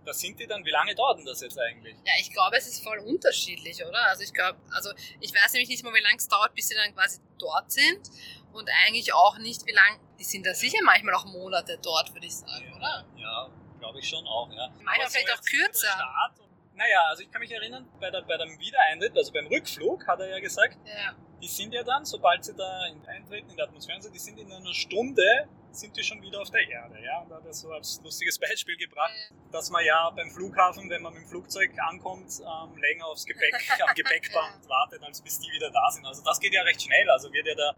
Da 0.05 0.13
sind 0.13 0.39
die 0.39 0.47
dann, 0.47 0.63
wie 0.65 0.71
lange 0.71 0.95
dauert 0.95 1.19
denn 1.19 1.25
das 1.25 1.41
jetzt 1.41 1.59
eigentlich? 1.59 1.95
Ja, 2.05 2.13
ich 2.19 2.31
glaube, 2.31 2.57
es 2.57 2.67
ist 2.67 2.83
voll 2.83 2.99
unterschiedlich, 2.99 3.83
oder? 3.85 4.01
Also 4.07 4.23
ich 4.23 4.33
glaube, 4.33 4.57
also 4.71 4.91
ich 5.19 5.33
weiß 5.33 5.53
nämlich 5.53 5.69
nicht 5.69 5.83
mal, 5.83 5.93
wie 5.93 6.01
lange 6.01 6.17
es 6.17 6.27
dauert, 6.27 6.53
bis 6.55 6.69
sie 6.69 6.75
dann 6.75 6.93
quasi 6.93 7.19
dort 7.37 7.71
sind. 7.71 8.09
Und 8.53 8.69
eigentlich 8.85 9.13
auch 9.13 9.37
nicht, 9.37 9.65
wie 9.65 9.71
lange, 9.73 9.99
die 10.19 10.23
sind 10.23 10.45
da 10.45 10.53
sicher 10.53 10.79
manchmal 10.83 11.13
auch 11.15 11.25
Monate 11.25 11.77
dort, 11.81 12.13
würde 12.13 12.25
ich 12.27 12.35
sagen, 12.35 12.73
oder? 12.75 13.05
Ja, 13.15 13.49
glaube 13.79 13.99
ich 13.99 14.07
schon 14.09 14.25
auch, 14.27 14.49
ja. 14.51 14.67
Manchmal 14.69 14.95
Aber 14.95 15.05
so 15.09 15.11
vielleicht 15.19 15.31
auch 15.33 15.41
der 15.41 15.59
kürzer. 15.65 16.39
Naja, 16.75 17.01
also 17.09 17.23
ich 17.23 17.31
kann 17.31 17.41
mich 17.41 17.51
erinnern, 17.51 17.89
bei, 17.99 18.09
der, 18.09 18.21
bei 18.21 18.37
dem 18.37 18.57
Wiedereintritt, 18.57 19.15
also 19.17 19.33
beim 19.33 19.47
Rückflug, 19.47 20.07
hat 20.07 20.19
er 20.21 20.29
ja 20.29 20.39
gesagt, 20.39 20.77
Ja. 20.85 21.13
die 21.41 21.47
sind 21.47 21.73
ja 21.73 21.83
dann, 21.83 22.05
sobald 22.05 22.45
sie 22.45 22.55
da 22.55 22.85
in- 22.87 23.05
eintreten 23.05 23.49
in 23.49 23.55
die 23.57 23.61
Atmosphäre, 23.61 24.01
sind, 24.01 24.15
die 24.15 24.19
sind 24.19 24.37
in 24.39 24.49
einer 24.49 24.73
Stunde, 24.73 25.49
sind 25.71 25.95
die 25.97 26.03
schon 26.03 26.21
wieder 26.21 26.39
auf 26.41 26.49
der 26.51 26.65
Erde. 26.69 27.03
Ja? 27.03 27.19
Und 27.19 27.29
da 27.31 27.35
hat 27.35 27.45
er 27.45 27.53
so 27.53 27.69
als 27.71 27.99
lustiges 28.01 28.39
Beispiel 28.39 28.77
gebracht, 28.77 29.11
dass 29.51 29.69
man 29.69 29.83
ja 29.83 30.09
beim 30.11 30.31
Flughafen, 30.31 30.89
wenn 30.89 31.01
man 31.01 31.13
mit 31.13 31.23
dem 31.23 31.27
Flugzeug 31.27 31.69
ankommt, 31.89 32.31
ähm, 32.39 32.77
länger 32.77 33.05
aufs 33.07 33.25
Gepäck, 33.25 33.53
am 33.85 33.93
Gepäckband 33.93 34.69
wartet, 34.69 35.03
als 35.03 35.21
bis 35.21 35.37
die 35.39 35.51
wieder 35.51 35.69
da 35.71 35.91
sind. 35.91 36.05
Also 36.05 36.23
das 36.23 36.39
geht 36.39 36.53
ja 36.53 36.61
recht 36.61 36.81
schnell. 36.81 37.09
Also 37.09 37.29
wird 37.33 37.45
ja 37.45 37.55
der 37.55 37.75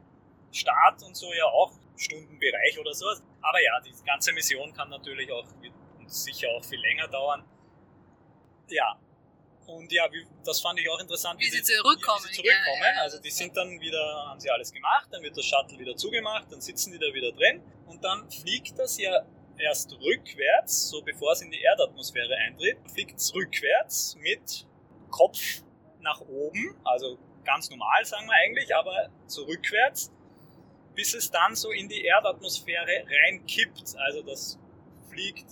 Start 0.51 1.01
und 1.03 1.15
so 1.15 1.31
ja 1.33 1.45
auch 1.45 1.71
Stundenbereich 1.97 2.77
oder 2.79 2.93
sowas. 2.93 3.21
Aber 3.41 3.61
ja, 3.63 3.79
die 3.81 3.93
ganze 4.05 4.33
Mission 4.33 4.73
kann 4.73 4.89
natürlich 4.89 5.31
auch 5.31 5.45
wird 5.61 5.73
sicher 6.07 6.49
auch 6.49 6.63
viel 6.63 6.79
länger 6.79 7.07
dauern. 7.07 7.43
Ja. 8.69 8.99
Und 9.67 9.91
ja, 9.91 10.11
wie, 10.11 10.25
das 10.43 10.59
fand 10.59 10.79
ich 10.79 10.89
auch 10.89 10.99
interessant, 10.99 11.39
Wie 11.39 11.45
sie 11.49 11.57
die- 11.57 11.63
zurückkommen, 11.63 12.23
Wie 12.25 12.27
sie 12.33 12.41
zurückkommen. 12.41 12.81
ja, 12.81 12.93
ja, 12.95 13.01
also 13.01 13.19
die 13.19 13.29
sind 13.29 13.55
dann 13.55 13.79
wieder, 13.79 14.25
haben 14.27 14.39
sie 14.39 14.49
alles 14.49 14.73
gemacht, 14.73 15.07
dann 15.11 15.21
wird 15.23 15.37
das 15.37 15.45
Shuttle 15.45 15.77
wieder 15.79 15.95
zugemacht, 15.95 16.51
dann 16.51 16.59
sitzen 16.59 16.91
die 16.91 16.99
da 16.99 17.13
wieder 17.13 17.31
drin 17.31 17.61
und 17.85 18.03
dann 18.03 18.29
fliegt 18.29 18.77
das 18.77 18.97
ja 18.97 19.23
erst 19.57 19.93
rückwärts, 20.01 20.89
so 20.89 21.01
bevor 21.03 21.31
es 21.33 21.41
in 21.41 21.51
die 21.51 21.61
Erdatmosphäre 21.61 22.35
eintritt, 22.35 22.77
fliegt 22.91 23.17
es 23.19 23.33
rückwärts 23.33 24.15
mit 24.19 24.67
Kopf 25.11 25.39
nach 25.99 26.19
oben, 26.21 26.75
also 26.83 27.17
ganz 27.45 27.69
normal 27.69 28.03
sagen 28.03 28.25
wir 28.27 28.33
eigentlich, 28.33 28.75
aber 28.75 29.09
so 29.27 29.43
rückwärts, 29.43 30.11
bis 30.95 31.13
es 31.13 31.31
dann 31.31 31.55
so 31.55 31.71
in 31.71 31.87
die 31.87 32.03
Erdatmosphäre 32.05 33.05
reinkippt. 33.07 33.95
Also 33.97 34.21
das 34.23 34.59
fliegt 35.09 35.47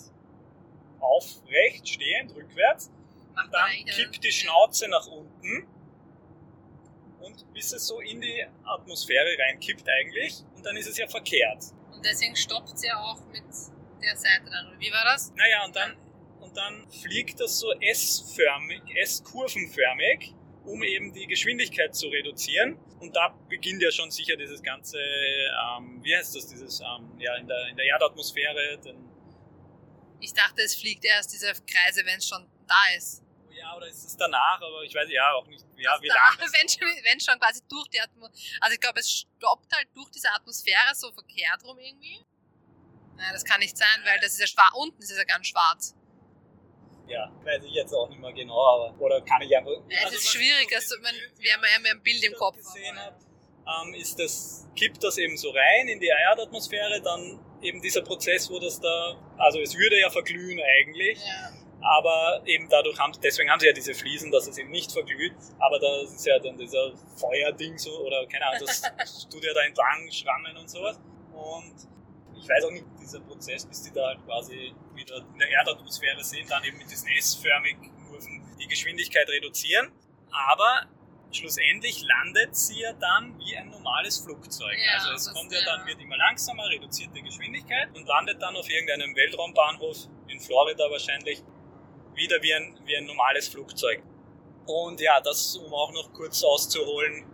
aufrecht, 1.00 1.88
stehend, 1.88 2.36
rückwärts 2.36 2.92
Macht 3.34 3.54
dann 3.54 3.62
eigentlich 3.70 3.96
kippt 3.96 4.24
die 4.24 4.32
Schnauze 4.32 4.88
nach 4.90 5.08
unten 5.08 5.68
und 7.22 7.54
bis 7.54 7.72
es 7.72 7.88
so 7.88 8.00
in 8.00 8.22
die 8.22 8.46
Atmosphäre 8.64 9.38
reinkippt 9.38 9.88
eigentlich 9.88 10.44
und 10.56 10.66
dann 10.66 10.76
ist 10.76 10.88
es 10.88 10.98
ja 10.98 11.08
verkehrt. 11.08 11.64
Und 11.92 12.06
deswegen 12.06 12.36
stoppt 12.36 12.78
sie 12.78 12.88
ja 12.88 12.98
auch 12.98 13.20
mit 13.28 13.44
der 14.02 14.16
Seite 14.16 14.50
dann. 14.50 14.68
Oder 14.68 14.80
wie 14.80 14.92
war 14.92 15.04
das? 15.06 15.34
Naja, 15.36 15.66
und 15.66 15.76
dann, 15.76 15.96
und 16.40 16.56
dann 16.56 16.90
fliegt 16.90 17.40
das 17.40 17.60
so 17.60 17.72
S-förmig, 17.80 18.82
S-kurvenförmig, 18.96 20.34
um 20.66 20.84
eben 20.84 21.14
die 21.14 21.28
Geschwindigkeit 21.28 21.96
zu 21.96 22.08
reduzieren. 22.08 22.78
Und 23.00 23.16
da 23.16 23.30
beginnt 23.48 23.82
ja 23.82 23.92
schon 23.92 24.12
sicher 24.12 24.36
dieses 24.36 24.62
ganze, 24.62 25.00
ähm, 25.00 26.04
wie 26.04 26.16
heißt 26.16 26.36
das, 26.36 26.48
dieses, 26.48 26.80
ähm, 26.82 27.18
ja, 27.20 27.36
in 27.36 27.48
der, 27.48 27.68
in 27.70 27.78
der 27.78 27.86
Erdatmosphäre, 27.86 28.78
den, 28.84 29.10
Ich 30.20 30.34
dachte, 30.34 30.62
es 30.62 30.76
fliegt 30.76 31.06
erst 31.06 31.32
diese 31.32 31.54
Kreise, 31.66 32.06
wenn 32.06 32.18
es 32.18 32.28
schon 32.28 32.46
da 32.68 32.96
ist. 32.98 33.24
ja, 33.52 33.76
oder 33.76 33.88
ist 33.88 34.04
es 34.06 34.16
danach, 34.18 34.62
aber 34.62 34.84
ich 34.84 34.94
weiß 34.94 35.10
ja 35.10 35.32
auch 35.34 35.48
nicht, 35.48 35.66
ja, 35.78 35.98
wie 36.02 36.08
Da, 36.08 36.16
lange. 36.16 36.44
es 36.46 36.54
wenn, 36.54 36.68
schon, 36.70 36.88
wenn 37.06 37.20
schon 37.20 37.40
quasi 37.40 37.62
durch 37.70 37.88
die 37.90 38.02
Atmosphäre. 38.02 38.58
Also 38.62 38.74
ich 38.74 38.80
glaube, 38.82 39.00
es 39.00 39.12
stoppt 39.12 39.74
halt 39.74 39.88
durch 39.96 40.10
diese 40.12 40.30
Atmosphäre 40.34 40.94
so 40.94 41.12
verkehrt 41.12 41.64
rum 41.64 41.78
irgendwie. 41.80 42.26
Nein, 43.16 43.34
das 43.34 43.44
kann 43.44 43.60
nicht 43.60 43.78
sein, 43.78 44.00
weil 44.06 44.20
das 44.20 44.34
ist 44.34 44.40
ja 44.40 44.48
schwarz. 44.48 44.74
Unten 44.76 45.02
ist 45.02 45.12
es 45.12 45.18
ja 45.18 45.24
ganz 45.26 45.48
schwarz. 45.48 45.96
Ja, 47.10 47.32
weiß 47.44 47.64
ich 47.66 47.72
jetzt 47.74 47.94
auch 47.94 48.08
nicht 48.10 48.20
mehr 48.22 48.32
genau, 48.34 48.60
aber 48.60 48.96
oder 49.02 49.22
kann 49.22 49.42
ich 49.42 49.56
einfach. 49.58 49.72
Ja, 49.72 49.98
es 50.00 50.06
Also, 50.06 50.16
ist 50.18 50.32
schwierig, 50.32 50.72
also, 50.76 50.96
man, 51.02 51.14
wir 51.40 51.54
haben 51.54 51.64
ja 51.64 51.80
immer 51.80 51.90
ein 51.98 52.04
Bild 52.04 52.24
im 52.24 52.34
Kopf. 52.34 52.56
gesehen 52.58 52.98
habe, 53.00 53.16
ähm, 53.88 53.94
ist 53.96 54.20
das, 54.20 54.68
kippt 54.76 55.04
das 55.04 55.18
eben 55.18 55.36
so 55.38 55.50
rein 55.50 55.88
in 55.88 56.00
die 56.00 56.08
Erdatmosphäre, 56.08 57.02
dann 57.02 57.40
eben 57.62 57.82
dieser 57.82 58.02
Prozess, 58.02 58.50
wo 58.50 58.60
das 58.60 58.80
da, 58.80 59.16
also 59.38 59.60
es 59.60 59.76
würde 59.76 60.00
ja 60.00 60.10
verglühen 60.10 60.60
eigentlich, 60.62 61.18
Ja. 61.20 61.52
aber 61.82 62.42
eben 62.46 62.70
dadurch 62.70 62.98
haben, 63.00 63.12
deswegen 63.22 63.50
haben 63.50 63.60
sie 63.60 63.68
ja 63.68 63.74
diese 63.74 63.94
Fliesen, 63.94 64.32
dass 64.32 64.48
es 64.48 64.58
eben 64.58 64.70
nicht 64.72 64.92
verglüht, 64.92 65.34
aber 65.60 65.80
da 65.80 66.02
ist 66.02 66.26
ja 66.26 66.40
dann 66.40 66.58
dieser 66.58 66.94
Feuerding 67.20 67.78
so, 67.78 67.92
oder 68.06 68.26
keine 68.28 68.46
Ahnung, 68.48 68.68
das 68.68 68.82
tut 69.32 69.44
ja 69.44 69.54
da 69.54 69.62
entlang 69.62 70.10
schrammen 70.12 70.56
und 70.58 70.70
sowas. 70.70 71.00
Und 71.34 71.76
ich 72.42 72.48
weiß 72.48 72.64
auch 72.66 72.72
nicht, 72.72 72.86
dieser 73.00 73.20
Prozess, 73.20 73.66
bis 73.66 73.84
die 73.84 73.92
da 73.92 74.08
halt 74.08 74.24
quasi 74.26 74.74
wieder 74.94 75.18
in 75.18 75.40
der 75.40 75.50
Erdatmosphäre 75.50 76.24
sind, 76.24 76.50
dann 76.50 76.64
eben 76.64 76.78
mit 76.78 76.90
diesen 76.90 77.10
S-förmigen 77.10 77.92
Kurven 78.08 78.42
die 78.60 78.68
Geschwindigkeit 78.68 79.28
reduzieren. 79.30 79.92
Aber 80.32 80.88
schlussendlich 81.32 82.02
landet 82.04 82.56
sie 82.56 82.80
ja 82.80 82.94
dann 82.94 83.38
wie 83.40 83.58
ein 83.58 83.70
normales 83.70 84.20
Flugzeug. 84.20 84.78
Ja, 84.78 85.00
also 85.00 85.12
es 85.14 85.34
kommt 85.34 85.52
ja 85.52 85.60
ja. 85.60 85.66
dann, 85.66 85.86
wird 85.86 86.00
immer 86.02 86.18
langsamer, 86.18 86.68
reduziert 86.70 87.16
die 87.16 87.22
Geschwindigkeit 87.22 87.90
und 87.96 88.08
landet 88.08 88.42
dann 88.42 88.56
auf 88.56 88.70
irgendeinem 88.70 89.16
Weltraumbahnhof 89.16 90.08
in 90.28 90.40
Florida 90.40 90.90
wahrscheinlich 90.90 91.44
wieder 92.16 92.42
wie 92.42 92.54
ein, 92.54 92.80
wie 92.86 92.98
ein 92.98 93.06
normales 93.06 93.48
Flugzeug. 93.48 94.02
Und 94.66 95.02
ja, 95.02 95.20
das 95.22 95.56
um 95.58 95.74
auch 95.74 95.92
noch 95.92 96.14
kurz 96.14 96.44
auszuholen, 96.44 97.26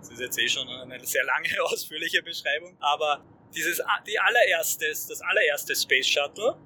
das 0.00 0.10
ist 0.10 0.20
jetzt 0.20 0.38
eh 0.38 0.48
schon 0.48 0.68
eine 0.68 1.04
sehr 1.04 1.24
lange, 1.24 1.48
ausführliche 1.64 2.22
Beschreibung, 2.22 2.76
aber 2.80 3.24
dieses, 3.54 3.82
die 4.06 4.18
allererste, 4.18 4.88
das 4.88 5.20
allererste 5.20 5.74
Space 5.74 6.06
Shuttle 6.06 6.56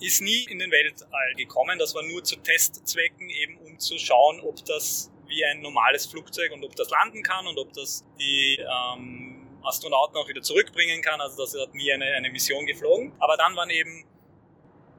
ist 0.00 0.20
nie 0.20 0.44
in 0.50 0.58
den 0.58 0.70
Weltall 0.70 1.34
gekommen. 1.36 1.78
Das 1.78 1.94
war 1.94 2.02
nur 2.02 2.22
zu 2.24 2.36
Testzwecken, 2.36 3.30
eben 3.30 3.58
um 3.58 3.78
zu 3.78 3.98
schauen, 3.98 4.40
ob 4.40 4.64
das 4.64 5.10
wie 5.26 5.44
ein 5.44 5.60
normales 5.60 6.06
Flugzeug 6.06 6.52
und 6.52 6.64
ob 6.64 6.76
das 6.76 6.90
landen 6.90 7.22
kann 7.22 7.46
und 7.46 7.58
ob 7.58 7.72
das 7.72 8.04
die 8.18 8.58
ähm, 8.60 9.46
Astronauten 9.62 10.16
auch 10.16 10.28
wieder 10.28 10.42
zurückbringen 10.42 11.00
kann. 11.02 11.20
Also 11.20 11.44
das 11.44 11.54
hat 11.60 11.74
nie 11.74 11.92
eine, 11.92 12.04
eine 12.04 12.30
Mission 12.30 12.66
geflogen. 12.66 13.12
Aber 13.18 13.36
dann 13.36 13.56
waren 13.56 13.70
eben 13.70 14.04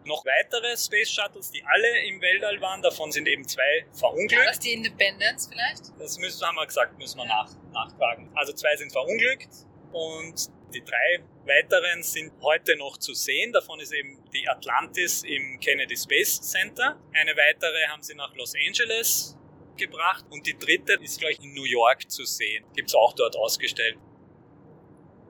noch 0.06 0.24
weitere 0.26 0.78
Space 0.78 1.10
Shuttles, 1.10 1.52
die 1.52 1.64
alle 1.64 2.06
im 2.08 2.22
Weltall 2.22 2.60
waren. 2.62 2.82
Davon 2.82 3.12
sind 3.12 3.28
eben 3.28 3.48
zwei 3.48 3.86
War 3.92 4.00
verunglückt. 4.00 4.48
das 4.48 4.60
die 4.60 4.74
Independence 4.74 5.50
vielleicht? 5.52 6.00
Das 6.00 6.18
müssen, 6.18 6.46
haben 6.46 6.56
wir 6.56 6.66
gesagt, 6.66 6.98
müssen 6.98 7.18
wir 7.18 7.26
nach, 7.26 7.50
nachtragen. 7.72 8.30
Also 8.36 8.54
zwei 8.54 8.76
sind 8.76 8.92
verunglückt 8.92 9.50
und 9.92 10.50
die 10.76 10.84
drei 10.84 11.24
weiteren 11.46 12.04
sind 12.04 12.34
heute 12.42 12.76
noch 12.76 12.98
zu 12.98 13.14
sehen. 13.14 13.54
Davon 13.54 13.80
ist 13.80 13.94
eben 13.94 14.24
die 14.32 14.48
Atlantis 14.48 15.24
im 15.24 15.60
Kennedy 15.60 15.96
Space 15.96 16.42
Center. 16.42 17.00
Eine 17.14 17.32
weitere 17.32 17.88
haben 17.88 18.04
sie 18.04 18.16
nach 18.16 18.36
Los 18.36 18.54
Angeles 18.68 19.38
gebracht 19.78 20.26
und 20.30 20.46
die 20.46 20.58
dritte 20.58 20.94
ist 21.02 21.20
gleich 21.20 21.40
in 21.42 21.54
New 21.54 21.64
York 21.64 22.10
zu 22.10 22.26
sehen. 22.26 22.66
Gibt 22.76 22.90
es 22.90 22.96
auch 22.96 23.14
dort 23.14 23.36
ausgestellt. 23.36 23.98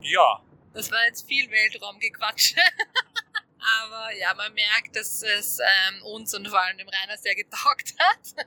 Ja, 0.00 0.42
Das 0.72 0.90
war 0.90 1.04
jetzt 1.06 1.26
viel 1.26 1.50
Weltraumgequatsche. 1.50 2.56
Aber 3.66 4.12
ja, 4.14 4.32
man 4.34 4.52
merkt, 4.54 4.94
dass 4.94 5.22
es 5.22 5.58
ähm, 5.58 6.02
uns 6.04 6.32
und 6.34 6.46
vor 6.48 6.60
allem 6.60 6.78
dem 6.78 6.88
Rainer 6.88 7.18
sehr 7.18 7.34
getaugt 7.34 7.94
hat. 7.98 8.46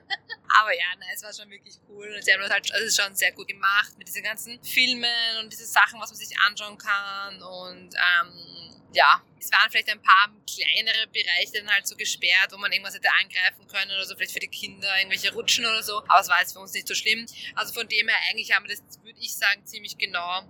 Aber 0.60 0.72
ja, 0.74 0.86
nein, 0.98 1.10
es 1.14 1.22
war 1.22 1.32
schon 1.34 1.50
wirklich 1.50 1.78
cool. 1.88 2.10
Und 2.14 2.24
sie 2.24 2.32
haben 2.32 2.40
das 2.40 2.50
halt 2.50 2.72
also 2.72 3.02
schon 3.02 3.14
sehr 3.14 3.32
gut 3.32 3.48
gemacht 3.48 3.98
mit 3.98 4.08
diesen 4.08 4.22
ganzen 4.22 4.62
Filmen 4.64 5.36
und 5.40 5.52
diese 5.52 5.66
Sachen, 5.66 6.00
was 6.00 6.10
man 6.10 6.18
sich 6.18 6.38
anschauen 6.46 6.78
kann. 6.78 7.42
Und 7.42 7.94
ähm, 7.94 8.80
ja, 8.92 9.22
es 9.38 9.52
waren 9.52 9.70
vielleicht 9.70 9.90
ein 9.90 10.02
paar 10.02 10.30
kleinere 10.46 11.06
Bereiche 11.08 11.52
dann 11.58 11.70
halt 11.70 11.86
so 11.86 11.96
gesperrt, 11.96 12.52
wo 12.52 12.56
man 12.56 12.72
irgendwas 12.72 12.94
hätte 12.94 13.10
angreifen 13.12 13.66
können 13.68 13.90
oder 13.90 14.04
so, 14.04 14.16
vielleicht 14.16 14.32
für 14.32 14.40
die 14.40 14.48
Kinder 14.48 14.88
irgendwelche 14.98 15.32
Rutschen 15.34 15.66
oder 15.66 15.82
so. 15.82 15.98
Aber 16.08 16.20
es 16.20 16.28
war 16.28 16.40
jetzt 16.40 16.54
für 16.54 16.60
uns 16.60 16.72
nicht 16.72 16.88
so 16.88 16.94
schlimm. 16.94 17.26
Also 17.54 17.74
von 17.74 17.86
dem 17.88 18.08
her 18.08 18.18
eigentlich 18.30 18.52
haben 18.52 18.66
wir 18.66 18.74
das, 18.74 18.82
würde 19.02 19.20
ich 19.20 19.34
sagen, 19.36 19.66
ziemlich 19.66 19.98
genau 19.98 20.44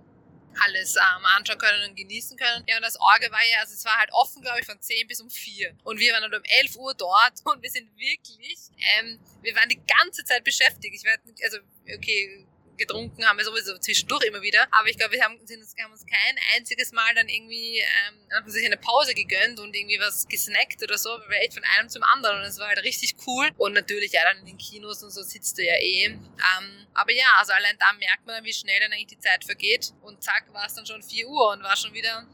alles 0.65 0.95
ähm, 0.95 1.25
anschauen 1.25 1.57
können 1.57 1.89
und 1.89 1.95
genießen 1.95 2.37
können. 2.37 2.63
Ja, 2.67 2.77
und 2.77 2.83
das 2.83 2.99
Orge 2.99 3.31
war 3.31 3.43
ja, 3.51 3.59
also 3.59 3.73
es 3.73 3.85
war 3.85 3.97
halt 3.97 4.11
offen, 4.11 4.41
glaube 4.41 4.59
ich, 4.59 4.65
von 4.65 4.79
10 4.79 5.07
bis 5.07 5.21
um 5.21 5.29
4. 5.29 5.75
Und 5.83 5.99
wir 5.99 6.13
waren 6.13 6.23
halt 6.23 6.35
um 6.35 6.43
11 6.43 6.75
Uhr 6.75 6.93
dort 6.93 7.33
und 7.45 7.61
wir 7.61 7.69
sind 7.69 7.89
wirklich, 7.97 8.59
ähm, 8.99 9.19
wir 9.41 9.55
waren 9.55 9.69
die 9.69 9.81
ganze 9.85 10.23
Zeit 10.23 10.43
beschäftigt. 10.43 10.95
Ich 10.95 11.03
werde, 11.03 11.23
also, 11.43 11.57
okay, 11.95 12.45
getrunken 12.77 13.25
haben 13.25 13.37
wir 13.37 13.45
sowieso 13.45 13.77
zwischendurch 13.77 14.23
immer 14.23 14.41
wieder, 14.41 14.67
aber 14.71 14.87
ich 14.89 14.97
glaube, 14.97 15.13
wir 15.13 15.23
haben, 15.23 15.37
sind 15.45 15.61
uns, 15.61 15.75
haben 15.81 15.91
uns 15.91 16.05
kein 16.05 16.35
einziges 16.55 16.91
Mal 16.91 17.13
dann 17.15 17.27
irgendwie 17.27 17.79
ähm, 17.79 18.27
haben 18.31 18.49
sich 18.49 18.65
eine 18.65 18.77
Pause 18.77 19.13
gegönnt 19.13 19.59
und 19.59 19.75
irgendwie 19.75 19.99
was 19.99 20.27
gesnackt 20.27 20.81
oder 20.83 20.97
so, 20.97 21.09
wir 21.27 21.37
echt 21.41 21.53
von 21.53 21.63
einem 21.63 21.89
zum 21.89 22.03
anderen 22.03 22.39
und 22.39 22.45
es 22.45 22.59
war 22.59 22.67
halt 22.67 22.83
richtig 22.83 23.15
cool 23.27 23.49
und 23.57 23.73
natürlich 23.73 24.11
ja 24.13 24.21
dann 24.23 24.39
in 24.39 24.45
den 24.45 24.57
Kinos 24.57 25.03
und 25.03 25.11
so 25.11 25.21
sitzt 25.21 25.57
du 25.57 25.65
ja 25.65 25.75
eh. 25.75 26.05
Ähm, 26.05 26.87
aber 26.93 27.11
ja, 27.13 27.25
also 27.37 27.53
allein 27.53 27.77
da 27.79 27.93
merkt 27.93 28.25
man 28.25 28.43
wie 28.43 28.53
schnell 28.53 28.79
dann 28.79 28.91
eigentlich 28.91 29.07
die 29.07 29.19
Zeit 29.19 29.43
vergeht 29.43 29.93
und 30.01 30.23
zack 30.23 30.51
war 30.53 30.65
es 30.65 30.73
dann 30.73 30.85
schon 30.85 31.01
4 31.01 31.27
Uhr 31.27 31.51
und 31.51 31.63
war 31.63 31.75
schon 31.75 31.93
wieder 31.93 32.27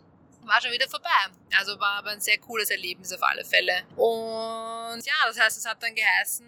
war 0.47 0.61
schon 0.61 0.71
wieder 0.71 0.89
vorbei. 0.89 1.09
Also 1.57 1.79
war 1.79 1.97
aber 1.99 2.11
ein 2.11 2.21
sehr 2.21 2.37
cooles 2.39 2.69
Erlebnis 2.69 3.11
auf 3.11 3.21
alle 3.21 3.43
Fälle. 3.43 3.83
Und 3.95 5.05
ja, 5.05 5.13
das 5.27 5.39
heißt, 5.39 5.57
es 5.57 5.65
hat 5.65 5.83
dann 5.83 5.93
geheißen, 5.93 6.47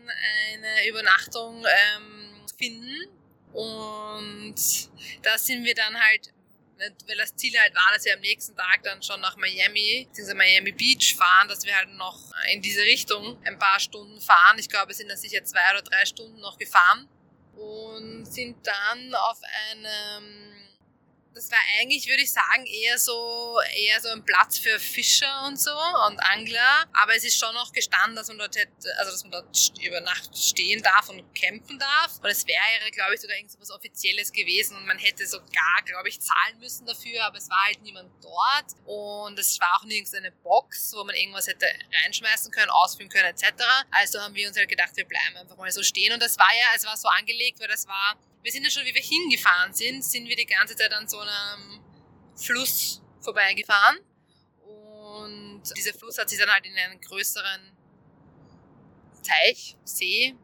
eine 0.53 0.87
Übernachtung 0.87 1.65
ähm, 1.65 2.45
finden. 2.57 3.18
Und 3.53 4.55
da 5.23 5.37
sind 5.37 5.63
wir 5.63 5.75
dann 5.75 5.99
halt, 5.99 6.33
weil 6.77 7.17
das 7.17 7.35
Ziel 7.35 7.57
halt 7.59 7.75
war, 7.75 7.91
dass 7.93 8.05
wir 8.05 8.13
am 8.13 8.21
nächsten 8.21 8.55
Tag 8.55 8.83
dann 8.83 9.01
schon 9.01 9.19
nach 9.21 9.35
Miami, 9.37 10.05
beziehungsweise 10.07 10.35
Miami 10.35 10.71
Beach 10.71 11.15
fahren, 11.15 11.47
dass 11.47 11.65
wir 11.65 11.75
halt 11.75 11.89
noch 11.95 12.31
in 12.53 12.61
diese 12.61 12.81
Richtung 12.81 13.37
ein 13.45 13.59
paar 13.59 13.79
Stunden 13.79 14.21
fahren. 14.21 14.57
Ich 14.59 14.69
glaube, 14.69 14.89
wir 14.89 14.95
sind 14.95 15.09
dann 15.09 15.17
sicher 15.17 15.43
zwei 15.43 15.71
oder 15.71 15.81
drei 15.81 16.05
Stunden 16.05 16.39
noch 16.39 16.57
gefahren 16.57 17.07
und 17.55 18.25
sind 18.25 18.65
dann 18.65 19.13
auf 19.15 19.39
einem 19.71 20.68
das 21.33 21.51
war 21.51 21.59
eigentlich, 21.79 22.07
würde 22.07 22.23
ich 22.23 22.31
sagen, 22.31 22.65
eher 22.65 22.97
so, 22.97 23.59
eher 23.75 24.01
so 24.01 24.09
ein 24.09 24.25
Platz 24.25 24.57
für 24.57 24.79
Fischer 24.79 25.45
und 25.45 25.59
so 25.59 25.75
und 26.07 26.19
Angler. 26.19 26.85
Aber 26.93 27.15
es 27.15 27.23
ist 27.23 27.39
schon 27.39 27.53
noch 27.53 27.71
gestanden, 27.71 28.15
dass 28.15 28.27
man 28.27 28.39
dort 28.39 28.55
hätte, 28.55 28.71
also 28.97 29.11
dass 29.11 29.23
man 29.23 29.31
dort 29.31 29.73
über 29.81 30.01
Nacht 30.01 30.35
stehen 30.37 30.81
darf 30.81 31.09
und 31.09 31.23
campen 31.35 31.77
darf. 31.79 32.17
Und 32.21 32.29
es 32.29 32.45
wäre, 32.47 32.91
glaube 32.91 33.15
ich, 33.15 33.21
sogar 33.21 33.37
irgendwas 33.37 33.69
Offizielles 33.71 34.31
gewesen 34.31 34.75
und 34.77 34.85
man 34.85 34.97
hätte 34.97 35.25
sogar, 35.27 35.81
glaube 35.85 36.09
ich, 36.09 36.19
zahlen 36.19 36.59
müssen 36.59 36.85
dafür, 36.85 37.23
aber 37.25 37.37
es 37.37 37.49
war 37.49 37.63
halt 37.65 37.81
niemand 37.83 38.11
dort. 38.23 38.73
Und 38.85 39.37
es 39.37 39.59
war 39.59 39.77
auch 39.79 39.85
nirgends 39.85 40.13
eine 40.13 40.31
Box, 40.31 40.93
wo 40.95 41.03
man 41.03 41.15
irgendwas 41.15 41.47
hätte 41.47 41.67
reinschmeißen 42.03 42.51
können, 42.51 42.69
ausfüllen 42.71 43.09
können, 43.09 43.27
etc. 43.27 43.63
Also 43.91 44.19
haben 44.19 44.35
wir 44.35 44.47
uns 44.47 44.57
halt 44.57 44.69
gedacht, 44.69 44.95
wir 44.95 45.05
bleiben 45.05 45.37
einfach 45.37 45.57
mal 45.57 45.71
so 45.71 45.83
stehen. 45.83 46.11
Und 46.13 46.21
das 46.21 46.37
war 46.37 46.51
ja, 46.57 46.65
es 46.75 46.85
war 46.85 46.97
so 46.97 47.07
angelegt, 47.07 47.59
weil 47.59 47.67
das 47.67 47.87
war 47.87 48.17
wir 48.41 48.51
sind 48.51 48.63
ja 48.63 48.69
schon, 48.69 48.85
wie 48.85 48.93
wir 48.93 49.01
hingefahren 49.01 49.73
sind, 49.73 50.03
sind 50.03 50.27
wir 50.27 50.35
die 50.35 50.45
ganze 50.45 50.75
Zeit 50.75 50.93
an 50.93 51.07
so 51.07 51.19
einem 51.19 51.83
Fluss 52.35 53.01
vorbeigefahren. 53.21 53.99
Und 54.63 55.63
dieser 55.75 55.93
Fluss 55.93 56.17
hat 56.17 56.29
sich 56.29 56.39
dann 56.39 56.49
halt 56.49 56.65
in 56.65 56.75
einen 56.77 57.01
größeren 57.01 57.77
Teich, 59.23 59.75
See 59.83 60.35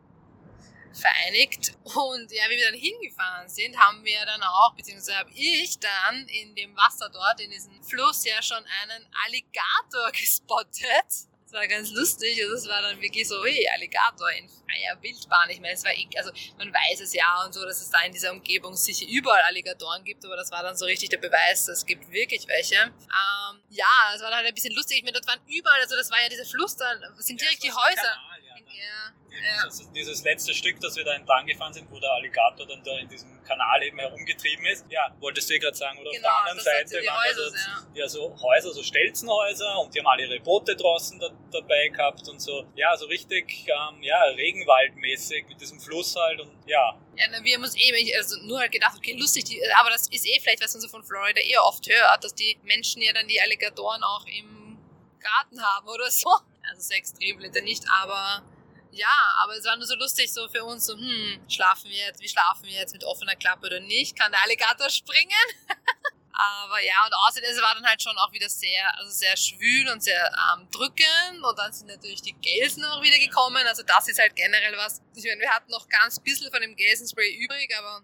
vereinigt. 0.94 1.78
Und 1.84 2.32
ja, 2.32 2.44
wie 2.50 2.58
wir 2.58 2.72
dann 2.72 2.80
hingefahren 2.80 3.50
sind, 3.50 3.78
haben 3.78 4.04
wir 4.04 4.26
dann 4.26 4.42
auch, 4.44 4.74
beziehungsweise 4.76 5.18
habe 5.18 5.32
ich 5.34 5.78
dann 5.80 6.28
in 6.28 6.56
dem 6.56 6.76
Wasser 6.76 7.10
dort, 7.10 7.40
in 7.42 7.52
diesem 7.52 7.84
Fluss 7.84 8.24
ja 8.26 8.42
schon 8.42 8.64
einen 8.82 9.08
Alligator 9.26 10.12
gespottet 10.14 11.28
war 11.56 11.68
ganz 11.68 11.92
lustig. 11.92 12.40
Also 12.44 12.56
es 12.56 12.68
war 12.68 12.82
dann 12.82 13.02
wirklich 13.02 13.28
so, 13.28 13.44
hey, 13.44 13.68
Alligator 13.74 14.30
in 14.32 14.48
freier 14.48 15.02
Wildbahn. 15.02 15.50
Ich 15.50 15.60
meine, 15.60 15.74
es 15.74 15.84
war, 15.84 15.92
eh, 15.92 16.08
also 16.18 16.32
man 16.58 16.72
weiß 16.72 17.00
es 17.02 17.14
ja 17.14 17.44
und 17.44 17.54
so, 17.54 17.66
dass 17.66 17.82
es 17.82 17.90
da 17.90 18.02
in 18.02 18.12
dieser 18.12 18.32
Umgebung 18.32 18.76
sicher 18.76 19.08
überall 19.10 19.42
Alligatoren 19.44 20.04
gibt, 20.04 20.24
aber 20.26 20.36
das 20.36 20.52
war 20.52 20.62
dann 20.62 20.78
so 20.78 20.86
richtig 20.86 21.10
der 21.10 21.18
Beweis, 21.18 21.68
es 21.68 21.86
gibt 21.86 22.12
wirklich 22.12 22.48
welche. 22.48 22.76
Ähm, 22.76 23.62
ja, 23.70 24.14
es 24.14 24.22
war 24.22 24.30
dann 24.30 24.38
halt 24.38 24.48
ein 24.48 24.54
bisschen 24.54 24.76
lustig. 24.76 24.98
Ich 24.98 25.04
meine, 25.04 25.14
dort 25.14 25.28
waren 25.28 25.40
überall, 25.48 25.82
also 25.82 25.96
das 25.96 26.12
war 26.12 26.22
ja 26.22 26.30
dieser 26.30 26.46
Fluss, 26.46 26.76
da 26.76 26.86
sind 27.18 27.42
direkt 27.42 27.64
ja, 27.64 27.72
die 27.72 27.76
Häuser. 27.76 28.18
Ja, 28.56 29.14
ja, 29.32 29.64
also 29.64 29.84
dieses 29.94 30.24
letzte 30.24 30.54
Stück, 30.54 30.80
das 30.80 30.96
wir 30.96 31.04
da 31.04 31.14
entlang 31.14 31.46
gefahren 31.46 31.74
sind, 31.74 31.90
wo 31.92 32.00
der 32.00 32.12
Alligator 32.12 32.66
dann 32.66 32.82
da 32.84 32.98
in 32.98 33.08
diesem 33.08 33.44
Kanal 33.44 33.84
eben 33.84 34.00
herumgetrieben 34.00 34.66
ist. 34.66 34.86
Ja, 34.90 35.14
wolltest 35.20 35.50
du 35.50 35.56
eh 35.56 35.60
gerade 35.60 35.76
sagen, 35.76 36.00
oder 36.00 36.12
genau, 36.12 36.28
auf 36.30 36.44
der 36.44 36.52
anderen 36.52 36.60
Seite 36.60 37.06
waren 37.06 37.24
Häuser, 37.24 37.42
dort, 37.42 37.56
ja. 37.96 38.02
ja. 38.02 38.08
so 38.08 38.38
Häuser, 38.42 38.74
so 38.74 38.84
Stelzenhäuser 38.84 39.80
und 39.80 39.94
die 39.94 40.00
haben 40.00 40.08
alle 40.08 40.26
ihre 40.26 40.40
Boote 40.40 40.76
draußen 40.76 41.20
da, 41.20 41.30
dabei 41.52 41.90
gehabt 41.90 42.28
und 42.30 42.40
so. 42.40 42.66
Ja, 42.76 42.96
so 42.96 43.06
richtig, 43.08 43.68
ähm, 43.68 44.02
ja, 44.02 44.22
Regenwaldmäßig 44.24 45.48
mit 45.50 45.60
diesem 45.60 45.80
Fluss 45.80 46.16
halt 46.16 46.40
und 46.40 46.52
ja. 46.66 46.98
Ja, 47.18 47.44
wir 47.44 47.56
haben 47.56 47.64
uns 47.64 47.76
eh 47.78 48.16
also 48.18 48.38
nur 48.44 48.60
halt 48.60 48.72
gedacht, 48.72 48.96
okay, 48.98 49.16
lustig, 49.18 49.46
die, 49.46 49.62
aber 49.80 49.90
das 49.90 50.08
ist 50.08 50.26
eh 50.26 50.40
vielleicht, 50.40 50.64
was 50.64 50.74
man 50.74 50.82
so 50.82 50.88
von 50.88 51.04
Florida 51.04 51.42
eher 51.42 51.64
oft 51.64 51.88
hört, 51.88 52.24
dass 52.24 52.34
die 52.34 52.58
Menschen 52.64 53.02
ja 53.02 53.14
dann 53.14 53.28
die 53.28 53.40
Alligatoren 53.40 54.04
auch 54.04 54.26
im 54.28 54.78
Garten 55.20 55.62
haben 55.62 55.88
oder 55.88 56.10
so. 56.10 56.30
Also 56.70 56.82
so 56.82 56.94
extrem 56.94 57.38
bitte 57.40 57.62
nicht, 57.62 57.84
aber 57.90 58.44
ja, 58.92 59.36
aber 59.44 59.56
es 59.56 59.66
war 59.66 59.76
nur 59.76 59.86
so 59.86 59.96
lustig 59.96 60.32
so 60.32 60.48
für 60.48 60.64
uns, 60.64 60.86
so, 60.86 60.96
hm, 60.96 61.42
schlafen 61.50 61.90
wir 61.90 61.98
jetzt, 61.98 62.22
wie 62.22 62.30
schlafen 62.30 62.64
wir 62.64 62.72
jetzt 62.72 62.94
mit 62.94 63.04
offener 63.04 63.36
Klappe 63.36 63.68
oder 63.68 63.82
nicht? 63.82 64.18
Kann 64.18 64.32
der 64.32 64.42
Alligator 64.44 64.90
springen? 64.90 65.30
aber 66.32 66.82
ja, 66.82 67.06
und 67.06 67.14
außerdem, 67.28 67.50
es 67.52 67.62
war 67.62 67.76
dann 67.76 67.86
halt 67.86 68.02
schon 68.02 68.18
auch 68.18 68.32
wieder 68.32 68.48
sehr, 68.48 68.98
also 68.98 69.12
sehr 69.12 69.36
schwül 69.36 69.90
und 69.90 70.02
sehr 70.02 70.32
ähm, 70.54 70.68
drückend 70.72 71.44
und 71.44 71.60
dann 71.60 71.74
sind 71.74 71.88
natürlich 71.88 72.22
die 72.22 72.34
Gelsen 72.34 72.86
auch 72.86 73.02
wieder 73.02 73.20
gekommen, 73.20 73.66
also 73.68 73.84
das 73.84 74.08
ist 74.08 74.20
halt 74.20 74.36
generell 74.36 74.78
was, 74.78 75.02
ich 75.14 75.26
meine, 75.26 75.42
wir 75.42 75.50
hatten 75.50 75.72
noch 75.72 75.88
ganz 75.90 76.20
bisschen 76.20 76.50
von 76.52 76.62
dem 76.62 76.76
Gelsenspray 76.76 77.36
übrig, 77.36 77.74
aber 77.78 78.02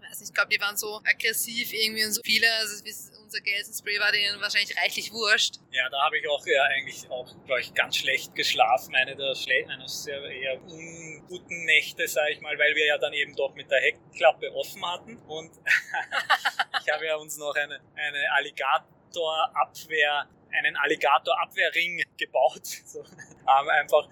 weiß 0.00 0.20
nicht, 0.20 0.30
ich 0.30 0.34
glaube, 0.34 0.50
die 0.50 0.60
waren 0.60 0.76
so 0.76 1.00
aggressiv 1.04 1.72
irgendwie 1.72 2.04
und 2.04 2.12
so 2.12 2.20
viele, 2.24 2.52
also 2.54 2.82
unser 3.30 3.42
Gelsenspray 3.42 4.00
war 4.00 4.10
denen 4.10 4.40
wahrscheinlich 4.40 4.76
reichlich 4.76 5.12
wurscht. 5.12 5.58
Ja, 5.70 5.88
da 5.88 6.04
habe 6.04 6.18
ich 6.18 6.28
auch 6.28 6.44
ja, 6.46 6.64
eigentlich 6.64 7.08
auch, 7.10 7.32
glaube 7.46 7.60
ich, 7.60 7.72
ganz 7.74 7.96
schlecht 7.96 8.34
geschlafen. 8.34 8.92
Eine 8.96 9.14
der 9.14 9.36
schle 9.36 9.68
einer 9.68 9.86
sehr 9.86 10.20
eher 10.24 10.60
unguten 10.60 11.64
Nächte, 11.64 12.08
sage 12.08 12.32
ich 12.32 12.40
mal, 12.40 12.58
weil 12.58 12.74
wir 12.74 12.86
ja 12.86 12.98
dann 12.98 13.12
eben 13.12 13.36
doch 13.36 13.54
mit 13.54 13.70
der 13.70 13.80
Heckklappe 13.80 14.52
offen 14.52 14.84
hatten. 14.84 15.16
Und 15.28 15.52
ich 16.84 16.92
habe 16.92 17.06
ja 17.06 17.14
uns 17.16 17.36
noch 17.36 17.54
eine, 17.54 17.80
eine 17.94 18.32
Alligatorabwehr 18.32 20.28
einen 20.52 20.76
Alligatorabwehrring 20.76 22.02
gebaut. 22.16 22.66
So, 22.84 23.04
haben 23.46 23.68
einfach 23.68 24.08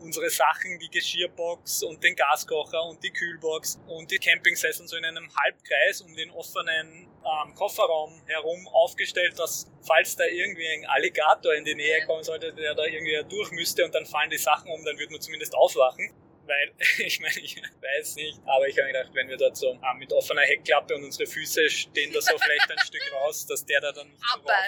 unsere 0.00 0.28
Sachen, 0.28 0.78
die 0.78 0.90
Geschirrbox 0.90 1.82
und 1.84 2.04
den 2.04 2.14
Gaskocher 2.14 2.84
und 2.84 3.02
die 3.02 3.10
Kühlbox 3.10 3.80
und 3.86 4.10
die 4.10 4.18
Campingsessel 4.18 4.86
so 4.86 4.96
in 4.96 5.04
einem 5.06 5.30
Halbkreis 5.34 6.02
um 6.02 6.14
den 6.14 6.30
offenen 6.30 7.09
ähm, 7.24 7.54
Kofferraum 7.54 8.20
herum 8.26 8.68
aufgestellt, 8.68 9.38
dass 9.38 9.70
falls 9.82 10.16
da 10.16 10.24
irgendwie 10.24 10.66
ein 10.66 10.86
Alligator 10.86 11.54
in 11.54 11.64
die 11.64 11.74
Nähe 11.74 12.04
kommen 12.06 12.22
sollte, 12.22 12.52
der 12.52 12.74
da 12.74 12.84
irgendwie 12.84 13.22
durch 13.28 13.50
müsste 13.52 13.84
und 13.84 13.94
dann 13.94 14.06
fallen 14.06 14.30
die 14.30 14.38
Sachen 14.38 14.70
um, 14.70 14.84
dann 14.84 14.98
würde 14.98 15.12
man 15.12 15.20
zumindest 15.20 15.54
aufwachen 15.54 16.10
weil 16.46 16.72
ich 16.98 17.20
meine, 17.20 17.38
ich 17.38 17.56
weiß 17.56 18.16
nicht, 18.16 18.38
aber 18.44 18.66
ich 18.68 18.78
habe 18.78 18.88
gedacht, 18.88 19.10
wenn 19.14 19.28
wir 19.28 19.36
dort 19.36 19.56
so 19.56 19.78
ah, 19.82 19.94
mit 19.94 20.12
offener 20.12 20.42
Heckklappe 20.42 20.94
und 20.94 21.04
unsere 21.04 21.28
Füße 21.28 21.68
stehen 21.70 22.12
da 22.12 22.20
so 22.20 22.36
vielleicht 22.38 22.70
ein 22.70 22.78
Stück 22.86 23.02
raus, 23.12 23.46
dass 23.46 23.64
der 23.64 23.80
da 23.80 23.92
dann 23.92 24.08
nicht 24.08 24.20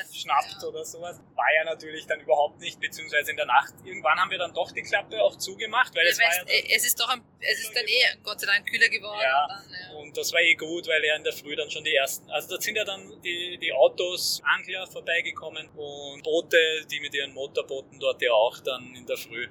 so 0.06 0.14
schnappt 0.14 0.56
ja. 0.60 0.68
oder 0.68 0.84
sowas. 0.84 1.20
War 1.34 1.54
ja 1.54 1.64
natürlich 1.64 2.06
dann 2.06 2.20
überhaupt 2.20 2.60
nicht, 2.60 2.80
beziehungsweise 2.80 3.30
in 3.30 3.36
der 3.36 3.46
Nacht. 3.46 3.74
Irgendwann 3.84 4.18
haben 4.18 4.30
wir 4.30 4.38
dann 4.38 4.54
doch 4.54 4.70
die 4.72 4.82
Klappe 4.82 5.20
auch 5.22 5.36
zugemacht, 5.36 5.94
weil 5.94 6.06
es 6.06 6.18
war 6.18 6.26
ja 6.26 6.44
es 6.74 6.86
ist 6.86 6.98
doch 7.00 7.08
ein, 7.08 7.22
es 7.40 7.60
ist 7.60 7.74
dann 7.74 7.86
eh 7.86 8.16
Gott 8.22 8.40
sei 8.40 8.46
Dank 8.46 8.66
kühler 8.68 8.88
geworden. 8.88 9.20
Ja, 9.22 9.42
und, 9.42 9.50
dann, 9.50 9.72
ja. 9.72 9.98
und 9.98 10.16
das 10.16 10.32
war 10.32 10.40
eh 10.40 10.54
gut, 10.54 10.86
weil 10.86 11.04
ja 11.04 11.16
in 11.16 11.24
der 11.24 11.32
Früh 11.32 11.56
dann 11.56 11.70
schon 11.70 11.84
die 11.84 11.94
ersten, 11.94 12.30
also 12.30 12.56
da 12.56 12.60
sind 12.60 12.76
ja 12.76 12.84
dann 12.84 13.20
die, 13.22 13.58
die 13.58 13.72
Autos, 13.72 14.40
Angler 14.44 14.86
vorbeigekommen 14.86 15.68
und 15.70 16.22
Boote, 16.22 16.86
die 16.90 17.00
mit 17.00 17.14
ihren 17.14 17.32
Motorbooten 17.32 17.98
dort 17.98 18.22
ja 18.22 18.32
auch 18.32 18.58
dann 18.60 18.94
in 18.94 19.06
der 19.06 19.16
Früh 19.16 19.48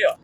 ja. 0.00 0.18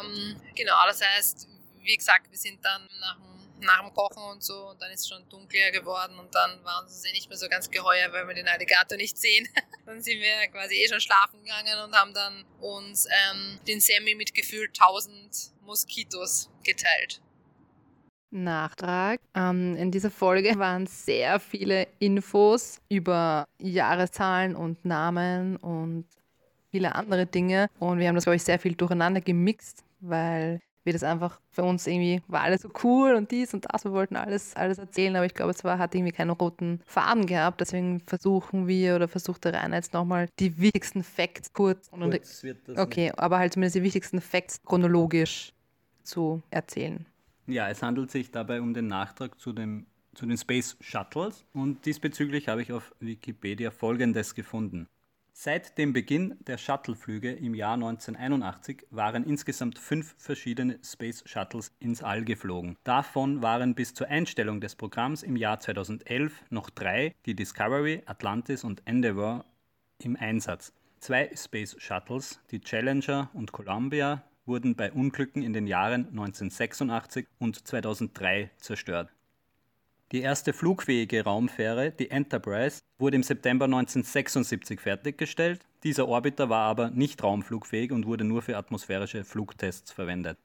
Ähm, 0.00 0.40
genau, 0.54 0.74
das 0.86 1.02
heißt, 1.02 1.48
wie 1.82 1.96
gesagt, 1.96 2.30
wir 2.30 2.38
sind 2.38 2.64
dann 2.64 2.88
nach 3.00 3.16
dem, 3.16 3.60
nach 3.60 3.80
dem 3.80 3.94
Kochen 3.94 4.22
und 4.22 4.42
so 4.42 4.70
und 4.70 4.80
dann 4.80 4.90
ist 4.90 5.00
es 5.00 5.08
schon 5.08 5.28
dunkler 5.28 5.70
geworden 5.70 6.18
und 6.18 6.34
dann 6.34 6.62
waren 6.64 6.84
uns 6.84 7.04
eh 7.04 7.12
nicht 7.12 7.28
mehr 7.28 7.38
so 7.38 7.48
ganz 7.48 7.70
geheuer, 7.70 8.12
weil 8.12 8.26
wir 8.26 8.34
den 8.34 8.48
Alligator 8.48 8.96
nicht 8.96 9.16
sehen. 9.16 9.48
dann 9.86 10.00
sind 10.00 10.20
wir 10.20 10.48
quasi 10.48 10.74
eh 10.74 10.88
schon 10.88 11.00
schlafen 11.00 11.42
gegangen 11.42 11.78
und 11.84 11.94
haben 11.94 12.12
dann 12.12 12.44
uns 12.60 13.06
ähm, 13.06 13.58
den 13.66 13.80
Semi 13.80 14.14
mit 14.14 14.34
gefühlt 14.34 14.78
1000 14.80 15.52
Moskitos 15.62 16.50
geteilt. 16.64 17.20
Nachtrag. 18.30 19.20
Ähm, 19.34 19.76
in 19.76 19.90
dieser 19.90 20.10
Folge 20.10 20.58
waren 20.58 20.86
sehr 20.86 21.40
viele 21.40 21.86
Infos 21.98 22.80
über 22.88 23.46
Jahreszahlen 23.60 24.56
und 24.56 24.84
Namen 24.84 25.56
und 25.56 26.06
viele 26.70 26.94
andere 26.94 27.26
Dinge. 27.26 27.68
Und 27.78 27.98
wir 27.98 28.08
haben 28.08 28.14
das, 28.14 28.24
glaube 28.24 28.36
ich, 28.36 28.42
sehr 28.42 28.58
viel 28.58 28.74
durcheinander 28.74 29.20
gemixt, 29.20 29.84
weil 30.00 30.60
wir 30.86 30.92
das 30.92 31.02
einfach 31.02 31.40
für 31.50 31.64
uns 31.64 31.86
irgendwie 31.86 32.22
war 32.28 32.42
alles 32.42 32.62
so 32.62 32.70
cool 32.84 33.14
und 33.14 33.32
dies 33.32 33.52
und 33.52 33.66
das. 33.68 33.84
Wir 33.84 33.92
wollten 33.92 34.14
alles, 34.14 34.54
alles 34.54 34.78
erzählen, 34.78 35.16
aber 35.16 35.26
ich 35.26 35.34
glaube, 35.34 35.50
es 35.50 35.64
war, 35.64 35.78
hat 35.78 35.94
irgendwie 35.94 36.12
keinen 36.12 36.30
roten 36.30 36.80
Faden 36.86 37.26
gehabt. 37.26 37.60
Deswegen 37.60 38.00
versuchen 38.06 38.68
wir 38.68 38.94
oder 38.94 39.08
versucht 39.08 39.44
der 39.44 39.54
Rainer 39.54 39.76
jetzt 39.76 39.92
nochmal 39.92 40.28
die 40.38 40.56
wichtigsten 40.58 41.02
Facts 41.02 41.52
kurz, 41.52 41.88
und 41.88 42.02
kurz 42.02 42.44
okay, 42.76 43.06
nicht. 43.06 43.18
aber 43.18 43.38
halt 43.38 43.52
zumindest 43.52 43.74
die 43.74 43.82
wichtigsten 43.82 44.20
Facts 44.20 44.62
chronologisch 44.64 45.52
zu 46.04 46.40
erzählen. 46.50 47.04
Ja, 47.48 47.68
es 47.68 47.82
handelt 47.82 48.12
sich 48.12 48.30
dabei 48.30 48.60
um 48.60 48.72
den 48.72 48.86
Nachtrag 48.86 49.38
zu 49.40 49.52
dem 49.52 49.86
zu 50.14 50.24
den 50.24 50.38
Space 50.38 50.78
Shuttles 50.80 51.44
und 51.52 51.84
diesbezüglich 51.84 52.48
habe 52.48 52.62
ich 52.62 52.72
auf 52.72 52.94
Wikipedia 53.00 53.70
Folgendes 53.70 54.34
gefunden. 54.34 54.88
Seit 55.38 55.76
dem 55.76 55.92
Beginn 55.92 56.34
der 56.46 56.56
Shuttleflüge 56.56 57.30
im 57.30 57.54
Jahr 57.54 57.74
1981 57.74 58.86
waren 58.88 59.22
insgesamt 59.22 59.78
fünf 59.78 60.14
verschiedene 60.16 60.78
Space 60.82 61.22
Shuttles 61.26 61.76
ins 61.78 62.02
All 62.02 62.24
geflogen. 62.24 62.78
Davon 62.84 63.42
waren 63.42 63.74
bis 63.74 63.92
zur 63.92 64.08
Einstellung 64.08 64.62
des 64.62 64.76
Programms 64.76 65.22
im 65.22 65.36
Jahr 65.36 65.60
2011 65.60 66.32
noch 66.48 66.70
drei, 66.70 67.14
die 67.26 67.34
Discovery, 67.34 68.02
Atlantis 68.06 68.64
und 68.64 68.80
Endeavour, 68.86 69.44
im 70.02 70.16
Einsatz. 70.16 70.72
Zwei 71.00 71.30
Space 71.36 71.76
Shuttles, 71.78 72.40
die 72.50 72.62
Challenger 72.62 73.28
und 73.34 73.52
Columbia, 73.52 74.22
wurden 74.46 74.74
bei 74.74 74.90
Unglücken 74.90 75.42
in 75.42 75.52
den 75.52 75.66
Jahren 75.66 76.08
1986 76.08 77.26
und 77.38 77.68
2003 77.68 78.50
zerstört. 78.56 79.10
Die 80.12 80.20
erste 80.20 80.52
flugfähige 80.52 81.24
Raumfähre, 81.24 81.90
die 81.90 82.12
Enterprise, 82.12 82.82
wurde 82.96 83.16
im 83.16 83.24
September 83.24 83.64
1976 83.64 84.80
fertiggestellt. 84.80 85.66
Dieser 85.82 86.06
Orbiter 86.06 86.48
war 86.48 86.68
aber 86.68 86.90
nicht 86.90 87.24
raumflugfähig 87.24 87.90
und 87.90 88.06
wurde 88.06 88.22
nur 88.22 88.42
für 88.42 88.56
atmosphärische 88.56 89.24
Flugtests 89.24 89.90
verwendet. 89.90 90.38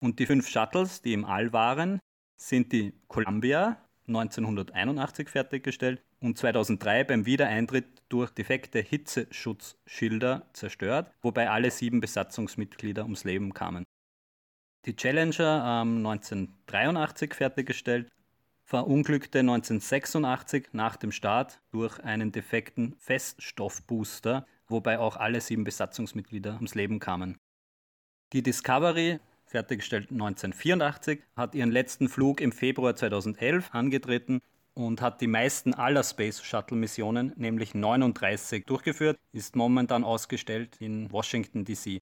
Und 0.00 0.20
die 0.20 0.26
fünf 0.26 0.48
Shuttles, 0.48 1.02
die 1.02 1.12
im 1.12 1.24
All 1.24 1.52
waren, 1.52 1.98
sind 2.36 2.72
die 2.72 2.94
Columbia, 3.08 3.84
1981 4.06 5.28
fertiggestellt 5.28 6.02
und 6.20 6.38
2003 6.38 7.04
beim 7.04 7.26
Wiedereintritt 7.26 8.02
durch 8.08 8.30
defekte 8.30 8.78
Hitzeschutzschilder 8.80 10.48
zerstört, 10.52 11.12
wobei 11.20 11.50
alle 11.50 11.70
sieben 11.72 12.00
Besatzungsmitglieder 12.00 13.02
ums 13.02 13.24
Leben 13.24 13.54
kamen. 13.54 13.84
Die 14.86 14.96
Challenger 14.96 15.82
ähm, 15.82 16.06
1983 16.06 17.34
fertiggestellt 17.34 18.08
verunglückte 18.70 19.40
1986 19.40 20.68
nach 20.70 20.94
dem 20.94 21.10
Start 21.10 21.60
durch 21.72 21.98
einen 22.04 22.30
defekten 22.30 22.94
Feststoffbooster, 22.98 24.46
wobei 24.68 25.00
auch 25.00 25.16
alle 25.16 25.40
sieben 25.40 25.64
Besatzungsmitglieder 25.64 26.54
ums 26.54 26.76
Leben 26.76 27.00
kamen. 27.00 27.36
Die 28.32 28.44
Discovery, 28.44 29.18
fertiggestellt 29.44 30.12
1984, 30.12 31.18
hat 31.34 31.56
ihren 31.56 31.72
letzten 31.72 32.08
Flug 32.08 32.40
im 32.40 32.52
Februar 32.52 32.94
2011 32.94 33.70
angetreten 33.74 34.40
und 34.74 35.02
hat 35.02 35.20
die 35.20 35.26
meisten 35.26 35.74
aller 35.74 36.04
Space 36.04 36.40
Shuttle 36.40 36.76
Missionen, 36.76 37.32
nämlich 37.34 37.74
39, 37.74 38.66
durchgeführt, 38.66 39.18
ist 39.32 39.56
momentan 39.56 40.04
ausgestellt 40.04 40.76
in 40.78 41.10
Washington 41.10 41.64
DC. 41.64 42.00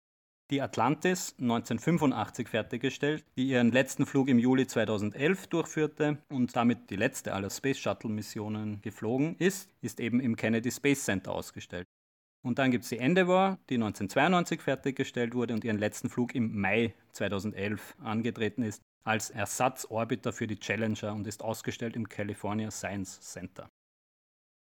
Die 0.50 0.60
Atlantis, 0.60 1.34
1985 1.40 2.48
fertiggestellt, 2.48 3.24
die 3.36 3.48
ihren 3.48 3.72
letzten 3.72 4.04
Flug 4.04 4.28
im 4.28 4.38
Juli 4.38 4.66
2011 4.66 5.46
durchführte 5.46 6.18
und 6.28 6.54
damit 6.54 6.90
die 6.90 6.96
letzte 6.96 7.32
aller 7.32 7.48
Space 7.48 7.78
Shuttle 7.78 8.10
Missionen 8.10 8.82
geflogen 8.82 9.36
ist, 9.38 9.70
ist 9.80 10.00
eben 10.00 10.20
im 10.20 10.36
Kennedy 10.36 10.70
Space 10.70 11.04
Center 11.04 11.32
ausgestellt. 11.32 11.86
Und 12.42 12.58
dann 12.58 12.70
gibt 12.70 12.84
es 12.84 12.90
die 12.90 12.98
Endeavour, 12.98 13.58
die 13.70 13.76
1992 13.76 14.60
fertiggestellt 14.60 15.34
wurde 15.34 15.54
und 15.54 15.64
ihren 15.64 15.78
letzten 15.78 16.10
Flug 16.10 16.34
im 16.34 16.60
Mai 16.60 16.94
2011 17.12 17.96
angetreten 18.02 18.64
ist, 18.64 18.82
als 19.02 19.30
Ersatzorbiter 19.30 20.34
für 20.34 20.46
die 20.46 20.58
Challenger 20.58 21.14
und 21.14 21.26
ist 21.26 21.42
ausgestellt 21.42 21.96
im 21.96 22.06
California 22.06 22.70
Science 22.70 23.18
Center. 23.20 23.70